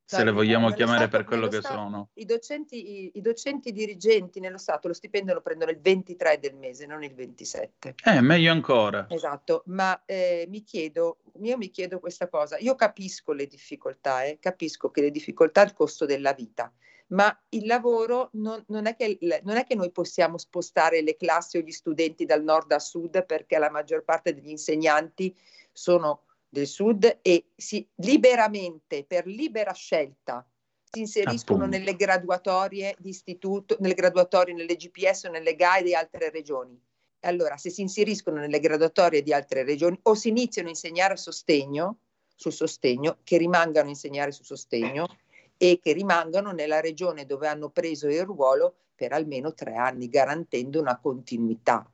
[0.04, 2.10] se le vogliamo chiamare stato, per quello che stato, sono.
[2.14, 6.54] I docenti, i, I docenti dirigenti nello Stato lo stipendio lo prendono il 23 del
[6.54, 7.96] mese, non il 27.
[8.04, 9.08] Eh, meglio ancora.
[9.10, 14.38] Esatto, ma eh, mi chiedo, io mi chiedo questa cosa, io capisco le difficoltà, eh,
[14.38, 16.72] capisco che le difficoltà è il costo della vita,
[17.14, 21.56] ma il lavoro non, non, è che, non, è che, noi possiamo spostare le classi
[21.56, 25.34] o gli studenti dal nord a sud perché la maggior parte degli insegnanti
[25.72, 30.46] sono del sud e si liberamente, per libera scelta,
[30.90, 31.78] si inseriscono Appunto.
[31.78, 36.80] nelle graduatorie di istituto, nelle graduatorie nelle GPS o nelle GAE di altre regioni.
[37.20, 41.98] Allora, se si inseriscono nelle graduatorie di altre regioni o si iniziano a insegnare sostegno,
[42.36, 45.06] sul sostegno, che rimangano a insegnare sul sostegno
[45.56, 50.80] e che rimangano nella regione dove hanno preso il ruolo per almeno tre anni, garantendo
[50.80, 51.88] una continuità.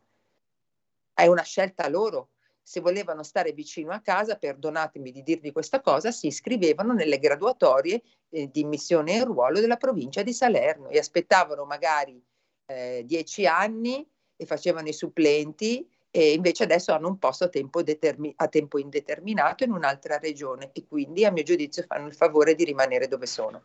[1.12, 2.30] È una scelta loro.
[2.62, 8.02] Se volevano stare vicino a casa, perdonatemi di dirvi questa cosa, si iscrivevano nelle graduatorie
[8.28, 12.22] eh, di missione e ruolo della provincia di Salerno e aspettavano magari
[12.66, 17.82] eh, dieci anni e facevano i supplenti e invece adesso hanno un posto a tempo,
[17.82, 22.54] determi- a tempo indeterminato in un'altra regione e quindi a mio giudizio fanno il favore
[22.54, 23.62] di rimanere dove sono.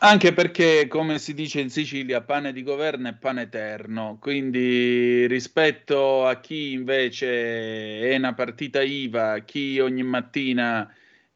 [0.00, 6.24] Anche perché, come si dice in Sicilia, pane di governo è pane eterno, quindi rispetto
[6.24, 10.88] a chi invece è una partita IVA, chi ogni mattina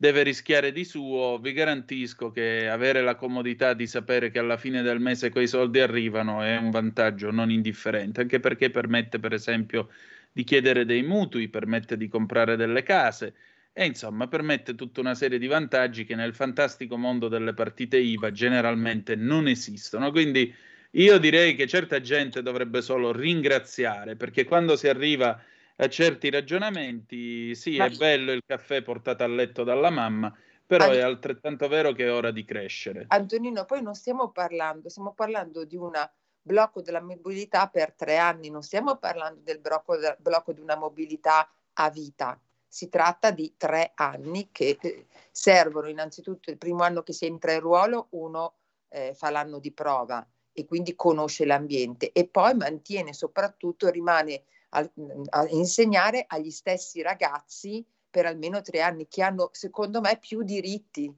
[0.02, 4.82] deve rischiare di suo, vi garantisco che avere la comodità di sapere che alla fine
[4.82, 9.90] del mese quei soldi arrivano è un vantaggio non indifferente, anche perché permette per esempio
[10.32, 13.34] di chiedere dei mutui, permette di comprare delle case
[13.72, 18.32] e insomma permette tutta una serie di vantaggi che nel fantastico mondo delle partite IVA
[18.32, 20.10] generalmente non esistono.
[20.10, 20.52] Quindi
[20.94, 25.40] io direi che certa gente dovrebbe solo ringraziare perché quando si arriva
[25.84, 27.86] a certi ragionamenti, sì, Ma...
[27.86, 30.34] è bello il caffè portato a letto dalla mamma,
[30.64, 30.92] però An...
[30.92, 33.06] è altrettanto vero che è ora di crescere.
[33.08, 35.92] Antonino, poi non stiamo parlando, stiamo parlando di un
[36.40, 40.76] blocco della mobilità per tre anni, non stiamo parlando del blocco, del blocco di una
[40.76, 42.38] mobilità a vita.
[42.66, 47.52] Si tratta di tre anni che eh, servono innanzitutto il primo anno che si entra
[47.52, 48.54] in ruolo, uno
[48.88, 54.90] eh, fa l'anno di prova e quindi conosce l'ambiente e poi mantiene soprattutto, rimane a,
[55.30, 61.12] a insegnare agli stessi ragazzi per almeno tre anni che hanno, secondo me, più diritti.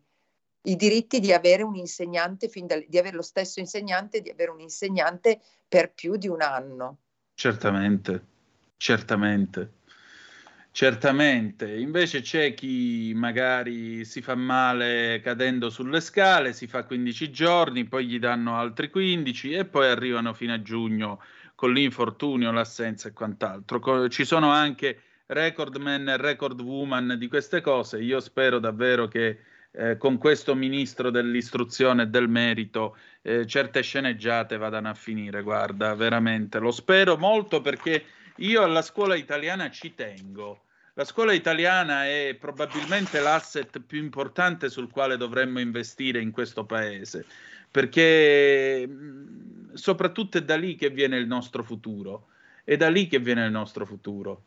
[0.66, 4.60] I diritti di avere un insegnante, da, di avere lo stesso insegnante, di avere un
[4.60, 6.98] insegnante per più di un anno.
[7.34, 8.24] Certamente,
[8.76, 9.72] certamente.
[10.70, 17.84] Certamente, invece c'è chi magari si fa male cadendo sulle scale, si fa 15 giorni,
[17.84, 21.20] poi gli danno altri 15 e poi arrivano fino a giugno
[21.54, 24.08] con l'infortunio, l'assenza e quant'altro.
[24.08, 27.98] Ci sono anche record man e record woman di queste cose.
[27.98, 29.38] Io spero davvero che
[29.72, 35.42] eh, con questo ministro dell'istruzione e del merito eh, certe sceneggiate vadano a finire.
[35.42, 38.04] Guarda, veramente lo spero molto perché
[38.36, 40.60] io alla scuola italiana ci tengo.
[40.96, 47.26] La scuola italiana è probabilmente l'asset più importante sul quale dovremmo investire in questo paese
[47.74, 48.88] perché
[49.74, 52.28] soprattutto è da lì che viene il nostro futuro,
[52.64, 54.42] è da lì che viene il nostro futuro.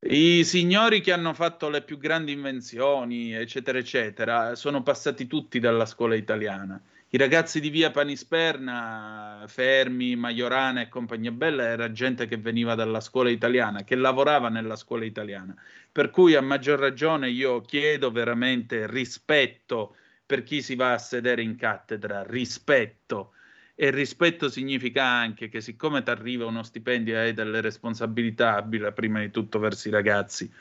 [0.00, 5.86] I signori che hanno fatto le più grandi invenzioni, eccetera, eccetera, sono passati tutti dalla
[5.86, 6.80] scuola italiana.
[7.10, 13.00] I ragazzi di via Panisperna, Fermi, Majorana e compagnia bella era gente che veniva dalla
[13.00, 15.54] scuola italiana, che lavorava nella scuola italiana.
[15.90, 21.42] Per cui a maggior ragione io chiedo veramente rispetto per chi si va a sedere
[21.42, 23.32] in cattedra, rispetto.
[23.80, 28.60] E rispetto significa anche che siccome ti arriva uno stipendio e hai delle responsabilità,
[28.92, 30.52] prima di tutto verso i ragazzi.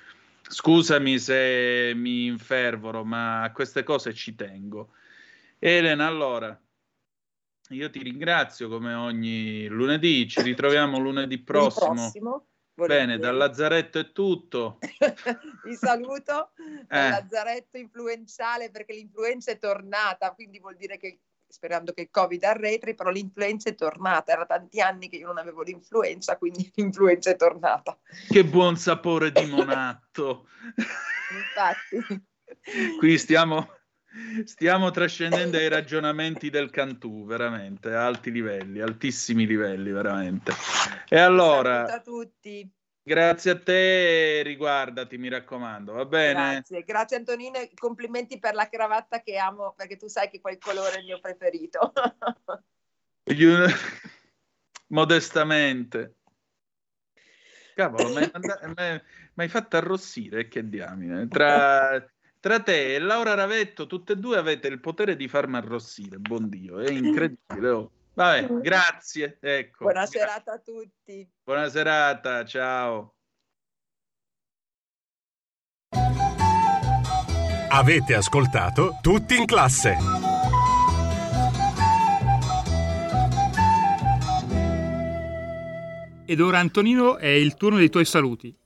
[0.43, 4.91] Scusami se mi infervoro, ma a queste cose ci tengo.
[5.57, 6.61] Elena, allora,
[7.69, 11.93] io ti ringrazio come ogni lunedì, ci ritroviamo lunedì prossimo.
[11.93, 12.47] prossimo.
[12.75, 14.77] Bene, dal Lazzaretto è tutto.
[15.65, 16.51] Vi saluto
[16.85, 17.09] dal eh.
[17.09, 22.95] Lazzaretto influenzale perché l'influenza è tornata, quindi vuol dire che sperando che il Covid arretri,
[22.95, 24.31] però l'influenza è tornata.
[24.31, 27.97] Era tanti anni che io non avevo l'influenza, quindi l'influenza è tornata.
[28.27, 30.47] Che buon sapore di monatto.
[31.33, 32.25] Infatti.
[32.97, 33.69] Qui stiamo,
[34.45, 40.53] stiamo trascendendo ai ragionamenti del Cantù, veramente, a alti livelli, altissimi livelli, veramente.
[41.07, 41.85] E allora...
[41.85, 42.69] a tutti.
[43.07, 46.51] Grazie a te, riguardati, mi raccomando, va bene?
[46.51, 50.57] Grazie, grazie Antonino e complimenti per la cravatta che amo, perché tu sai che quel
[50.57, 51.93] colore è il mio preferito.
[54.87, 56.15] Modestamente.
[57.75, 58.29] Cavolo, mi
[59.35, 61.29] hai fatto arrossire, che diamine.
[61.29, 62.05] Tra,
[62.41, 66.49] tra, te e Laura Ravetto, tutte e due avete il potere di farmi arrossire, buon
[66.49, 67.69] Dio, è incredibile.
[67.69, 67.91] Oh.
[68.17, 69.37] Vabbè, grazie.
[69.39, 69.83] Ecco.
[69.83, 70.19] Buona grazie.
[70.19, 71.29] serata a tutti.
[71.43, 73.13] Buona serata, ciao.
[77.69, 79.97] Avete ascoltato Tutti in classe.
[86.25, 88.57] Ed ora Antonino è il turno dei tuoi saluti.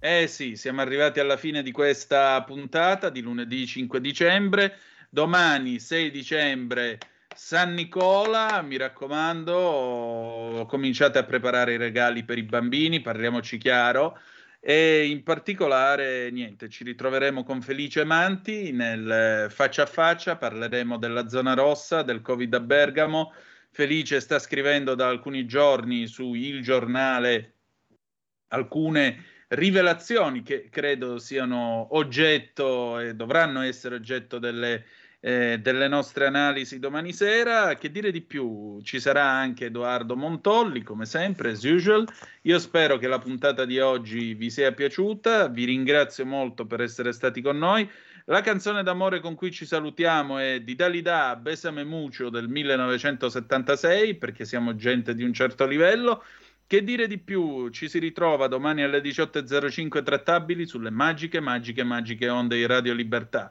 [0.00, 4.78] Eh sì, siamo arrivati alla fine di questa puntata di lunedì 5 dicembre.
[5.10, 6.98] Domani 6 dicembre
[7.38, 14.18] San Nicola, mi raccomando, cominciate a preparare i regali per i bambini, parliamoci chiaro.
[14.58, 21.28] E in particolare, niente, ci ritroveremo con Felice Manti nel faccia a faccia, parleremo della
[21.28, 23.32] zona rossa, del Covid a Bergamo.
[23.70, 27.54] Felice sta scrivendo da alcuni giorni su Il Giornale
[28.48, 34.84] alcune rivelazioni che credo siano oggetto e dovranno essere oggetto delle
[35.20, 37.74] eh, delle nostre analisi domani sera.
[37.74, 38.80] Che dire di più?
[38.82, 42.06] Ci sarà anche Edoardo Montolli, come sempre, as usual.
[42.42, 45.48] Io spero che la puntata di oggi vi sia piaciuta.
[45.48, 47.88] Vi ringrazio molto per essere stati con noi.
[48.26, 54.44] La canzone d'amore con cui ci salutiamo è di Dalida Besame Mucio del 1976, perché
[54.44, 56.22] siamo gente di un certo livello.
[56.66, 57.70] Che dire di più?
[57.70, 63.50] Ci si ritrova domani alle 18.05 trattabili sulle magiche, magiche, magiche onde di Radio Libertà.